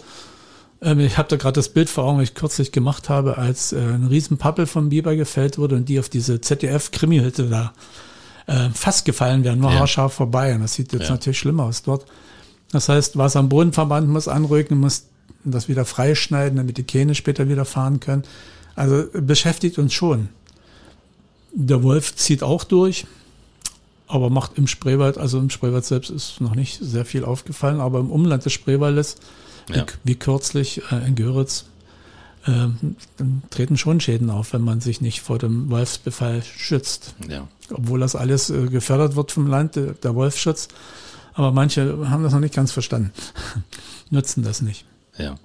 ähm, 0.81 0.99
ich 0.99 1.17
habe 1.17 1.27
da 1.29 1.35
gerade 1.35 1.55
das 1.55 1.69
Bild 1.69 1.89
vor 1.89 2.05
Augen, 2.05 2.17
was 2.17 2.29
ich 2.29 2.35
kürzlich 2.35 2.71
gemacht 2.71 3.09
habe, 3.09 3.37
als 3.37 3.73
äh, 3.73 3.77
ein 3.77 4.07
Riesenpappel 4.07 4.65
vom 4.65 4.89
Biber 4.89 5.15
gefällt 5.15 5.57
wurde 5.57 5.75
und 5.75 5.89
die 5.89 5.99
auf 5.99 6.09
diese 6.09 6.41
ZDF-Krimi-Hütte 6.41 7.47
da 7.47 7.73
äh, 8.47 8.69
fast 8.73 9.05
gefallen 9.05 9.43
wären, 9.43 9.59
nur 9.59 9.71
Ja. 9.71 9.79
haarscharf 9.79 10.13
vorbei. 10.13 10.55
Und 10.55 10.61
das 10.61 10.73
sieht 10.73 10.93
jetzt 10.93 11.03
Ja. 11.05 11.11
natürlich 11.11 11.37
schlimmer 11.39 11.63
aus 11.63 11.83
dort. 11.83 12.05
Das 12.71 12.89
heißt, 12.89 13.17
Wasser 13.17 13.39
am 13.39 13.49
Bodenverband 13.49 14.09
muss 14.09 14.27
anrücken, 14.27 14.79
muss 14.79 15.03
das 15.43 15.67
wieder 15.69 15.85
freischneiden, 15.85 16.57
damit 16.57 16.77
die 16.77 16.83
Kähne 16.83 17.15
später 17.15 17.47
wieder 17.47 17.63
fahren 17.65 17.99
können. 17.99 18.23
Also 18.75 19.05
beschäftigt 19.13 19.77
uns 19.77 19.93
schon. 19.93 20.29
Der 21.53 21.81
Wolf 21.83 22.15
zieht 22.15 22.43
auch 22.43 22.63
durch, 22.63 23.05
aber 24.07 24.29
macht 24.29 24.57
im 24.57 24.67
Spreewald, 24.67 25.17
also 25.17 25.39
im 25.39 25.49
Spreewald 25.49 25.85
selbst 25.85 26.09
ist 26.09 26.39
noch 26.41 26.55
nicht 26.55 26.77
sehr 26.81 27.05
viel 27.05 27.23
aufgefallen, 27.25 27.79
aber 27.79 27.99
im 27.99 28.11
Umland 28.11 28.45
des 28.45 28.53
Spreewaldes, 28.53 29.15
Ja. 29.73 29.85
wie, 30.03 30.15
kürzlich 30.15 30.81
äh, 30.91 31.07
in 31.07 31.15
Göritz, 31.15 31.65
äh, 32.45 32.51
dann 33.17 33.41
treten 33.49 33.77
schon 33.77 33.99
Schäden 33.99 34.29
auf, 34.29 34.53
wenn 34.53 34.61
man 34.61 34.79
sich 34.81 35.01
nicht 35.01 35.21
vor 35.21 35.37
dem 35.39 35.69
Wolfsbefall 35.69 36.43
schützt 36.43 37.15
Ja. 37.27 37.47
Obwohl 37.71 37.99
das 37.99 38.15
alles 38.15 38.49
äh, 38.49 38.67
gefördert 38.67 39.15
wird 39.15 39.31
vom 39.31 39.47
Land, 39.47 39.75
der, 39.75 39.93
der 39.93 40.15
Wolfschutz. 40.15 40.67
Aber 41.33 41.51
manche 41.51 42.09
haben 42.09 42.23
das 42.23 42.33
noch 42.33 42.39
nicht 42.39 42.55
ganz 42.55 42.71
verstanden, 42.71 43.11
nutzen 44.09 44.43
das 44.43 44.61
nicht. 44.61 44.85
Ja. 45.17 45.35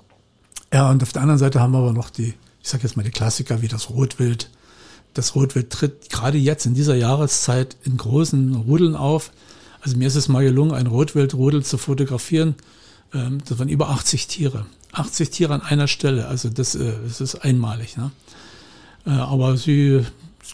Ja, 0.72 0.90
und 0.90 1.02
auf 1.02 1.12
der 1.12 1.22
anderen 1.22 1.38
Seite 1.38 1.61
haben 1.61 1.72
wir 1.72 1.78
aber 1.78 1.92
noch 1.92 2.08
die, 2.08 2.35
ich 2.62 2.68
sage 2.68 2.85
jetzt 2.85 2.96
mal 2.96 3.02
die 3.02 3.11
Klassiker 3.11 3.61
wie 3.61 3.68
das 3.68 3.90
Rotwild. 3.90 4.50
Das 5.12 5.35
Rotwild 5.35 5.68
tritt 5.68 6.08
gerade 6.08 6.38
jetzt 6.38 6.64
in 6.64 6.72
dieser 6.74 6.94
Jahreszeit 6.94 7.76
in 7.85 7.98
großen 7.98 8.54
Rudeln 8.54 8.96
auf. 8.96 9.32
Also 9.82 9.98
mir 9.98 10.08
ist 10.08 10.14
es 10.14 10.28
mal 10.28 10.42
gelungen, 10.42 10.72
ein 10.72 10.87
Rotwildrudel 10.87 11.62
zu 11.62 11.76
fotografieren. 11.76 12.54
Ähm, 13.12 13.42
das 13.46 13.58
waren 13.58 13.68
über 13.68 13.90
80 13.90 14.28
Tiere. 14.28 14.64
80 14.92 15.30
Tiere 15.30 15.52
an 15.52 15.61
einer 15.61 15.88
Stelle. 15.88 16.28
Also 16.28 16.48
das, 16.48 16.74
äh, 16.74 16.92
das 17.04 17.20
ist 17.20 17.35
einmalig. 17.37 17.98
Ne? 17.98 18.11
Äh, 19.06 19.11
aber 19.11 19.58
sie 19.58 20.06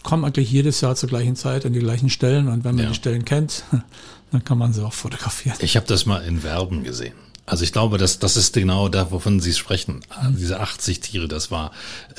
kommen 0.03 0.23
eigentlich 0.25 0.51
jedes 0.51 0.81
Jahr 0.81 0.95
zur 0.95 1.09
gleichen 1.09 1.35
Zeit 1.35 1.65
an 1.65 1.73
die 1.73 1.79
gleichen 1.79 2.09
Stellen. 2.09 2.47
Und 2.47 2.63
wenn 2.63 2.75
man 2.75 2.85
Ja. 2.85 2.89
die 2.89 2.95
Stellen 2.95 3.25
kennt, 3.25 3.63
dann 4.31 4.43
kann 4.43 4.57
man 4.57 4.73
sie 4.73 4.85
auch 4.85 4.93
fotografieren. 4.93 5.57
Ich 5.61 5.75
habe 5.75 5.87
das 5.87 6.05
mal 6.05 6.19
in 6.23 6.41
Verben 6.41 6.83
gesehen. 6.83 7.13
Also 7.45 7.63
ich 7.63 7.71
glaube, 7.71 7.97
das, 7.97 8.19
das 8.19 8.37
ist 8.37 8.53
genau 8.53 8.89
da, 8.89 9.09
wovon 9.11 9.39
Sie 9.39 9.53
sprechen. 9.53 10.01
Diese 10.37 10.59
80 10.59 10.99
Tiere, 10.99 11.27
das 11.27 11.49
war, 11.49 11.71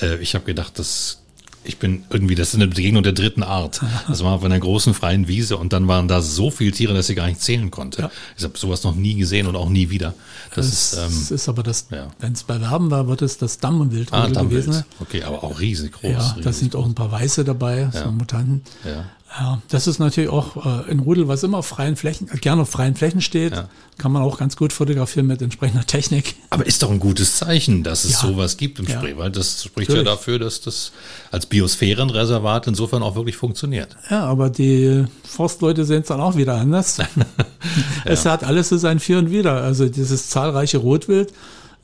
äh, 0.02 0.16
ich 0.16 0.34
habe 0.34 0.44
gedacht, 0.44 0.76
das, 0.76 1.19
ich 1.62 1.78
bin 1.78 2.04
irgendwie, 2.08 2.34
das 2.34 2.48
ist 2.48 2.54
eine 2.54 2.66
Begegnung 2.68 3.02
der 3.02 3.12
dritten 3.12 3.42
Art. 3.42 3.80
Das 4.08 4.24
war 4.24 4.32
auf 4.32 4.44
einer 4.44 4.58
großen 4.58 4.94
freien 4.94 5.28
Wiese 5.28 5.56
und 5.58 5.72
dann 5.72 5.88
waren 5.88 6.08
da 6.08 6.22
so 6.22 6.50
viele 6.50 6.72
Tiere, 6.72 6.94
dass 6.94 7.08
ich 7.10 7.16
gar 7.16 7.26
nicht 7.26 7.40
zählen 7.42 7.70
konnte. 7.70 8.02
Ja. 8.02 8.10
Ich 8.36 8.44
habe 8.44 8.56
sowas 8.56 8.82
noch 8.82 8.94
nie 8.94 9.14
gesehen 9.14 9.46
und 9.46 9.56
auch 9.56 9.68
nie 9.68 9.90
wieder. 9.90 10.14
Das, 10.54 10.66
Das, 10.70 10.94
ist, 10.94 11.28
ähm, 11.30 11.34
ist 11.36 11.48
aber 11.48 11.62
das, 11.62 11.86
ja. 11.90 12.08
wenn 12.18 12.32
es 12.32 12.44
bei 12.44 12.60
Werben 12.60 12.90
war, 12.90 13.08
wird 13.08 13.22
es 13.22 13.36
das 13.38 13.58
Dammwildrudel 13.58 14.08
ah, 14.12 14.28
Dammwild. 14.28 14.64
gewesen. 14.66 14.84
Okay, 15.00 15.22
aber 15.22 15.44
auch 15.44 15.60
riesig 15.60 15.92
groß. 15.92 16.10
Ja, 16.10 16.18
riesig 16.30 16.44
da 16.44 16.52
sind 16.52 16.76
auch 16.76 16.86
ein 16.86 16.94
paar 16.94 17.12
Weiße 17.12 17.44
dabei, 17.44 17.90
Ja. 17.92 18.04
so 18.04 18.10
Mutanten. 18.10 18.62
Ja. 18.84 19.04
Ja, 19.38 19.62
das 19.68 19.86
ist 19.86 20.00
natürlich 20.00 20.28
auch 20.28 20.56
äh, 20.86 20.90
ein 20.90 20.98
Rudel, 20.98 21.28
was 21.28 21.44
immer 21.44 21.58
auf 21.58 21.66
freien 21.66 21.94
Flächen, 21.94 22.28
äh, 22.32 22.36
gerne 22.38 22.62
auf 22.62 22.70
freien 22.70 22.96
Flächen 22.96 23.20
steht. 23.20 23.52
Ja. 23.52 23.68
Kann 23.96 24.10
man 24.10 24.22
auch 24.22 24.38
ganz 24.38 24.56
gut 24.56 24.72
fotografieren 24.72 25.28
mit 25.28 25.40
entsprechender 25.40 25.86
Technik. 25.86 26.34
Aber 26.50 26.66
ist 26.66 26.82
doch 26.82 26.90
ein 26.90 26.98
gutes 26.98 27.36
Zeichen, 27.36 27.84
dass 27.84 28.04
es 28.04 28.20
Ja. 28.22 28.28
sowas 28.28 28.56
gibt 28.56 28.80
im 28.80 28.86
Ja. 28.86 28.98
Spreewald. 28.98 29.36
Das 29.36 29.62
spricht 29.62 29.88
Natürlich. 29.90 30.08
ja 30.08 30.14
dafür, 30.16 30.38
dass 30.40 30.60
das 30.62 30.90
als 31.30 31.46
Biosphärenreservat 31.46 32.66
insofern 32.66 33.04
auch 33.04 33.14
wirklich 33.14 33.36
funktioniert. 33.36 33.96
Ja, 34.10 34.24
aber 34.24 34.50
die 34.50 35.04
Forstleute 35.22 35.84
sehen 35.84 36.02
es 36.02 36.08
dann 36.08 36.20
auch 36.20 36.36
wieder 36.36 36.56
anders. 36.56 36.98
Es 38.04 38.24
hat 38.26 38.42
alles 38.42 38.70
so 38.70 38.78
sein 38.78 38.98
Für 38.98 39.18
und 39.18 39.30
Wider. 39.30 39.62
Also 39.62 39.86
dieses 39.88 40.28
zahlreiche 40.30 40.78
Rotwild 40.78 41.32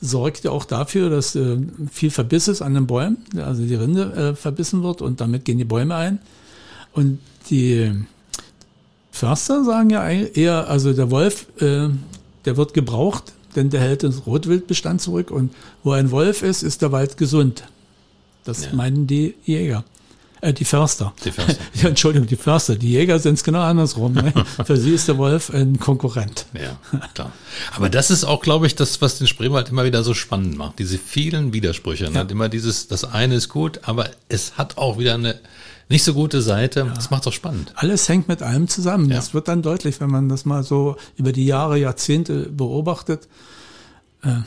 sorgt 0.00 0.42
ja 0.44 0.50
auch 0.50 0.64
dafür, 0.64 1.10
dass 1.10 1.36
äh, 1.36 1.58
viel 1.92 2.10
Verbiss 2.10 2.48
ist 2.48 2.62
an 2.62 2.74
den 2.74 2.86
Bäumen, 2.86 3.18
also 3.36 3.62
die 3.62 3.74
Rinde 3.74 4.32
äh, 4.32 4.34
verbissen 4.34 4.82
wird 4.82 5.00
und 5.02 5.20
damit 5.20 5.44
gehen 5.44 5.58
die 5.58 5.64
Bäume 5.64 5.94
ein. 5.94 6.18
Und 6.96 7.18
die 7.50 7.92
Förster 9.12 9.64
sagen 9.64 9.90
ja 9.90 10.08
eher, 10.08 10.68
also 10.68 10.92
der 10.92 11.10
Wolf, 11.10 11.46
äh, 11.60 11.88
der 12.44 12.56
wird 12.56 12.74
gebraucht, 12.74 13.32
denn 13.54 13.70
der 13.70 13.80
hält 13.80 14.02
den 14.02 14.12
Rotwildbestand 14.12 15.00
zurück 15.00 15.30
und 15.30 15.52
wo 15.82 15.92
ein 15.92 16.10
Wolf 16.10 16.42
ist, 16.42 16.62
ist 16.62 16.82
der 16.82 16.92
Wald 16.92 17.16
gesund. 17.16 17.64
Das 18.44 18.64
Ja. 18.64 18.72
meinen 18.74 19.06
die 19.06 19.34
Jäger. 19.44 19.84
Äh, 20.40 20.52
die 20.52 20.64
Förster. 20.64 21.12
Die 21.24 21.32
Förster. 21.32 21.56
ja, 21.82 21.88
Entschuldigung, 21.88 22.28
die 22.28 22.36
Förster. 22.36 22.76
Die 22.76 22.90
Jäger 22.92 23.18
sind 23.18 23.34
es 23.34 23.44
genau 23.44 23.60
andersrum. 23.60 24.12
Ne? 24.14 24.32
Für 24.64 24.76
sie 24.76 24.92
ist 24.94 25.08
der 25.08 25.18
Wolf 25.18 25.50
ein 25.50 25.78
Konkurrent. 25.78 26.46
Ja, 26.54 26.78
klar. 27.14 27.32
Aber 27.74 27.88
das 27.90 28.10
ist 28.10 28.24
auch, 28.24 28.40
glaube 28.42 28.66
ich, 28.66 28.74
das, 28.74 29.02
was 29.02 29.18
den 29.18 29.26
Spreewald 29.26 29.68
immer 29.70 29.84
wieder 29.84 30.02
so 30.04 30.14
spannend 30.14 30.56
macht. 30.56 30.78
Diese 30.78 30.98
vielen 30.98 31.52
Widersprüche. 31.52 32.04
Ne? 32.10 32.16
Ja. 32.16 32.22
Immer 32.22 32.48
dieses, 32.48 32.88
das 32.88 33.04
eine 33.04 33.34
ist 33.34 33.48
gut, 33.48 33.80
aber 33.84 34.10
es 34.28 34.56
hat 34.58 34.76
auch 34.78 34.98
wieder 34.98 35.14
eine 35.14 35.40
nicht 35.88 36.02
so 36.02 36.14
gute 36.14 36.42
Seite. 36.42 36.90
Das 36.94 37.10
macht 37.10 37.26
auch 37.26 37.32
spannend. 37.32 37.72
Alles 37.76 38.08
hängt 38.08 38.28
mit 38.28 38.42
allem 38.42 38.68
zusammen. 38.68 39.08
Ja. 39.08 39.16
Das 39.16 39.34
wird 39.34 39.48
dann 39.48 39.62
deutlich, 39.62 40.00
wenn 40.00 40.10
man 40.10 40.28
das 40.28 40.44
mal 40.44 40.62
so 40.64 40.96
über 41.16 41.32
die 41.32 41.46
Jahre, 41.46 41.78
Jahrzehnte 41.78 42.48
beobachtet. 42.50 43.28
Äh, 44.22 44.38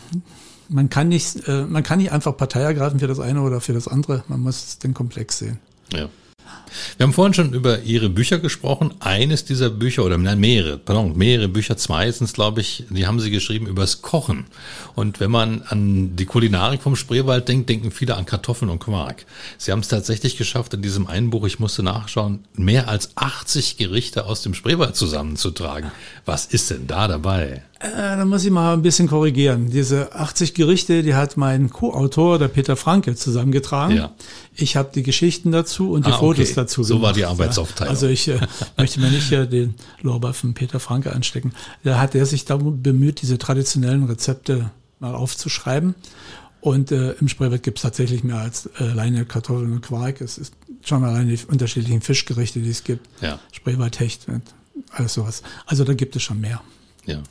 man 0.67 0.89
kann 0.89 1.07
nicht, 1.07 1.47
äh, 1.47 1.63
man 1.63 1.83
kann 1.83 1.99
nicht 1.99 2.11
einfach 2.11 2.35
Partei 2.35 2.61
ergreifen 2.61 2.99
für 2.99 3.07
das 3.07 3.19
eine 3.19 3.41
oder 3.41 3.61
für 3.61 3.73
das 3.73 3.87
andere. 3.87 4.23
Man 4.27 4.41
muss 4.41 4.79
den 4.79 4.93
Komplex 4.93 5.39
sehen. 5.39 5.59
Ja. 5.93 6.09
Wir 6.97 7.05
haben 7.05 7.13
vorhin 7.13 7.33
schon 7.33 7.53
über 7.53 7.81
Ihre 7.81 8.09
Bücher 8.09 8.39
gesprochen. 8.39 8.93
Eines 8.99 9.45
dieser 9.45 9.69
Bücher, 9.69 10.05
oder 10.05 10.17
nein, 10.17 10.39
mehrere, 10.39 10.77
pardon, 10.77 11.17
mehrere 11.17 11.47
Bücher, 11.47 11.77
zwei 11.77 12.11
sind 12.11 12.33
glaube 12.33 12.61
ich, 12.61 12.85
die 12.89 13.07
haben 13.07 13.19
Sie 13.19 13.31
geschrieben 13.31 13.67
übers 13.67 14.01
Kochen. 14.01 14.45
Und 14.95 15.19
wenn 15.19 15.31
man 15.31 15.61
an 15.63 16.15
die 16.15 16.25
Kulinarik 16.25 16.81
vom 16.81 16.95
Spreewald 16.95 17.47
denkt, 17.47 17.69
denken 17.69 17.91
viele 17.91 18.15
an 18.15 18.25
Kartoffeln 18.25 18.69
und 18.69 18.79
Quark. 18.79 19.25
Sie 19.57 19.71
haben 19.71 19.79
es 19.79 19.87
tatsächlich 19.87 20.37
geschafft, 20.37 20.73
in 20.73 20.81
diesem 20.81 21.07
einen 21.07 21.29
Buch, 21.29 21.45
ich 21.45 21.59
musste 21.59 21.83
nachschauen, 21.83 22.45
mehr 22.53 22.87
als 22.87 23.11
80 23.15 23.77
Gerichte 23.77 24.25
aus 24.25 24.41
dem 24.41 24.53
Spreewald 24.53 24.95
zusammenzutragen. 24.95 25.91
Was 26.25 26.45
ist 26.45 26.69
denn 26.69 26.87
da 26.87 27.07
dabei? 27.07 27.63
Äh, 27.79 27.87
da 28.17 28.25
muss 28.25 28.43
ich 28.43 28.51
mal 28.51 28.73
ein 28.73 28.81
bisschen 28.81 29.07
korrigieren. 29.07 29.69
Diese 29.69 30.13
80 30.13 30.53
Gerichte, 30.53 31.01
die 31.01 31.15
hat 31.15 31.37
mein 31.37 31.69
Co-Autor, 31.69 32.37
der 32.37 32.49
Peter 32.49 32.75
Franke, 32.75 33.15
zusammengetragen. 33.15 33.95
Ja. 33.95 34.13
Ich 34.53 34.75
habe 34.75 34.89
die 34.93 35.01
Geschichten 35.03 35.51
dazu 35.53 35.91
und 35.91 36.05
die 36.05 36.11
Ah, 36.11 36.15
okay. 36.15 36.25
Fotos 36.43 36.53
dazu 36.55 36.83
So 36.83 37.01
war 37.01 37.13
die 37.13 37.21
gemacht. 37.21 37.39
Arbeitsaufteilung. 37.39 37.89
Also 37.93 38.07
ich 38.07 38.27
äh, 38.27 38.37
möchte 38.77 38.99
mir 38.99 39.09
nicht 39.09 39.31
äh, 39.31 39.47
den 39.47 39.75
Lorbeer 40.01 40.33
von 40.33 40.53
Peter 40.53 40.81
Franke 40.81 41.13
anstecken. 41.13 41.53
Da 41.85 41.99
hat 41.99 42.15
er 42.15 42.25
sich 42.25 42.43
darum 42.43 42.81
bemüht, 42.83 43.21
diese 43.21 43.37
traditionellen 43.37 44.03
Rezepte 44.03 44.71
mal 44.99 45.15
aufzuschreiben. 45.15 45.95
Und 46.59 46.91
äh, 46.91 47.11
im 47.13 47.29
Spreewald 47.29 47.63
gibt 47.63 47.77
es 47.77 47.83
tatsächlich 47.83 48.25
mehr 48.25 48.39
als 48.39 48.69
äh, 48.77 48.83
alleine 48.83 49.23
Kartoffeln 49.23 49.71
und 49.71 49.81
Quark. 49.81 50.19
Es 50.19 50.37
ist 50.37 50.53
schon 50.83 51.05
alleine 51.05 51.33
die 51.33 51.45
unterschiedlichen 51.45 52.01
Fischgerichte, 52.01 52.59
die 52.59 52.69
es 52.71 52.83
gibt. 52.83 53.07
Ja. 53.21 53.39
Spreewaldhecht 53.53 54.27
und 54.27 54.41
alles 54.91 55.13
sowas. 55.13 55.43
Also 55.65 55.85
da 55.85 55.93
gibt 55.93 56.17
es 56.17 56.23
schon 56.23 56.41
mehr. 56.41 56.61
Ja. 57.05 57.21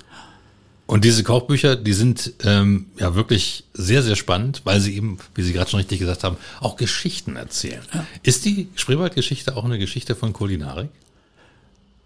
Und 0.88 1.04
diese 1.04 1.22
Kochbücher, 1.22 1.76
die 1.76 1.92
sind 1.92 2.32
ähm, 2.44 2.86
ja 2.98 3.14
wirklich 3.14 3.64
sehr, 3.74 4.02
sehr 4.02 4.16
spannend, 4.16 4.62
weil 4.64 4.80
sie 4.80 4.96
eben, 4.96 5.18
wie 5.34 5.42
Sie 5.42 5.52
gerade 5.52 5.68
schon 5.68 5.80
richtig 5.80 5.98
gesagt 5.98 6.24
haben, 6.24 6.38
auch 6.60 6.76
Geschichten 6.76 7.36
erzählen. 7.36 7.82
Ist 8.22 8.46
die 8.46 8.68
Spreewald-Geschichte 8.74 9.54
auch 9.54 9.66
eine 9.66 9.78
Geschichte 9.78 10.14
von 10.14 10.32
Kulinarik? 10.32 10.88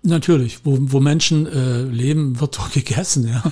Natürlich, 0.02 0.64
wo, 0.64 0.76
wo 0.80 0.98
Menschen 0.98 1.46
äh, 1.46 1.82
leben, 1.82 2.40
wird 2.40 2.58
doch 2.58 2.70
gegessen, 2.72 3.28
ja. 3.28 3.44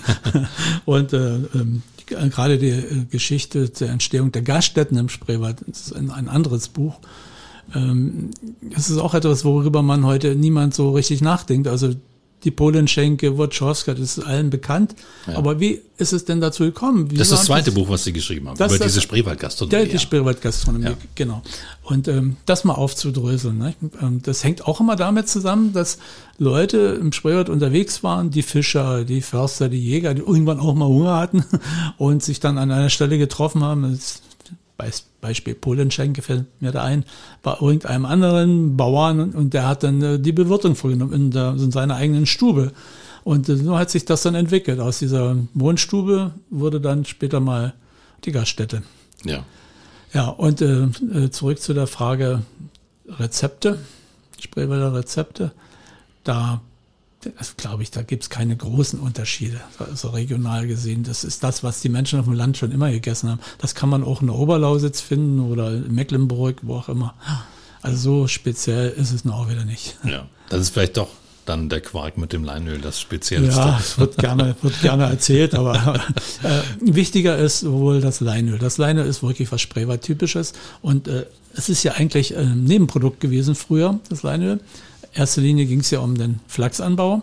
Und 0.84 1.12
äh, 1.12 1.36
ähm, 1.54 1.84
äh, 2.10 2.28
gerade 2.28 2.58
die 2.58 2.70
äh, 2.70 3.04
Geschichte 3.08 3.68
der 3.68 3.90
Entstehung 3.90 4.32
der 4.32 4.42
Gaststätten 4.42 4.98
im 4.98 5.08
Spreewald, 5.08 5.58
das 5.64 5.82
ist 5.82 5.92
ein, 5.92 6.10
ein 6.10 6.28
anderes 6.28 6.66
Buch. 6.66 6.98
Ähm, 7.72 8.30
das 8.62 8.90
ist 8.90 8.98
auch 8.98 9.14
etwas, 9.14 9.44
worüber 9.44 9.82
man 9.82 10.04
heute 10.04 10.34
niemand 10.34 10.74
so 10.74 10.90
richtig 10.90 11.20
nachdenkt. 11.20 11.68
Also 11.68 11.94
die 12.44 12.50
Polenschenke, 12.50 13.36
Wojciechowska, 13.36 13.92
das 13.94 14.16
ist 14.18 14.24
allen 14.24 14.50
bekannt. 14.50 14.94
Aber 15.34 15.60
wie 15.60 15.80
ist 15.98 16.12
es 16.12 16.24
denn 16.24 16.40
dazu 16.40 16.64
gekommen? 16.64 17.10
Wie 17.10 17.16
Das 17.16 17.28
ist 17.28 17.32
das 17.38 17.44
zweite 17.46 17.72
Buch, 17.72 17.88
was 17.88 18.04
Sie 18.04 18.12
geschrieben 18.12 18.48
haben, 18.48 18.56
Das- 18.58 18.72
über 18.72 18.78
das- 18.78 18.92
diese 18.92 19.02
Spreewald-Gastronomie. 19.02 19.88
die 19.88 19.98
Spreewaldgastronomie, 19.98 20.84
Ja. 20.86 20.94
genau. 21.14 21.42
Und 21.82 22.08
ähm, 22.08 22.36
das 22.46 22.64
mal 22.64 22.74
aufzudröseln. 22.74 23.58
Ne? 23.58 23.74
Ähm, 24.00 24.20
das 24.22 24.42
hängt 24.44 24.66
auch 24.66 24.80
immer 24.80 24.96
damit 24.96 25.28
zusammen, 25.28 25.72
dass 25.72 25.98
Leute 26.38 26.98
im 27.00 27.12
Spreewald 27.12 27.48
unterwegs 27.50 28.02
waren, 28.02 28.30
die 28.30 28.42
Fischer, 28.42 29.04
die 29.04 29.20
Förster, 29.20 29.68
die 29.68 29.80
Jäger, 29.84 30.14
die 30.14 30.20
irgendwann 30.22 30.60
auch 30.60 30.74
mal 30.74 30.86
Hunger 30.86 31.16
hatten 31.18 31.44
und 31.98 32.22
sich 32.22 32.40
dann 32.40 32.56
an 32.58 32.70
einer 32.70 32.88
Stelle 32.90 33.18
getroffen 33.18 33.62
haben. 33.62 33.82
Das 33.92 34.22
Beispiel 35.20 35.54
Polenschenke 35.54 36.22
fällt 36.22 36.46
mir 36.60 36.72
da 36.72 36.82
ein, 36.82 37.04
bei 37.42 37.54
irgendeinem 37.60 38.04
anderen 38.04 38.76
Bauern 38.76 39.32
und 39.32 39.54
der 39.54 39.66
hat 39.68 39.82
dann 39.82 40.02
äh, 40.02 40.18
die 40.18 40.32
Bewirtung 40.32 40.74
vorgenommen 40.74 41.12
in, 41.12 41.30
der, 41.30 41.50
in 41.50 41.70
seiner 41.70 41.96
eigenen 41.96 42.26
Stube. 42.26 42.72
Und 43.24 43.48
äh, 43.48 43.56
so 43.56 43.78
hat 43.78 43.90
sich 43.90 44.04
das 44.04 44.22
dann 44.22 44.34
entwickelt. 44.34 44.80
Aus 44.80 44.98
dieser 44.98 45.36
Wohnstube 45.54 46.32
wurde 46.50 46.80
dann 46.80 47.04
später 47.04 47.40
mal 47.40 47.74
die 48.24 48.32
Gaststätte. 48.32 48.82
Ja. 49.24 49.44
Ja, 50.12 50.28
und 50.28 50.60
äh, 50.60 50.84
äh 51.14 51.30
zurück 51.30 51.60
zu 51.60 51.72
der 51.74 51.86
Frage 51.86 52.42
Rezepte, 53.08 53.78
Spreewälder 54.40 54.94
Rezepte. 54.94 55.52
Da 56.24 56.60
also 57.36 57.52
glaube 57.56 57.82
ich, 57.82 57.90
da 57.90 58.02
gibt 58.02 58.22
es 58.22 58.30
keine 58.30 58.56
großen 58.56 58.98
Unterschiede, 58.98 59.60
also 59.78 60.08
regional 60.08 60.66
gesehen. 60.66 61.02
Das 61.02 61.24
ist 61.24 61.42
das, 61.42 61.62
was 61.62 61.80
die 61.80 61.88
Menschen 61.88 62.18
auf 62.18 62.24
dem 62.24 62.34
Land 62.34 62.56
schon 62.56 62.72
immer 62.72 62.90
gegessen 62.90 63.30
haben. 63.30 63.40
Das 63.58 63.74
kann 63.74 63.88
man 63.88 64.04
auch 64.04 64.20
in 64.20 64.28
der 64.28 64.36
Oberlausitz 64.36 65.00
finden 65.00 65.40
oder 65.40 65.72
in 65.72 65.94
Mecklenburg, 65.94 66.60
wo 66.62 66.76
auch 66.76 66.88
immer. 66.88 67.14
Also 67.82 67.96
so 67.96 68.26
speziell 68.26 68.90
ist 68.90 69.12
es 69.12 69.24
nur 69.24 69.34
auch 69.34 69.50
wieder 69.50 69.64
nicht. 69.64 69.96
Ja, 70.04 70.26
das 70.48 70.62
ist 70.62 70.70
vielleicht 70.70 70.96
doch 70.96 71.08
dann 71.46 71.68
der 71.68 71.80
Quark 71.80 72.16
mit 72.16 72.32
dem 72.32 72.44
Leinöl, 72.44 72.78
das 72.78 73.00
Speziellste. 73.00 73.58
Ja, 73.58 73.78
es 73.78 73.98
wird 73.98 74.16
gerne, 74.18 74.54
wird 74.62 74.80
gerne 74.82 75.04
erzählt, 75.04 75.54
aber 75.54 75.96
äh, 76.42 76.60
wichtiger 76.80 77.36
ist 77.36 77.68
wohl 77.68 78.00
das 78.00 78.20
Leinöl. 78.20 78.58
Das 78.58 78.78
Leinöl 78.78 79.06
ist 79.06 79.22
wirklich 79.22 79.50
was 79.50 79.60
Spreewald-typisches 79.60 80.52
und 80.80 81.08
äh, 81.08 81.26
es 81.54 81.68
ist 81.68 81.82
ja 81.82 81.92
eigentlich 81.92 82.36
ein 82.36 82.64
Nebenprodukt 82.64 83.20
gewesen 83.20 83.54
früher, 83.54 83.98
das 84.08 84.22
Leinöl. 84.22 84.60
Erster 85.12 85.40
Linie 85.40 85.66
ging 85.66 85.80
es 85.80 85.90
ja 85.90 86.00
um 86.00 86.16
den 86.16 86.40
Flachsanbau 86.46 87.22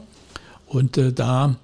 und 0.68 0.98
äh, 0.98 1.14
da 1.14 1.56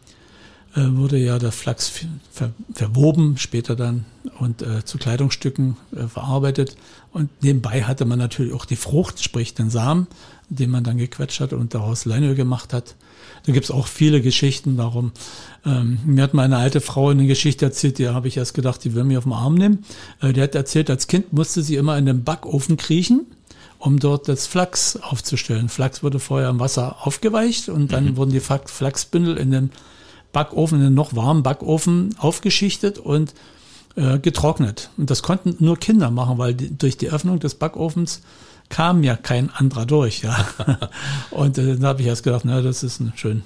äh, 0.75 0.81
wurde 0.91 1.17
ja 1.17 1.37
der 1.37 1.51
Flachs 1.51 1.91
ver 2.31 2.51
verwoben, 2.73 3.37
später 3.37 3.75
dann 3.75 4.05
und 4.39 4.61
äh, 4.61 4.83
zu 4.85 4.97
Kleidungsstücken 4.97 5.77
äh, 5.95 6.07
verarbeitet. 6.07 6.75
Und 7.11 7.29
nebenbei 7.43 7.83
hatte 7.83 8.05
man 8.05 8.17
natürlich 8.17 8.53
auch 8.53 8.65
die 8.65 8.75
Frucht, 8.75 9.23
sprich 9.23 9.53
den 9.53 9.69
Samen, 9.69 10.07
den 10.49 10.71
man 10.71 10.83
dann 10.83 10.97
gequetscht 10.97 11.41
hat 11.41 11.53
und 11.53 11.73
daraus 11.73 12.05
Leinöl 12.05 12.35
gemacht 12.35 12.73
hat. 12.73 12.95
Da 13.45 13.51
gibt's 13.51 13.71
auch 13.71 13.87
viele 13.87 14.21
Geschichten 14.21 14.77
darum. 14.77 15.11
Ähm, 15.65 15.99
mir 16.05 16.23
hat 16.23 16.33
meine 16.33 16.57
alte 16.57 16.81
Frau 16.81 17.09
eine 17.09 17.27
Geschichte 17.27 17.65
erzählt, 17.65 17.97
die 17.97 18.07
habe 18.07 18.27
ich 18.27 18.37
erst 18.37 18.53
gedacht, 18.53 18.83
die 18.83 18.95
will 18.95 19.03
mich 19.03 19.17
auf 19.17 19.25
den 19.25 19.33
Arm 19.33 19.55
nehmen. 19.55 19.85
Äh, 20.21 20.33
die 20.33 20.41
hat 20.41 20.55
erzählt, 20.55 20.89
als 20.89 21.07
Kind 21.07 21.33
musste 21.33 21.61
sie 21.61 21.75
immer 21.75 21.97
in 21.97 22.05
den 22.05 22.23
Backofen 22.23 22.77
kriechen, 22.77 23.27
um 23.83 23.99
dort 23.99 24.29
das 24.29 24.47
Flachs 24.47 24.95
aufzustellen. 24.95 25.67
Flachs 25.67 26.03
wurde 26.03 26.19
vorher 26.19 26.47
im 26.47 26.61
Wasser 26.61 27.05
aufgeweicht 27.05 27.67
und 27.67 27.91
dann 27.91 28.05
mhm. 28.05 28.17
wurden 28.17 28.31
die 28.31 28.39
Flachsbündel 28.39 29.35
in 29.35 29.51
den 29.51 29.71
Backofen, 30.31 30.77
in 30.77 30.85
den 30.85 30.93
noch 30.93 31.17
warmen 31.17 31.43
Backofen 31.43 32.15
aufgeschichtet 32.17 32.97
und 32.97 33.33
äh, 33.95 34.19
getrocknet. 34.19 34.89
Und 34.97 35.09
das 35.09 35.21
konnten 35.21 35.57
nur 35.59 35.77
Kinder 35.77 36.11
machen, 36.11 36.37
weil 36.37 36.53
die, 36.53 36.75
durch 36.77 36.95
die 36.95 37.09
Öffnung 37.09 37.39
des 37.39 37.55
Backofens 37.55 38.21
kam 38.69 39.03
ja 39.03 39.17
kein 39.17 39.49
anderer 39.49 39.85
durch. 39.85 40.21
Ja. 40.21 40.47
und 41.31 41.57
äh, 41.57 41.75
da 41.75 41.89
habe 41.89 42.01
ich 42.01 42.07
erst 42.07 42.23
gedacht, 42.23 42.43
na, 42.45 42.61
das 42.61 42.83
ist 42.83 43.01
ein 43.01 43.11
schön 43.17 43.43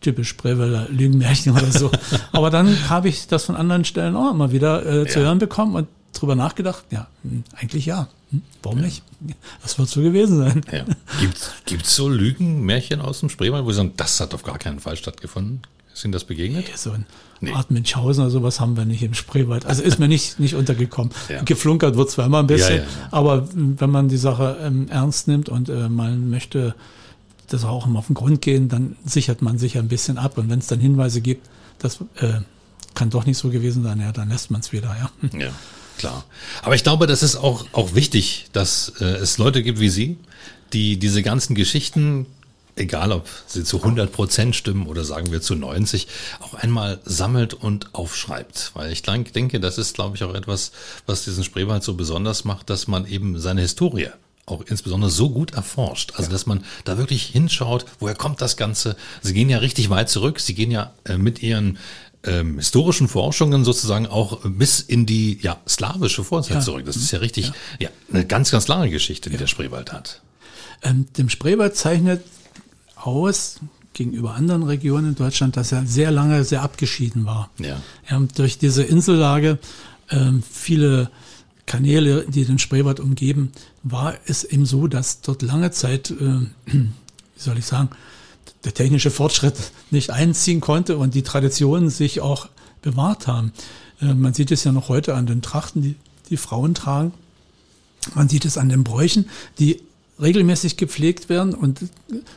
typisch 0.00 0.28
Spreewälder 0.28 0.86
Lügenmärchen 0.90 1.54
oder 1.54 1.72
so. 1.72 1.90
Aber 2.32 2.50
dann 2.50 2.88
habe 2.88 3.08
ich 3.08 3.26
das 3.26 3.46
von 3.46 3.56
anderen 3.56 3.84
Stellen 3.84 4.14
auch 4.14 4.30
immer 4.30 4.52
wieder 4.52 4.86
äh, 4.86 5.08
zu 5.08 5.18
ja. 5.18 5.26
hören 5.26 5.40
bekommen 5.40 5.74
und 5.74 5.88
drüber 6.12 6.36
nachgedacht, 6.36 6.84
ja, 6.90 7.08
hm, 7.24 7.42
eigentlich 7.56 7.86
ja. 7.86 8.06
Hm, 8.32 8.42
warum 8.62 8.78
ja. 8.78 8.86
nicht? 8.86 9.02
Das 9.62 9.78
wird 9.78 9.88
so 9.88 10.02
gewesen 10.02 10.38
sein. 10.38 10.62
Ja. 10.72 10.84
Gibt 11.66 11.86
es 11.86 11.94
so 11.94 12.08
Lügenmärchen 12.08 13.00
aus 13.00 13.20
dem 13.20 13.28
Spreewald, 13.28 13.64
wo 13.64 13.70
Sie 13.70 13.76
sagen, 13.76 13.92
das 13.96 14.18
hat 14.18 14.34
auf 14.34 14.42
gar 14.42 14.58
keinen 14.58 14.80
Fall 14.80 14.96
stattgefunden? 14.96 15.62
Ihnen 16.04 16.12
das 16.12 16.24
begegnet? 16.24 16.66
Nee, 16.68 16.76
so 16.76 16.90
ein 16.92 17.06
nee. 17.40 17.52
Art 17.52 17.70
Münchhausen 17.70 18.22
oder 18.24 18.30
sowas 18.30 18.60
haben 18.60 18.76
wir 18.76 18.84
nicht 18.84 19.02
im 19.02 19.14
Spreewald. 19.14 19.66
Also 19.66 19.82
ist 19.82 19.98
mir 19.98 20.08
nicht, 20.08 20.40
nicht 20.40 20.54
untergekommen. 20.54 21.12
Ja. 21.28 21.42
Geflunkert 21.42 21.96
wird 21.96 22.10
zwar 22.10 22.26
immer 22.26 22.40
ein 22.40 22.46
bisschen, 22.46 22.78
ja, 22.78 22.84
aber 23.10 23.48
wenn 23.52 23.90
man 23.90 24.08
die 24.08 24.16
Sache 24.16 24.58
ähm, 24.62 24.88
ernst 24.88 25.28
nimmt 25.28 25.48
und 25.48 25.68
äh, 25.68 25.88
man 25.88 26.30
möchte 26.30 26.74
das 27.48 27.64
auch 27.64 27.86
immer 27.86 27.98
auf 28.00 28.06
den 28.06 28.14
Grund 28.14 28.40
gehen, 28.40 28.68
dann 28.68 28.96
sichert 29.04 29.42
man 29.42 29.58
sich 29.58 29.78
ein 29.78 29.88
bisschen 29.88 30.18
ab. 30.18 30.38
Und 30.38 30.48
wenn 30.48 30.58
es 30.58 30.66
dann 30.66 30.80
Hinweise 30.80 31.20
gibt, 31.20 31.48
das 31.78 32.00
äh, 32.16 32.40
kann 32.94 33.10
doch 33.10 33.26
nicht 33.26 33.38
so 33.38 33.50
gewesen 33.50 33.82
sein, 33.82 34.00
ja, 34.00 34.12
dann 34.12 34.28
lässt 34.28 34.50
man 34.50 34.60
es 34.60 34.72
wieder, 34.72 34.96
ja. 34.98 35.38
Ja, 35.38 35.50
klar. 35.98 36.24
Aber 36.62 36.74
ich 36.74 36.82
glaube, 36.82 37.06
das 37.06 37.22
ist 37.22 37.36
auch, 37.36 37.66
auch 37.72 37.94
wichtig, 37.94 38.46
dass 38.52 38.92
äh, 39.00 39.04
es 39.04 39.38
Leute 39.38 39.62
gibt 39.62 39.80
wie 39.80 39.88
Sie, 39.88 40.16
die 40.72 40.98
diese 40.98 41.22
ganzen 41.22 41.54
Geschichten 41.54 42.26
egal 42.76 43.12
ob 43.12 43.28
sie 43.46 43.64
zu 43.64 43.78
100 43.78 44.12
Prozent 44.12 44.56
stimmen 44.56 44.86
oder 44.86 45.04
sagen 45.04 45.30
wir 45.30 45.42
zu 45.42 45.54
90, 45.54 46.08
auch 46.40 46.54
einmal 46.54 47.00
sammelt 47.04 47.54
und 47.54 47.94
aufschreibt. 47.94 48.72
Weil 48.74 48.92
ich 48.92 49.02
denke, 49.02 49.60
das 49.60 49.78
ist, 49.78 49.94
glaube 49.94 50.16
ich, 50.16 50.24
auch 50.24 50.34
etwas, 50.34 50.72
was 51.06 51.24
diesen 51.24 51.44
Spreewald 51.44 51.82
so 51.82 51.94
besonders 51.94 52.44
macht, 52.44 52.70
dass 52.70 52.88
man 52.88 53.06
eben 53.06 53.38
seine 53.38 53.60
Historie 53.60 54.08
auch 54.44 54.62
insbesondere 54.62 55.10
so 55.10 55.30
gut 55.30 55.52
erforscht. 55.52 56.14
Also, 56.16 56.30
dass 56.30 56.46
man 56.46 56.64
da 56.84 56.98
wirklich 56.98 57.24
hinschaut, 57.26 57.84
woher 58.00 58.16
kommt 58.16 58.40
das 58.40 58.56
Ganze? 58.56 58.96
Sie 59.20 59.34
gehen 59.34 59.48
ja 59.48 59.58
richtig 59.58 59.88
weit 59.88 60.10
zurück. 60.10 60.40
Sie 60.40 60.54
gehen 60.54 60.70
ja 60.70 60.92
äh, 61.04 61.16
mit 61.16 61.42
ihren 61.42 61.78
ähm, 62.24 62.58
historischen 62.58 63.08
Forschungen 63.08 63.64
sozusagen 63.64 64.06
auch 64.06 64.40
bis 64.44 64.80
in 64.80 65.06
die 65.06 65.38
ja, 65.40 65.60
slawische 65.68 66.24
Vorzeit 66.24 66.56
ja. 66.56 66.60
zurück. 66.60 66.84
Das 66.86 66.96
ist 66.96 67.10
ja 67.10 67.18
richtig, 67.18 67.46
ja. 67.46 67.52
ja. 67.80 67.88
eine 68.12 68.26
ganz, 68.26 68.50
ganz 68.50 68.68
lange 68.68 68.90
Geschichte, 68.90 69.30
die 69.30 69.36
der 69.36 69.46
Spreewald 69.46 69.92
hat. 69.92 70.20
Ähm, 70.82 71.06
dem 71.16 71.28
Spreewald 71.28 71.76
zeichnet 71.76 72.22
aus 72.96 73.60
gegenüber 73.92 74.34
anderen 74.34 74.62
Regionen 74.62 75.08
in 75.08 75.14
Deutschland, 75.14 75.56
dass 75.56 75.72
er 75.72 75.86
sehr 75.86 76.10
lange 76.10 76.44
sehr 76.44 76.62
abgeschieden 76.62 77.26
war. 77.26 77.50
Ja. 77.58 77.80
durch 78.34 78.58
diese 78.58 78.82
Insellage, 78.82 79.58
äh, 80.08 80.32
viele 80.48 81.10
Kanäle, 81.66 82.24
die 82.28 82.44
den 82.44 82.58
Spreewald 82.58 83.00
umgeben, 83.00 83.52
war 83.82 84.14
es 84.26 84.44
eben 84.44 84.66
so, 84.66 84.86
dass 84.86 85.20
dort 85.20 85.42
lange 85.42 85.70
Zeit, 85.70 86.10
äh, 86.10 86.14
wie 86.66 86.90
soll 87.36 87.58
ich 87.58 87.66
sagen, 87.66 87.90
der 88.64 88.74
technische 88.74 89.10
Fortschritt 89.10 89.56
nicht 89.90 90.10
einziehen 90.10 90.60
konnte 90.60 90.96
und 90.96 91.14
die 91.14 91.22
Traditionen 91.22 91.90
sich 91.90 92.20
auch 92.20 92.48
bewahrt 92.80 93.26
haben. 93.26 93.52
Äh, 94.00 94.14
man 94.14 94.34
sieht 94.34 94.50
es 94.50 94.64
ja 94.64 94.72
noch 94.72 94.88
heute 94.88 95.14
an 95.14 95.26
den 95.26 95.42
Trachten, 95.42 95.82
die 95.82 95.96
die 96.30 96.36
Frauen 96.36 96.74
tragen. 96.74 97.12
Man 98.14 98.28
sieht 98.28 98.44
es 98.44 98.58
an 98.58 98.68
den 98.68 98.84
Bräuchen, 98.84 99.28
die 99.58 99.82
regelmäßig 100.20 100.76
gepflegt 100.76 101.28
werden. 101.28 101.54
Und 101.54 101.80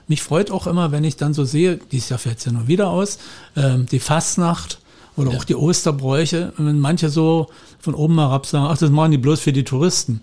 mich 0.07 0.21
freut 0.21 0.51
auch 0.51 0.67
immer, 0.67 0.91
wenn 0.91 1.03
ich 1.03 1.15
dann 1.17 1.33
so 1.33 1.45
sehe, 1.45 1.79
dieses 1.91 2.09
Jahr 2.09 2.19
fällt 2.19 2.39
es 2.39 2.45
ja 2.45 2.51
nur 2.51 2.67
wieder 2.67 2.89
aus, 2.89 3.19
äh, 3.55 3.77
die 3.79 3.99
Fastnacht 3.99 4.79
oder 5.15 5.31
ja. 5.31 5.37
auch 5.37 5.43
die 5.43 5.55
Osterbräuche, 5.55 6.53
wenn 6.57 6.79
manche 6.79 7.09
so 7.09 7.47
von 7.79 7.93
oben 7.93 8.19
herab 8.19 8.45
sagen, 8.45 8.65
ach, 8.69 8.77
das 8.77 8.89
machen 8.89 9.11
die 9.11 9.17
bloß 9.17 9.39
für 9.39 9.53
die 9.53 9.63
Touristen. 9.63 10.21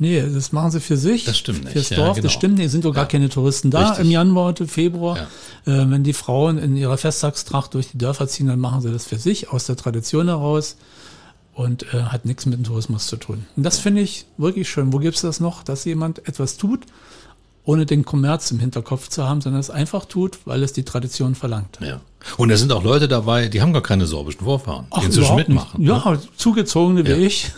Nee, 0.00 0.22
das 0.22 0.50
machen 0.50 0.70
sie 0.70 0.80
für 0.80 0.96
sich. 0.96 1.24
Das 1.24 1.36
stimmt 1.36 1.64
nicht. 1.64 1.74
Fürs 1.74 1.90
Dorf, 1.90 1.98
ja, 1.98 2.12
genau. 2.14 2.22
das 2.22 2.32
stimmt 2.32 2.56
nicht. 2.56 2.70
Sind 2.70 2.86
doch 2.86 2.94
gar 2.94 3.04
ja. 3.04 3.08
keine 3.08 3.28
Touristen 3.28 3.70
da 3.70 3.90
Richtig. 3.90 4.06
im 4.06 4.10
Januar 4.10 4.54
Februar. 4.56 5.28
Ja. 5.66 5.82
Äh, 5.82 5.90
wenn 5.90 6.02
die 6.02 6.14
Frauen 6.14 6.56
in 6.56 6.74
ihrer 6.74 6.96
Festtagstracht 6.96 7.74
durch 7.74 7.90
die 7.90 7.98
Dörfer 7.98 8.26
ziehen, 8.26 8.46
dann 8.46 8.58
machen 8.58 8.80
sie 8.80 8.90
das 8.90 9.04
für 9.04 9.18
sich, 9.18 9.50
aus 9.50 9.66
der 9.66 9.76
Tradition 9.76 10.28
heraus 10.28 10.76
und 11.52 11.82
äh, 11.92 12.04
hat 12.04 12.24
nichts 12.24 12.46
mit 12.46 12.56
dem 12.56 12.64
Tourismus 12.64 13.08
zu 13.08 13.18
tun. 13.18 13.44
Und 13.56 13.62
das 13.62 13.78
finde 13.78 14.00
ich 14.00 14.24
wirklich 14.38 14.70
schön. 14.70 14.90
Wo 14.94 15.00
gibt 15.00 15.16
es 15.16 15.20
das 15.20 15.38
noch, 15.38 15.62
dass 15.62 15.84
jemand 15.84 16.26
etwas 16.26 16.56
tut, 16.56 16.86
ohne 17.64 17.86
den 17.86 18.04
Kommerz 18.04 18.50
im 18.50 18.58
Hinterkopf 18.58 19.08
zu 19.08 19.28
haben, 19.28 19.40
sondern 19.40 19.60
es 19.60 19.70
einfach 19.70 20.04
tut, 20.04 20.38
weil 20.44 20.62
es 20.62 20.72
die 20.72 20.84
Tradition 20.84 21.34
verlangt. 21.34 21.78
Ja. 21.80 22.00
Und 22.36 22.50
da 22.50 22.56
sind 22.56 22.72
auch 22.72 22.82
Leute 22.82 23.08
dabei, 23.08 23.48
die 23.48 23.62
haben 23.62 23.72
gar 23.72 23.82
keine 23.82 24.06
sorbischen 24.06 24.42
Vorfahren, 24.42 24.86
die 24.86 24.96
Ach, 24.96 25.04
inzwischen 25.04 25.36
mitmachen. 25.36 25.82
Ja, 25.82 26.10
ne? 26.10 26.20
zugezogene 26.36 27.06
wie 27.06 27.10
ja. 27.10 27.16
ich. 27.16 27.50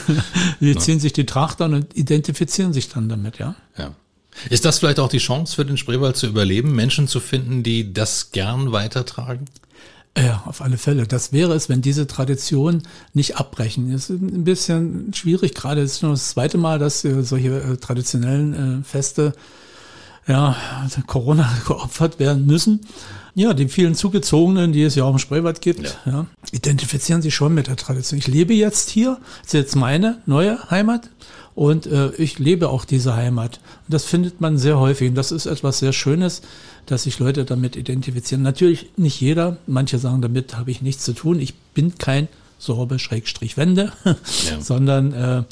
die 0.60 0.76
ziehen 0.76 1.00
sich 1.00 1.12
die 1.12 1.26
Tracht 1.26 1.60
an 1.62 1.74
und 1.74 1.96
identifizieren 1.96 2.72
sich 2.72 2.88
dann 2.88 3.08
damit, 3.08 3.38
ja. 3.38 3.54
Ja. 3.78 3.94
Ist 4.48 4.64
das 4.64 4.78
vielleicht 4.78 4.98
auch 4.98 5.08
die 5.08 5.18
Chance 5.18 5.54
für 5.54 5.64
den 5.64 5.76
Spreewald 5.76 6.16
zu 6.16 6.26
überleben, 6.26 6.74
Menschen 6.74 7.06
zu 7.08 7.20
finden, 7.20 7.62
die 7.62 7.92
das 7.92 8.32
gern 8.32 8.72
weitertragen? 8.72 9.46
Ja, 10.16 10.42
auf 10.44 10.60
alle 10.60 10.76
Fälle. 10.76 11.06
Das 11.06 11.32
wäre 11.32 11.54
es, 11.54 11.68
wenn 11.68 11.80
diese 11.80 12.06
Tradition 12.06 12.82
nicht 13.14 13.38
abbrechen. 13.38 13.90
Es 13.92 14.10
ist 14.10 14.20
ein 14.20 14.44
bisschen 14.44 15.14
schwierig, 15.14 15.54
gerade 15.54 15.80
es 15.80 15.92
ist 15.94 16.02
nur 16.02 16.12
das 16.12 16.30
zweite 16.30 16.58
Mal, 16.58 16.78
dass 16.78 17.04
äh, 17.04 17.22
solche 17.22 17.60
äh, 17.60 17.76
traditionellen 17.78 18.82
äh, 18.82 18.84
Feste 18.84 19.32
ja, 20.26 20.56
Corona 21.06 21.50
geopfert 21.66 22.18
werden 22.18 22.46
müssen. 22.46 22.80
Ja, 23.34 23.54
die 23.54 23.68
vielen 23.68 23.94
Zugezogenen, 23.94 24.72
die 24.72 24.82
es 24.82 24.94
ja 24.94 25.04
auch 25.04 25.12
im 25.12 25.18
Spreewald 25.18 25.62
gibt, 25.62 25.98
ja. 26.04 26.12
ja 26.12 26.26
identifizieren 26.52 27.22
sich 27.22 27.34
schon 27.34 27.54
mit 27.54 27.66
der 27.66 27.76
Tradition. 27.76 28.18
Ich 28.18 28.26
lebe 28.26 28.52
jetzt 28.52 28.90
hier, 28.90 29.18
das 29.38 29.46
ist 29.48 29.52
jetzt 29.54 29.76
meine 29.76 30.18
neue 30.26 30.70
Heimat 30.70 31.08
und 31.54 31.86
äh, 31.86 32.12
ich 32.14 32.38
lebe 32.38 32.68
auch 32.70 32.84
diese 32.84 33.14
Heimat. 33.14 33.60
Und 33.86 33.94
das 33.94 34.04
findet 34.04 34.40
man 34.40 34.58
sehr 34.58 34.78
häufig 34.78 35.10
und 35.10 35.14
das 35.14 35.32
ist 35.32 35.46
etwas 35.46 35.78
sehr 35.78 35.92
Schönes 35.92 36.42
dass 36.86 37.04
sich 37.04 37.18
Leute 37.18 37.44
damit 37.44 37.76
identifizieren. 37.76 38.42
Natürlich 38.42 38.90
nicht 38.96 39.20
jeder. 39.20 39.56
Manche 39.66 39.98
sagen, 39.98 40.22
damit 40.22 40.56
habe 40.56 40.70
ich 40.70 40.82
nichts 40.82 41.04
zu 41.04 41.12
tun. 41.12 41.40
Ich 41.40 41.54
bin 41.54 41.96
kein 41.98 42.28
Sorbe-Wende, 42.58 43.92
ja. 44.04 44.16
sondern 44.60 45.12
äh, 45.12 45.42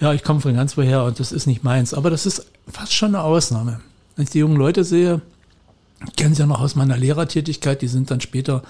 ja, 0.00 0.12
ich 0.12 0.24
komme 0.24 0.40
von 0.40 0.54
ganz 0.54 0.76
woher 0.76 1.04
und 1.04 1.20
das 1.20 1.32
ist 1.32 1.46
nicht 1.46 1.62
meins. 1.64 1.94
Aber 1.94 2.10
das 2.10 2.26
ist 2.26 2.46
fast 2.68 2.92
schon 2.92 3.14
eine 3.14 3.24
Ausnahme. 3.24 3.80
Wenn 4.16 4.24
ich 4.24 4.30
die 4.30 4.38
jungen 4.38 4.56
Leute 4.56 4.84
sehe, 4.84 5.20
kennen 6.16 6.34
sie 6.34 6.40
ja 6.40 6.46
noch 6.46 6.60
aus 6.60 6.74
meiner 6.74 6.96
Lehrertätigkeit, 6.96 7.82
die 7.82 7.88
sind 7.88 8.10
dann 8.10 8.20
später 8.20 8.62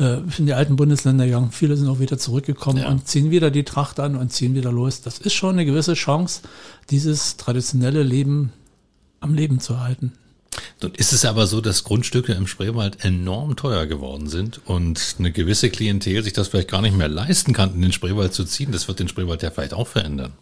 äh, 0.00 0.22
in 0.38 0.46
die 0.46 0.54
alten 0.54 0.76
Bundesländer 0.76 1.26
gegangen. 1.26 1.52
Viele 1.52 1.76
sind 1.76 1.88
auch 1.88 2.00
wieder 2.00 2.18
zurückgekommen 2.18 2.78
ja. 2.78 2.88
und 2.88 3.06
ziehen 3.06 3.30
wieder 3.30 3.50
die 3.50 3.64
Tracht 3.64 4.00
an 4.00 4.16
und 4.16 4.32
ziehen 4.32 4.54
wieder 4.54 4.72
los. 4.72 5.02
Das 5.02 5.18
ist 5.18 5.34
schon 5.34 5.54
eine 5.54 5.64
gewisse 5.64 5.94
Chance, 5.94 6.40
dieses 6.88 7.36
traditionelle 7.36 8.02
Leben 8.02 8.52
am 9.20 9.34
Leben 9.34 9.60
zu 9.60 9.80
halten. 9.80 10.12
Nun 10.82 10.92
ist 10.94 11.12
es 11.12 11.24
aber 11.24 11.46
so, 11.46 11.60
dass 11.60 11.84
Grundstücke 11.84 12.32
im 12.32 12.46
Spreewald 12.46 13.04
enorm 13.04 13.54
teuer 13.56 13.86
geworden 13.86 14.28
sind 14.28 14.60
und 14.64 15.16
eine 15.18 15.30
gewisse 15.30 15.70
Klientel 15.70 16.22
sich 16.24 16.32
das 16.32 16.48
vielleicht 16.48 16.70
gar 16.70 16.82
nicht 16.82 16.96
mehr 16.96 17.08
leisten 17.08 17.52
kann, 17.52 17.74
in 17.74 17.82
den 17.82 17.92
Spreewald 17.92 18.32
zu 18.32 18.44
ziehen. 18.44 18.72
Das 18.72 18.88
wird 18.88 18.98
den 18.98 19.08
Spreewald 19.08 19.42
ja 19.42 19.50
vielleicht 19.50 19.74
auch 19.74 19.86
verändern. 19.86 20.32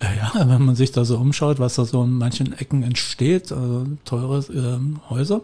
Äh, 0.00 0.16
ja, 0.16 0.32
wenn 0.48 0.64
man 0.64 0.76
sich 0.76 0.92
da 0.92 1.04
so 1.04 1.18
umschaut, 1.18 1.58
was 1.58 1.74
da 1.74 1.84
so 1.84 2.02
in 2.02 2.18
manchen 2.18 2.52
Ecken 2.52 2.82
entsteht, 2.82 3.52
also 3.52 3.86
teure 4.04 4.38
äh, 4.38 5.10
Häuser, 5.10 5.42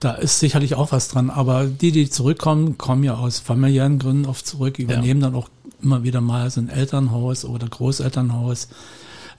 da 0.00 0.12
ist 0.12 0.40
sicherlich 0.40 0.74
auch 0.74 0.92
was 0.92 1.08
dran. 1.08 1.30
Aber 1.30 1.66
die, 1.66 1.92
die 1.92 2.08
zurückkommen, 2.08 2.78
kommen 2.78 3.04
ja 3.04 3.16
aus 3.16 3.38
familiären 3.38 3.98
Gründen 3.98 4.26
oft 4.26 4.46
zurück, 4.46 4.78
übernehmen 4.78 5.20
ja. 5.20 5.28
dann 5.28 5.36
auch 5.36 5.48
immer 5.82 6.02
wieder 6.02 6.20
mal 6.20 6.50
so 6.50 6.60
ein 6.60 6.68
Elternhaus 6.68 7.44
oder 7.44 7.68
Großelternhaus. 7.68 8.68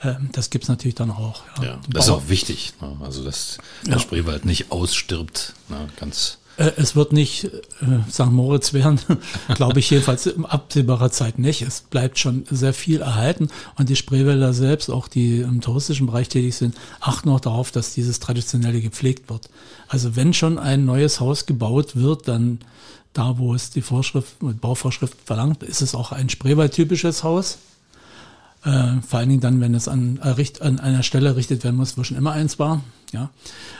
Ähm, 0.04 0.30
das 0.32 0.50
gibt's 0.50 0.68
natürlich 0.68 0.96
dann 0.96 1.12
auch. 1.12 1.44
Ja, 1.58 1.64
ja 1.64 1.80
das 1.90 2.06
ist 2.06 2.12
auch 2.12 2.30
wichtig. 2.30 2.74
Ne? 2.82 2.98
Also, 3.02 3.24
dass 3.24 3.58
der 3.86 3.94
ja. 3.94 4.00
Spreewald 4.00 4.46
nicht 4.46 4.72
ausstirbt. 4.72 5.54
Ne? 5.70 5.88
Ganz 6.00 6.40
es 6.78 6.96
wird 6.96 7.14
nicht 7.14 7.46
äh, 7.46 8.10
St. 8.10 8.32
Moritz 8.32 8.74
werden, 8.74 9.00
glaube 9.56 9.80
ich 9.80 9.90
jedenfalls 9.90 10.26
in 10.26 10.46
absehbarer 10.46 11.12
Zeit 11.12 11.40
nicht. 11.40 11.62
Es 11.62 11.82
bleibt 11.82 12.20
schon 12.20 12.46
sehr 12.50 12.74
viel 12.74 13.02
erhalten 13.02 13.50
und 13.78 13.90
die 13.90 13.96
Spreewälder 13.96 14.54
selbst, 14.54 14.90
auch 14.90 15.08
die 15.08 15.40
im 15.40 15.62
touristischen 15.62 16.08
Bereich 16.08 16.30
tätig 16.30 16.56
sind, 16.56 16.76
achten 17.00 17.30
auch 17.30 17.40
darauf, 17.40 17.72
dass 17.72 17.94
dieses 17.94 18.20
Traditionelle 18.20 18.82
gepflegt 18.82 19.30
wird. 19.30 19.50
Also 19.88 20.16
wenn 20.16 20.34
schon 20.34 20.58
ein 20.58 20.86
neues 20.86 21.20
Haus 21.20 21.46
gebaut 21.46 21.96
wird, 21.96 22.28
dann 22.28 22.60
da, 23.14 23.38
wo 23.38 23.54
es 23.54 23.72
die 23.72 23.82
Vorschrift, 23.82 24.36
Bauvorschrift 24.40 25.18
verlangt, 25.26 25.64
ist 25.64 25.82
es 25.82 25.96
auch 25.96 26.12
ein 26.12 26.30
Spreewald-typisches 26.30 27.24
Haus. 27.24 27.58
Äh, 28.64 29.02
vor 29.06 29.20
allen 29.20 29.30
Dingen 29.30 29.42
dann, 29.42 29.60
wenn 29.60 29.74
es 29.74 29.88
an, 29.88 30.20
an 30.22 30.80
einer 30.80 31.04
Stelle 31.04 31.30
errichtet 31.30 31.64
werden 31.64 31.76
muss, 31.76 31.98
wo 31.98 32.04
schon 32.04 32.18
immer 32.18 32.32
eins 32.32 32.60
war. 32.60 32.82
Ja. 33.12 33.30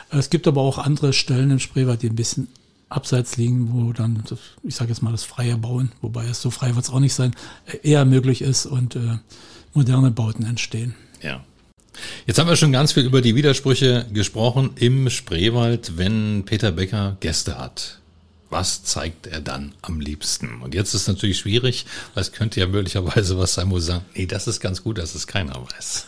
Es 0.10 0.30
gibt 0.30 0.48
aber 0.48 0.62
auch 0.62 0.78
andere 0.80 1.14
Stellen 1.14 1.52
im 1.52 1.60
Spreewald, 1.60 2.02
die 2.02 2.10
ein 2.10 2.16
bisschen 2.16 2.48
abseits 2.92 3.38
liegen, 3.38 3.72
wo 3.72 3.94
dann, 3.94 4.24
ich 4.64 4.76
sage 4.76 4.90
jetzt 4.90 5.02
mal, 5.02 5.12
das 5.12 5.24
freie 5.24 5.58
Bauen, 5.58 5.92
wobei 6.02 6.26
es 6.26 6.42
so 6.42 6.52
frei 6.52 6.76
wird 6.76 6.86
es 6.86 6.92
auch 6.92 7.00
nicht 7.00 7.14
sein, 7.14 7.34
eher 7.84 8.06
möglich 8.06 8.42
ist 8.42 8.66
und 8.66 8.96
äh, 8.96 9.18
moderne 9.74 10.12
Bauten 10.12 10.46
entstehen. 10.46 10.96
Ja. 11.22 11.44
Jetzt 12.26 12.40
haben 12.40 12.48
wir 12.48 12.56
schon 12.56 12.72
ganz 12.72 12.94
viel 12.94 13.06
über 13.06 13.22
die 13.22 13.36
Widersprüche 13.36 14.06
gesprochen 14.14 14.72
im 14.76 15.10
Spreewald, 15.10 15.98
wenn 15.98 16.44
Peter 16.46 16.72
Becker 16.72 17.18
Gäste 17.20 17.58
hat. 17.58 18.00
Was 18.50 18.84
zeigt 18.84 19.28
er 19.28 19.40
dann 19.40 19.74
am 19.82 20.02
liebsten? 20.02 20.62
Und 20.62 20.74
jetzt 20.74 20.94
ist 20.94 21.02
es 21.02 21.08
natürlich 21.08 21.40
schwierig, 21.40 21.86
weil 22.14 22.22
es 22.22 22.34
könnte 22.34 22.60
ja 22.60 22.68
möglicherweise 22.68 23.38
was 23.38 23.54
sein, 23.54 23.70
wo 23.72 23.80
sie 23.80 23.88
sagen, 23.88 24.06
nee, 24.16 24.26
das 24.26 24.48
ist 24.48 24.60
ganz 24.60 24.84
gut, 24.84 24.98
dass 24.98 25.16
es 25.16 25.28
keiner 25.28 25.56
weiß. 25.56 26.08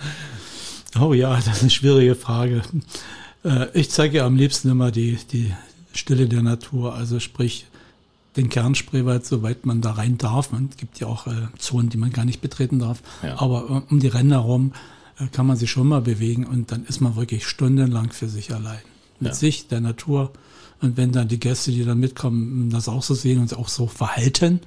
oh 1.00 1.14
ja, 1.14 1.34
das 1.36 1.56
ist 1.56 1.62
eine 1.62 1.70
schwierige 1.70 2.14
Frage. 2.14 2.62
Äh, 3.44 3.66
ich 3.72 3.90
zeige 3.90 4.18
ja 4.18 4.26
am 4.26 4.36
liebsten 4.36 4.70
immer 4.70 4.90
die, 4.90 5.18
die 5.32 5.54
Stille 5.94 6.28
der 6.28 6.42
Natur, 6.42 6.94
also 6.94 7.20
sprich 7.20 7.66
den 8.36 8.48
Kernspreewald, 8.48 9.24
soweit 9.24 9.64
man 9.64 9.80
da 9.80 9.92
rein 9.92 10.18
darf. 10.18 10.50
Man 10.50 10.70
gibt 10.76 10.98
ja 10.98 11.06
auch 11.06 11.26
äh, 11.26 11.48
Zonen, 11.58 11.88
die 11.88 11.96
man 11.96 12.10
gar 12.10 12.24
nicht 12.24 12.40
betreten 12.40 12.78
darf. 12.78 13.02
Ja. 13.22 13.40
Aber 13.40 13.84
äh, 13.88 13.92
um 13.92 14.00
die 14.00 14.08
Ränder 14.08 14.42
herum 14.42 14.72
äh, 15.18 15.26
kann 15.28 15.46
man 15.46 15.56
sich 15.56 15.70
schon 15.70 15.86
mal 15.86 16.00
bewegen 16.00 16.44
und 16.44 16.72
dann 16.72 16.84
ist 16.84 17.00
man 17.00 17.16
wirklich 17.16 17.46
stundenlang 17.46 18.10
für 18.10 18.28
sich 18.28 18.52
allein. 18.52 18.80
Mit 19.20 19.30
ja. 19.30 19.34
sich, 19.34 19.68
der 19.68 19.80
Natur. 19.80 20.32
Und 20.80 20.96
wenn 20.96 21.12
dann 21.12 21.28
die 21.28 21.38
Gäste, 21.38 21.70
die 21.70 21.84
da 21.84 21.94
mitkommen, 21.94 22.70
das 22.70 22.88
auch 22.88 23.02
so 23.02 23.14
sehen 23.14 23.40
und 23.40 23.56
auch 23.56 23.68
so 23.68 23.86
verhalten, 23.86 24.60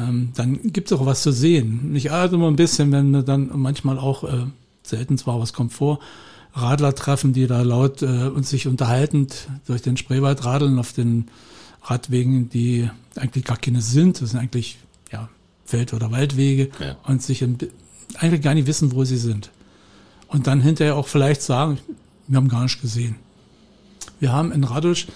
ähm, 0.00 0.30
dann 0.34 0.72
gibt 0.72 0.90
es 0.90 0.98
auch 0.98 1.04
was 1.04 1.22
zu 1.22 1.32
sehen. 1.32 1.92
Nicht 1.92 2.10
alles 2.10 2.32
immer 2.32 2.48
ein 2.48 2.56
bisschen, 2.56 2.90
wenn 2.92 3.10
man 3.10 3.24
dann 3.24 3.50
manchmal 3.54 3.98
auch, 3.98 4.24
äh, 4.24 4.46
selten 4.82 5.18
zwar 5.18 5.38
was 5.40 5.52
kommt 5.52 5.72
vor, 5.72 5.98
Radler 6.52 6.94
treffen, 6.94 7.32
die 7.32 7.46
da 7.46 7.62
laut 7.62 8.02
äh, 8.02 8.06
und 8.06 8.46
sich 8.46 8.66
unterhaltend 8.66 9.48
durch 9.66 9.82
den 9.82 9.96
Spreewald 9.96 10.44
radeln 10.44 10.78
auf 10.78 10.92
den 10.92 11.28
Radwegen, 11.82 12.50
die 12.50 12.90
eigentlich 13.16 13.44
gar 13.44 13.56
keine 13.56 13.80
sind. 13.80 14.20
Das 14.20 14.30
sind 14.30 14.40
eigentlich 14.40 14.78
ja, 15.12 15.28
Feld- 15.64 15.94
oder 15.94 16.10
Waldwege 16.10 16.70
ja. 16.80 16.96
und 17.04 17.22
sich 17.22 17.42
in, 17.42 17.58
eigentlich 18.16 18.42
gar 18.42 18.54
nicht 18.54 18.66
wissen, 18.66 18.92
wo 18.92 19.04
sie 19.04 19.18
sind. 19.18 19.50
Und 20.26 20.46
dann 20.46 20.60
hinterher 20.60 20.96
auch 20.96 21.08
vielleicht 21.08 21.42
sagen, 21.42 21.78
wir 22.26 22.36
haben 22.36 22.48
gar 22.48 22.62
nicht 22.62 22.80
gesehen. 22.80 23.16
Wir 24.20 24.32
haben 24.32 24.52
in 24.52 24.64
Radusch 24.64 25.06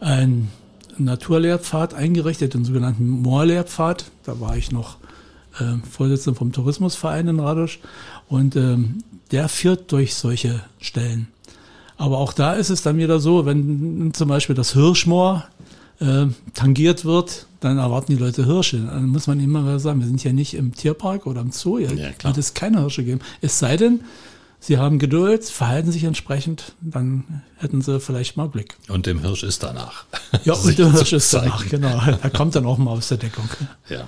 einen 0.00 0.50
Naturlehrpfad 0.98 1.94
eingerichtet, 1.94 2.54
den 2.54 2.64
sogenannten 2.64 3.08
Moorlehrpfad. 3.08 4.04
Da 4.24 4.38
war 4.40 4.56
ich 4.56 4.70
noch 4.70 4.98
äh, 5.58 5.78
Vorsitzender 5.90 6.38
vom 6.38 6.52
Tourismusverein 6.52 7.28
in 7.28 7.40
Radusch. 7.40 7.80
Und 8.28 8.54
ähm, 8.54 8.98
der 9.34 9.48
führt 9.48 9.90
durch 9.90 10.14
solche 10.14 10.62
Stellen. 10.80 11.26
Aber 11.96 12.18
auch 12.18 12.32
da 12.32 12.52
ist 12.52 12.70
es 12.70 12.82
dann 12.82 12.98
wieder 12.98 13.18
so, 13.18 13.46
wenn 13.46 14.12
zum 14.14 14.28
Beispiel 14.28 14.54
das 14.54 14.74
Hirschmoor 14.74 15.44
äh, 15.98 16.26
tangiert 16.54 17.04
wird, 17.04 17.46
dann 17.58 17.78
erwarten 17.78 18.12
die 18.12 18.22
Leute 18.22 18.46
Hirsche. 18.46 18.78
Dann 18.78 19.08
muss 19.08 19.26
man 19.26 19.40
immer 19.40 19.80
sagen, 19.80 19.98
wir 19.98 20.06
sind 20.06 20.22
ja 20.22 20.32
nicht 20.32 20.54
im 20.54 20.72
Tierpark 20.72 21.26
oder 21.26 21.40
im 21.40 21.50
Zoo, 21.50 21.78
hier 21.78 21.92
ja, 21.94 22.10
wird 22.22 22.38
es 22.38 22.54
keine 22.54 22.80
Hirsche 22.80 23.02
geben. 23.02 23.20
Es 23.40 23.58
sei 23.58 23.76
denn, 23.76 24.02
sie 24.60 24.78
haben 24.78 25.00
Geduld, 25.00 25.44
verhalten 25.44 25.90
sich 25.90 26.04
entsprechend, 26.04 26.72
dann 26.80 27.42
hätten 27.56 27.82
sie 27.82 27.98
vielleicht 27.98 28.36
mal 28.36 28.48
Glück. 28.48 28.76
Und 28.88 29.06
dem 29.06 29.20
Hirsch 29.20 29.42
ist 29.42 29.64
danach. 29.64 30.04
Ja, 30.44 30.54
und 30.64 30.78
dem 30.78 30.92
Hirsch 30.92 31.12
ist 31.12 31.34
danach, 31.34 31.68
genau. 31.68 32.00
Er 32.22 32.30
kommt 32.30 32.54
dann 32.54 32.66
auch 32.66 32.78
mal 32.78 32.92
aus 32.92 33.08
der 33.08 33.18
Deckung. 33.18 33.48
Ja. 33.88 34.06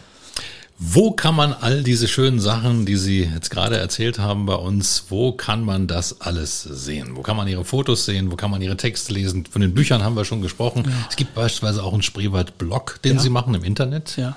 Wo 0.78 1.12
kann 1.12 1.34
man 1.34 1.54
all 1.54 1.82
diese 1.82 2.06
schönen 2.06 2.38
Sachen, 2.38 2.84
die 2.84 2.96
Sie 2.96 3.22
jetzt 3.22 3.50
gerade 3.50 3.78
erzählt 3.78 4.18
haben 4.18 4.44
bei 4.44 4.54
uns, 4.54 5.06
wo 5.08 5.32
kann 5.32 5.64
man 5.64 5.86
das 5.86 6.20
alles 6.20 6.62
sehen? 6.62 7.16
Wo 7.16 7.22
kann 7.22 7.36
man 7.36 7.48
Ihre 7.48 7.64
Fotos 7.64 8.04
sehen? 8.04 8.30
Wo 8.30 8.36
kann 8.36 8.50
man 8.50 8.60
Ihre 8.60 8.76
Texte 8.76 9.14
lesen? 9.14 9.46
Von 9.46 9.62
den 9.62 9.72
Büchern 9.72 10.04
haben 10.04 10.16
wir 10.16 10.26
schon 10.26 10.42
gesprochen. 10.42 10.84
Ja. 10.84 10.92
Es 11.08 11.16
gibt 11.16 11.34
beispielsweise 11.34 11.82
auch 11.82 11.94
einen 11.94 12.02
Spreewald-Blog, 12.02 13.00
den 13.04 13.16
ja. 13.16 13.22
Sie 13.22 13.30
machen 13.30 13.54
im 13.54 13.64
Internet. 13.64 14.18
Ja. 14.18 14.36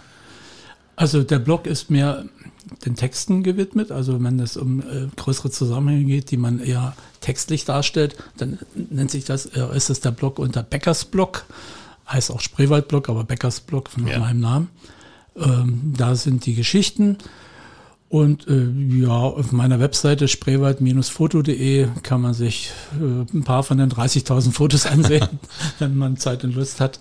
Also 0.96 1.24
der 1.24 1.40
Blog 1.40 1.68
ist 1.68 1.90
mehr 1.90 2.24
den 2.86 2.96
Texten 2.96 3.44
gewidmet. 3.44 3.92
Also 3.92 4.24
wenn 4.24 4.40
es 4.40 4.56
um 4.56 4.80
äh, 4.80 5.08
größere 5.18 5.52
Zusammenhänge 5.52 6.06
geht, 6.06 6.32
die 6.32 6.38
man 6.38 6.60
eher 6.60 6.96
textlich 7.20 7.66
darstellt, 7.66 8.16
dann 8.38 8.60
nennt 8.76 9.12
sich 9.12 9.26
das, 9.26 9.46
äh, 9.48 9.76
ist 9.76 9.90
es 9.90 10.00
der 10.00 10.12
Blog 10.12 10.40
unter 10.40 10.64
Beckers 10.64 11.04
Blog. 11.04 11.46
Heißt 12.08 12.32
auch 12.32 12.40
Spreewald-Blog, 12.40 13.10
aber 13.10 13.26
Beckers 13.26 13.60
Blog 13.60 13.90
von 13.90 14.08
ja. 14.08 14.20
meinem 14.20 14.40
Namen. 14.40 14.70
Ähm, 15.40 15.94
da 15.98 16.16
sind 16.16 16.46
die 16.46 16.56
Geschichten. 16.56 17.18
Und 18.10 18.48
äh, 18.48 18.68
ja, 19.02 19.10
auf 19.10 19.52
meiner 19.52 19.80
Webseite 19.80 20.28
spreewald-foto.de 20.28 21.88
kann 22.02 22.22
man 22.22 22.34
sich 22.34 22.72
äh, 23.00 23.36
ein 23.36 23.44
paar 23.44 23.62
von 23.62 23.78
den 23.78 23.92
30.000 23.92 24.52
Fotos 24.52 24.88
ansehen, 24.88 25.28
wenn 25.80 25.96
man 25.96 26.18
Zeit 26.18 26.44
und 26.44 26.56
Lust 26.56 26.80
hat. 26.82 27.00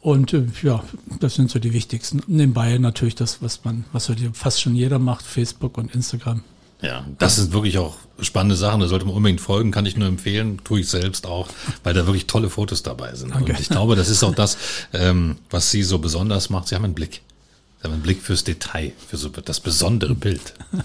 Und 0.00 0.32
äh, 0.32 0.46
ja, 0.62 0.82
das 1.20 1.34
sind 1.34 1.50
so 1.50 1.58
die 1.58 1.74
wichtigsten. 1.74 2.22
Nebenbei 2.26 2.78
natürlich 2.78 3.16
das, 3.16 3.42
was 3.42 3.64
man, 3.64 3.84
was 3.92 4.08
heute 4.08 4.30
fast 4.32 4.62
schon 4.62 4.74
jeder 4.74 4.98
macht, 4.98 5.26
Facebook 5.26 5.76
und 5.76 5.94
Instagram. 5.94 6.42
Ja, 6.80 7.04
das 7.18 7.36
sind 7.36 7.52
wirklich 7.52 7.76
auch 7.76 7.96
spannende 8.20 8.56
Sachen. 8.56 8.80
Da 8.80 8.86
sollte 8.86 9.04
man 9.04 9.14
unbedingt 9.14 9.40
folgen, 9.40 9.72
kann 9.72 9.84
ich 9.84 9.96
nur 9.96 10.08
empfehlen, 10.08 10.60
tue 10.64 10.80
ich 10.80 10.88
selbst 10.88 11.26
auch, 11.26 11.48
weil 11.82 11.92
da 11.92 12.06
wirklich 12.06 12.26
tolle 12.26 12.50
Fotos 12.50 12.82
dabei 12.82 13.14
sind. 13.14 13.34
Danke. 13.34 13.52
Und 13.52 13.60
ich 13.60 13.68
glaube, 13.68 13.96
das 13.96 14.08
ist 14.08 14.22
auch 14.22 14.34
das, 14.34 14.56
ähm, 14.92 15.36
was 15.50 15.70
Sie 15.70 15.82
so 15.82 15.98
besonders 15.98 16.50
macht. 16.50 16.68
Sie 16.68 16.76
haben 16.76 16.84
einen 16.84 16.94
Blick. 16.94 17.20
Einen 17.82 18.02
Blick 18.02 18.22
fürs 18.22 18.44
Detail, 18.44 18.92
für 19.06 19.16
so 19.16 19.28
das 19.28 19.60
besondere 19.60 20.14
Bild. 20.14 20.54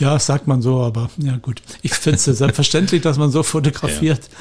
Ja, 0.00 0.18
sagt 0.18 0.48
man 0.48 0.60
so, 0.60 0.82
aber 0.82 1.08
ja 1.18 1.36
gut. 1.36 1.62
Ich 1.82 1.94
finde 1.94 2.16
es 2.16 2.24
selbstverständlich, 2.24 3.00
dass 3.02 3.16
man 3.16 3.30
so 3.30 3.42
fotografiert. 3.44 4.24
Ja. 4.24 4.38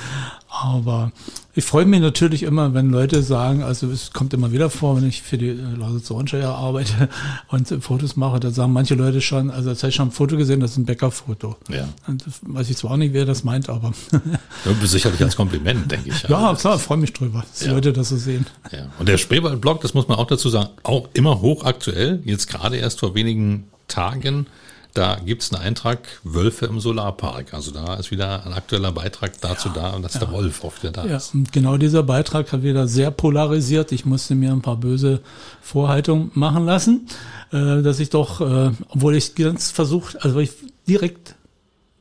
Aber 0.55 1.11
ich 1.55 1.65
freue 1.65 1.85
mich 1.85 1.99
natürlich 1.99 2.43
immer, 2.43 2.75
wenn 2.75 2.91
Leute 2.91 3.23
sagen, 3.23 3.63
also 3.63 3.89
es 3.89 4.13
kommt 4.13 4.35
immer 4.35 4.51
wieder 4.51 4.69
vor, 4.69 4.95
wenn 4.95 5.07
ich 5.07 5.23
für 5.23 5.39
die 5.39 5.49
äh, 5.49 5.55
Lausitz 5.55 6.11
Orangeria 6.11 6.53
arbeite 6.53 7.09
und 7.47 7.67
Fotos 7.83 8.15
mache, 8.15 8.39
da 8.39 8.51
sagen 8.51 8.71
manche 8.71 8.93
Leute 8.93 9.19
schon, 9.19 9.49
also 9.49 9.71
jetzt 9.71 9.81
habe 9.81 9.89
ich 9.89 9.95
schon 9.95 10.09
ein 10.09 10.11
Foto 10.11 10.37
gesehen, 10.37 10.59
das 10.59 10.71
ist 10.71 10.77
ein 10.77 10.85
Bäckerfoto. 10.85 11.55
Ja. 11.69 11.89
Und 12.05 12.23
weiß 12.43 12.69
ich 12.69 12.77
zwar 12.77 12.91
auch 12.91 12.97
nicht, 12.97 13.13
wer 13.13 13.25
das 13.25 13.43
meint, 13.43 13.67
aber. 13.67 13.93
ja, 14.11 14.87
sicherlich 14.87 15.21
als 15.23 15.35
Kompliment, 15.35 15.91
denke 15.91 16.09
ich. 16.09 16.23
Ja, 16.29 16.49
also 16.49 16.61
klar, 16.61 16.79
freue 16.79 16.99
mich 16.99 17.13
drüber, 17.13 17.43
dass 17.49 17.59
die 17.61 17.69
Leute 17.69 17.91
das 17.91 18.09
so 18.09 18.17
sehen. 18.17 18.45
Ja. 18.71 18.85
Und 18.99 19.09
der 19.09 19.17
Spreewald-Blog, 19.17 19.81
das 19.81 19.95
muss 19.95 20.07
man 20.07 20.19
auch 20.19 20.27
dazu 20.27 20.49
sagen, 20.49 20.69
auch 20.83 21.09
immer 21.13 21.41
hochaktuell, 21.41 22.21
jetzt 22.25 22.47
gerade 22.47 22.77
erst 22.77 22.99
vor 22.99 23.15
wenigen 23.15 23.65
Tagen 23.87 24.45
da 24.93 25.17
gibt 25.25 25.41
es 25.41 25.51
einen 25.51 25.63
Eintrag 25.63 25.99
Wölfe 26.23 26.67
im 26.67 26.79
Solarpark. 26.79 27.53
Also 27.53 27.71
da 27.71 27.95
ist 27.95 28.11
wieder 28.11 28.45
ein 28.45 28.53
aktueller 28.53 28.91
Beitrag 28.91 29.39
dazu 29.41 29.69
ja, 29.69 29.91
da, 29.91 29.99
dass 29.99 30.13
ja. 30.13 30.19
der 30.21 30.31
Wolf 30.31 30.63
oft 30.63 30.83
wieder 30.83 30.93
da 30.93 31.05
ja, 31.05 31.17
ist. 31.17 31.33
Und 31.33 31.51
genau 31.51 31.77
dieser 31.77 32.03
Beitrag 32.03 32.51
hat 32.51 32.61
wieder 32.61 32.87
sehr 32.87 33.09
polarisiert. 33.09 33.91
Ich 33.91 34.05
musste 34.05 34.35
mir 34.35 34.51
ein 34.51 34.61
paar 34.61 34.77
böse 34.77 35.21
Vorhaltungen 35.61 36.31
machen 36.35 36.65
lassen, 36.65 37.07
äh, 37.51 37.81
dass 37.81 37.99
ich 37.99 38.11
doch, 38.11 38.41
äh, 38.41 38.71
obwohl 38.89 39.15
ich 39.15 39.33
ganz 39.33 39.71
versucht, 39.71 40.23
also 40.23 40.39
ich 40.39 40.51
direkt 40.87 41.35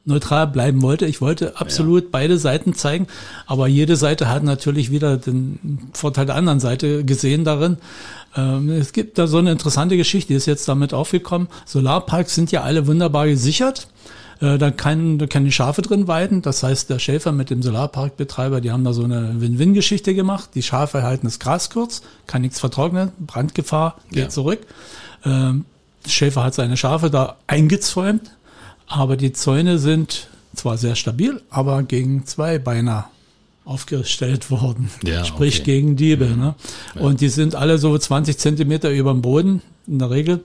neutral 0.04 0.46
bleiben 0.48 0.82
wollte. 0.82 1.06
Ich 1.06 1.20
wollte 1.20 1.58
absolut 1.60 2.04
ja. 2.04 2.08
beide 2.10 2.38
Seiten 2.38 2.74
zeigen, 2.74 3.06
aber 3.46 3.68
jede 3.68 3.96
Seite 3.96 4.28
hat 4.28 4.42
natürlich 4.42 4.90
wieder 4.90 5.16
den 5.16 5.78
Vorteil 5.92 6.26
der 6.26 6.34
anderen 6.34 6.60
Seite 6.60 7.04
gesehen 7.04 7.44
darin. 7.44 7.78
Ähm, 8.36 8.68
es 8.70 8.92
gibt 8.92 9.18
da 9.18 9.26
so 9.26 9.38
eine 9.38 9.52
interessante 9.52 9.96
Geschichte, 9.96 10.28
die 10.28 10.36
ist 10.36 10.46
jetzt 10.46 10.68
damit 10.68 10.92
aufgekommen. 10.94 11.48
Solarparks 11.66 12.34
sind 12.34 12.50
ja 12.50 12.62
alle 12.62 12.86
wunderbar 12.86 13.26
gesichert. 13.26 13.88
Äh, 14.40 14.58
da, 14.58 14.72
kann, 14.72 15.18
da 15.18 15.26
können 15.28 15.44
die 15.44 15.52
Schafe 15.52 15.82
drin 15.82 16.08
weiden. 16.08 16.42
Das 16.42 16.64
heißt, 16.64 16.90
der 16.90 16.98
Schäfer 16.98 17.30
mit 17.30 17.50
dem 17.50 17.62
Solarparkbetreiber, 17.62 18.60
die 18.60 18.72
haben 18.72 18.82
da 18.82 18.92
so 18.92 19.04
eine 19.04 19.40
Win-Win-Geschichte 19.40 20.14
gemacht. 20.14 20.50
Die 20.54 20.62
Schafe 20.62 21.04
halten 21.04 21.26
das 21.26 21.38
Gras 21.38 21.70
kurz, 21.70 22.02
kann 22.26 22.42
nichts 22.42 22.58
vertrocknen, 22.58 23.12
Brandgefahr 23.20 23.98
geht 24.10 24.24
Ja. 24.24 24.28
zurück. 24.28 24.60
Ähm, 25.24 25.64
der 26.04 26.10
Schäfer 26.10 26.42
hat 26.42 26.54
seine 26.54 26.76
Schafe 26.76 27.08
da 27.10 27.36
eingezäumt, 27.46 28.32
aber 28.92 29.16
die 29.16 29.32
Zäune 29.32 29.78
sind 29.78 30.28
zwar 30.54 30.76
sehr 30.76 30.94
stabil, 30.96 31.40
aber 31.50 31.82
gegen 31.82 32.26
zwei 32.26 32.58
Beiner 32.58 33.08
aufgestellt 33.64 34.50
worden. 34.50 34.90
Ja, 35.04 35.24
Sprich 35.24 35.60
okay. 35.60 35.64
gegen 35.64 35.96
Diebe. 35.96 36.26
Ne? 36.26 36.54
Und 36.96 37.20
die 37.20 37.28
sind 37.28 37.54
alle 37.54 37.78
so 37.78 37.96
20 37.96 38.36
Zentimeter 38.38 38.90
über 38.90 39.12
dem 39.12 39.22
Boden 39.22 39.62
in 39.86 39.98
der 39.98 40.10
Regel. 40.10 40.40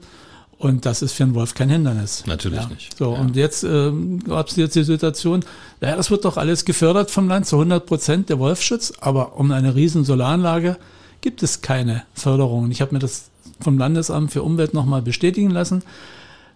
Und 0.59 0.85
das 0.85 1.01
ist 1.01 1.13
für 1.13 1.23
einen 1.23 1.35
Wolf 1.35 1.53
kein 1.53 1.69
Hindernis. 1.69 2.23
Natürlich 2.25 2.61
ja. 2.61 2.67
nicht. 2.67 2.97
So, 2.97 3.13
Ja. 3.13 3.19
und 3.19 3.35
jetzt 3.35 3.63
ähm, 3.63 4.23
gab 4.23 4.47
es 4.47 4.55
jetzt 4.55 4.75
die 4.75 4.83
Situation, 4.83 5.43
ja, 5.81 5.95
das 5.95 6.09
wird 6.09 6.25
doch 6.25 6.37
alles 6.37 6.65
gefördert 6.65 7.11
vom 7.11 7.27
Land 7.27 7.45
zu 7.45 7.57
100 7.57 7.85
Prozent 7.85 8.29
der 8.29 8.39
Wolfschutz, 8.39 8.93
aber 8.99 9.37
um 9.37 9.51
eine 9.51 9.75
riesen 9.75 10.03
Solaranlage 10.03 10.77
gibt 11.21 11.43
es 11.43 11.61
keine 11.61 12.03
Förderung. 12.13 12.71
Ich 12.71 12.81
habe 12.81 12.93
mir 12.93 12.99
das 12.99 13.29
vom 13.59 13.77
Landesamt 13.77 14.31
für 14.31 14.41
Umwelt 14.41 14.73
nochmal 14.73 15.01
bestätigen 15.03 15.51
lassen. 15.51 15.83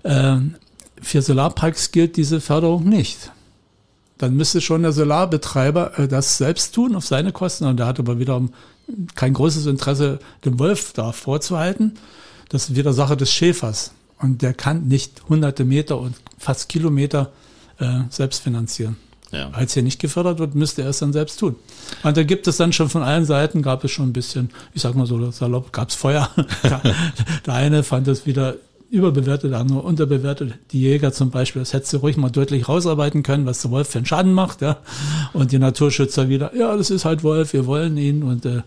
Ähm, 0.03 0.55
für 1.01 1.21
Solarparks 1.21 1.91
gilt 1.91 2.17
diese 2.17 2.41
Förderung 2.41 2.87
nicht. 2.87 3.31
Dann 4.17 4.35
müsste 4.35 4.61
schon 4.61 4.83
der 4.83 4.91
Solarbetreiber 4.91 5.97
äh, 5.99 6.07
das 6.07 6.37
selbst 6.37 6.75
tun 6.75 6.95
auf 6.95 7.05
seine 7.05 7.31
Kosten. 7.31 7.65
Und 7.65 7.77
der 7.77 7.87
hat 7.87 7.99
aber 7.99 8.19
wiederum 8.19 8.53
kein 9.15 9.33
großes 9.33 9.65
Interesse, 9.65 10.19
den 10.45 10.59
Wolf 10.59 10.93
da 10.93 11.11
vorzuhalten. 11.11 11.95
Das 12.49 12.69
ist 12.69 12.75
wieder 12.75 12.93
Sache 12.93 13.17
des 13.17 13.31
Schäfers. 13.31 13.93
Und 14.19 14.43
der 14.43 14.53
kann 14.53 14.87
nicht 14.87 15.23
hunderte 15.27 15.65
Meter 15.65 15.97
und 15.97 16.15
fast 16.37 16.69
Kilometer 16.69 17.31
äh, 17.79 18.01
selbst 18.09 18.43
finanzieren. 18.43 18.97
Ja. 19.31 19.49
Als 19.53 19.73
hier 19.73 19.81
nicht 19.81 19.99
gefördert 19.99 20.39
wird, 20.39 20.55
müsste 20.55 20.83
er 20.83 20.89
es 20.89 20.99
dann 20.99 21.13
selbst 21.13 21.39
tun. 21.39 21.55
Und 22.03 22.17
da 22.17 22.23
gibt 22.23 22.47
es 22.47 22.57
dann 22.57 22.73
schon 22.73 22.89
von 22.89 23.01
allen 23.01 23.25
Seiten, 23.25 23.61
gab 23.61 23.83
es 23.83 23.91
schon 23.91 24.09
ein 24.09 24.13
bisschen, 24.13 24.49
ich 24.73 24.81
sag 24.81 24.93
mal 24.93 25.07
so 25.07 25.31
salopp, 25.31 25.71
gab 25.71 25.89
es 25.89 25.95
Feuer. 25.95 26.29
der, 26.63 26.81
der 27.45 27.53
eine 27.53 27.83
fand 27.83 28.07
es 28.07 28.25
wieder 28.25 28.55
überbewertet, 28.91 29.51
der 29.51 29.59
andere 29.59 29.79
unterbewertet. 29.79 30.55
Die 30.71 30.81
Jäger 30.81 31.13
zum 31.13 31.31
Beispiel, 31.31 31.61
das 31.61 31.73
hättest 31.73 31.93
du 31.93 31.97
ruhig 31.97 32.17
mal 32.17 32.29
deutlich 32.29 32.67
rausarbeiten 32.67 33.23
können, 33.23 33.45
was 33.45 33.61
der 33.61 33.71
Wolf 33.71 33.87
für 33.89 33.99
einen 33.99 34.05
Schaden 34.05 34.33
macht. 34.33 34.61
Ja. 34.61 34.77
Und 35.33 35.53
die 35.53 35.59
Naturschützer 35.59 36.27
wieder, 36.27 36.55
ja, 36.55 36.75
das 36.75 36.89
ist 36.89 37.05
halt 37.05 37.23
Wolf, 37.23 37.53
wir 37.53 37.65
wollen 37.65 37.97
ihn 37.97 38.21
und 38.21 38.45
äh, 38.45 38.61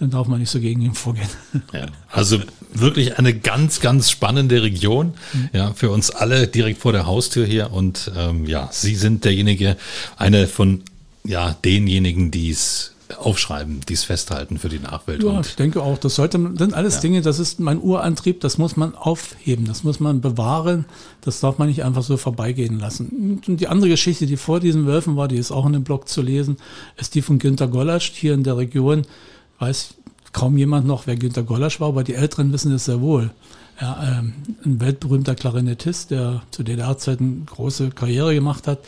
dann 0.00 0.10
darf 0.10 0.26
man 0.26 0.40
nicht 0.40 0.50
so 0.50 0.60
gegen 0.60 0.82
ihn 0.82 0.94
vorgehen. 0.94 1.28
Ja, 1.72 1.86
also 2.10 2.38
wirklich 2.72 3.18
eine 3.18 3.34
ganz, 3.34 3.80
ganz 3.80 4.10
spannende 4.10 4.62
Region. 4.62 5.14
Ja, 5.52 5.72
für 5.74 5.90
uns 5.90 6.10
alle 6.10 6.48
direkt 6.48 6.80
vor 6.80 6.92
der 6.92 7.06
Haustür 7.06 7.46
hier. 7.46 7.72
Und 7.72 8.10
ähm, 8.16 8.46
ja, 8.46 8.68
Sie 8.72 8.94
sind 8.94 9.24
derjenige, 9.24 9.76
eine 10.16 10.46
von 10.46 10.82
ja 11.24 11.56
denjenigen, 11.64 12.30
die 12.30 12.50
es 12.50 12.94
aufschreiben, 13.16 13.80
die 13.88 13.94
es 13.94 14.04
festhalten 14.04 14.58
für 14.58 14.68
die 14.68 14.78
Nachwelt. 14.78 15.22
Ja, 15.22 15.30
Und 15.30 15.46
ich 15.46 15.56
denke 15.56 15.82
auch, 15.82 15.98
das 15.98 16.14
sollte 16.14 16.38
man, 16.38 16.54
das 16.54 16.66
sind 16.66 16.74
alles 16.74 17.00
Dinge, 17.00 17.22
das 17.22 17.38
ist 17.38 17.58
mein 17.58 17.80
Urantrieb, 17.80 18.40
das 18.40 18.58
muss 18.58 18.76
man 18.76 18.94
aufheben, 18.94 19.64
das 19.66 19.82
muss 19.82 19.98
man 19.98 20.20
bewahren, 20.20 20.84
das 21.22 21.40
darf 21.40 21.58
man 21.58 21.68
nicht 21.68 21.84
einfach 21.84 22.02
so 22.02 22.16
vorbeigehen 22.16 22.78
lassen. 22.78 23.40
Und 23.46 23.60
die 23.60 23.68
andere 23.68 23.90
Geschichte, 23.90 24.26
die 24.26 24.36
vor 24.36 24.60
diesen 24.60 24.86
Wölfen 24.86 25.16
war, 25.16 25.28
die 25.28 25.36
ist 25.36 25.50
auch 25.50 25.66
in 25.66 25.72
dem 25.72 25.84
Blog 25.84 26.08
zu 26.08 26.20
lesen, 26.20 26.58
ist 26.96 27.14
die 27.14 27.22
von 27.22 27.38
Günter 27.38 27.68
Gollasch 27.68 28.12
hier 28.14 28.34
in 28.34 28.44
der 28.44 28.56
Region. 28.56 29.06
Weiß 29.58 29.94
kaum 30.32 30.58
jemand 30.58 30.86
noch, 30.86 31.06
wer 31.06 31.16
Günter 31.16 31.42
Gollasch 31.42 31.80
war, 31.80 31.88
aber 31.88 32.04
die 32.04 32.14
Älteren 32.14 32.52
wissen 32.52 32.72
es 32.72 32.84
sehr 32.84 33.00
wohl. 33.00 33.30
Ja, 33.80 34.18
ähm, 34.18 34.32
ein 34.64 34.80
weltberühmter 34.80 35.34
Klarinettist, 35.34 36.10
der 36.10 36.42
zu 36.50 36.64
DDR-Zeiten 36.64 37.46
große 37.46 37.90
Karriere 37.90 38.34
gemacht 38.34 38.66
hat 38.66 38.80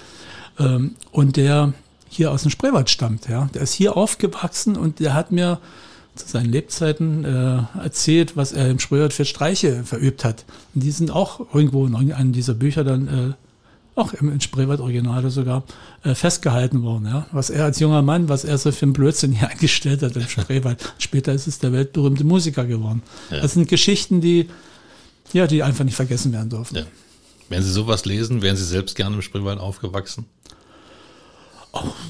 ähm, 0.58 0.96
und 1.12 1.36
der 1.36 1.72
hier 2.10 2.30
aus 2.32 2.42
dem 2.42 2.50
Spreewald 2.50 2.90
stammt. 2.90 3.28
Ja. 3.28 3.48
Der 3.54 3.62
ist 3.62 3.72
hier 3.72 3.96
aufgewachsen 3.96 4.76
und 4.76 5.00
der 5.00 5.14
hat 5.14 5.32
mir 5.32 5.60
zu 6.16 6.28
seinen 6.28 6.50
Lebzeiten 6.50 7.24
äh, 7.24 7.62
erzählt, 7.82 8.36
was 8.36 8.52
er 8.52 8.68
im 8.68 8.80
Spreewald 8.80 9.12
für 9.12 9.24
Streiche 9.24 9.84
verübt 9.84 10.24
hat. 10.24 10.44
Und 10.74 10.82
die 10.82 10.90
sind 10.90 11.10
auch 11.10 11.54
irgendwo 11.54 11.86
in 11.86 11.94
irgendeinem 11.94 12.32
dieser 12.32 12.54
Bücher 12.54 12.84
dann 12.84 13.08
äh, 13.08 13.32
auch 13.94 14.12
im, 14.12 14.30
im 14.30 14.40
Spreewald-Original 14.40 15.30
sogar 15.30 15.62
äh, 16.02 16.14
festgehalten 16.14 16.82
worden. 16.82 17.06
Ja. 17.06 17.26
Was 17.32 17.48
er 17.48 17.64
als 17.64 17.78
junger 17.78 18.02
Mann, 18.02 18.28
was 18.28 18.44
er 18.44 18.58
so 18.58 18.72
für 18.72 18.86
einen 18.86 18.92
Blödsinn 18.92 19.32
hier 19.32 19.48
eingestellt 19.50 20.02
hat 20.02 20.16
im 20.16 20.28
Spreewald. 20.28 20.94
Später 20.98 21.32
ist 21.32 21.46
es 21.46 21.60
der 21.60 21.72
weltberühmte 21.72 22.24
Musiker 22.24 22.66
geworden. 22.66 23.02
Ja. 23.30 23.40
Das 23.40 23.54
sind 23.54 23.68
Geschichten, 23.68 24.20
die 24.20 24.48
ja, 25.32 25.46
die 25.46 25.62
einfach 25.62 25.84
nicht 25.84 25.94
vergessen 25.94 26.32
werden 26.32 26.50
dürfen. 26.50 26.76
ja. 26.76 26.86
Wenn 27.48 27.64
Sie 27.64 27.72
sowas 27.72 28.04
lesen, 28.04 28.42
wären 28.42 28.56
Sie 28.56 28.64
selbst 28.64 28.94
gerne 28.94 29.16
im 29.16 29.22
Spreewald 29.22 29.58
aufgewachsen? 29.58 30.26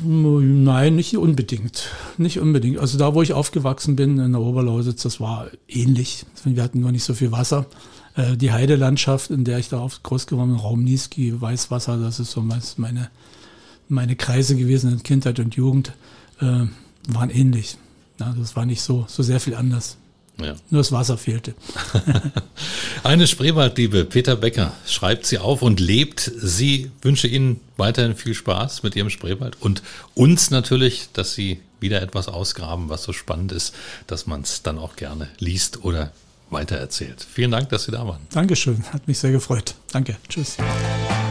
Nein, 0.03 0.97
nicht 0.97 1.17
unbedingt. 1.17 1.91
Nicht 2.17 2.41
unbedingt. 2.41 2.79
Also 2.79 2.97
da, 2.99 3.15
wo 3.15 3.23
ich 3.23 3.33
aufgewachsen 3.33 3.97
bin, 3.97 4.19
in 4.19 4.33
der 4.33 4.41
Oberlausitz, 4.41 5.03
das 5.03 5.21
war 5.21 5.49
ähnlich. 5.69 6.25
Wir 6.45 6.63
hatten 6.63 6.81
nur 6.81 6.93
nicht 6.93 7.05
so 7.05 7.15
viel 7.15 7.31
Wasser. 7.33 7.67
Äh, 8.17 8.37
Die 8.37 8.53
Heidelandschaft, 8.53 9.31
in 9.31 9.45
der 9.45 9.59
ich 9.59 9.69
da 9.69 9.87
groß 10.03 10.27
geworden 10.27 10.53
bin, 10.53 10.61
Raum 10.61 10.85
Niesky, 10.85 11.39
Weißwasser, 11.41 11.99
das 11.99 12.21
ist 12.21 12.31
so 12.31 12.43
meine, 12.43 13.11
meine 13.89 14.17
Kreise 14.17 14.57
gewesen 14.57 14.93
in 14.93 15.03
Kindheit 15.03 15.39
und 15.39 15.55
Jugend, 15.55 15.93
äh, 16.41 16.67
waren 17.09 17.31
ähnlich. 17.31 17.77
Das 18.17 18.57
war 18.57 18.67
nicht 18.67 18.83
so, 18.83 19.05
so 19.09 19.23
sehr 19.23 19.41
viel 19.41 19.55
anders. 19.55 19.97
Ja. 20.43 20.55
Nur 20.71 20.81
das 20.81 20.93
Wasser 20.93 21.19
fehlte. 21.19 21.55
Eine 23.03 23.27
Spreewaldliebe, 23.27 24.05
Peter 24.05 24.37
Becker, 24.37 24.73
schreibt 24.87 25.27
sie 25.27 25.39
auf 25.39 25.63
und 25.63 25.81
lebt. 25.81 26.21
Sie 26.21 26.91
wünsche 27.03 27.29
Ihnen 27.29 27.61
weiterhin 27.77 28.15
viel 28.17 28.35
Spaß 28.35 28.83
mit 28.83 28.97
Ihrem 28.97 29.11
Spreewald 29.11 29.57
und 29.61 29.83
uns 30.15 30.51
natürlich, 30.51 31.09
dass 31.13 31.35
Sie 31.35 31.61
wieder 31.81 32.03
etwas 32.03 32.29
ausgraben, 32.29 32.89
was 32.89 33.03
so 33.03 33.13
spannend 33.13 33.53
ist, 33.53 33.75
dass 34.07 34.27
man 34.27 34.43
es 34.43 34.63
dann 34.63 34.79
auch 34.79 34.97
gerne 34.97 35.29
liest 35.39 35.85
oder 35.85 36.13
weitererzählt. 36.51 37.27
Vielen 37.33 37.51
Dank, 37.51 37.69
dass 37.71 37.85
Sie 37.85 37.93
da 37.93 38.07
waren. 38.07 38.21
Dankeschön, 38.31 38.85
hat 38.93 39.07
mich 39.09 39.19
sehr 39.19 39.33
gefreut. 39.33 39.75
Danke, 39.93 40.17
tschüss. 40.29 40.57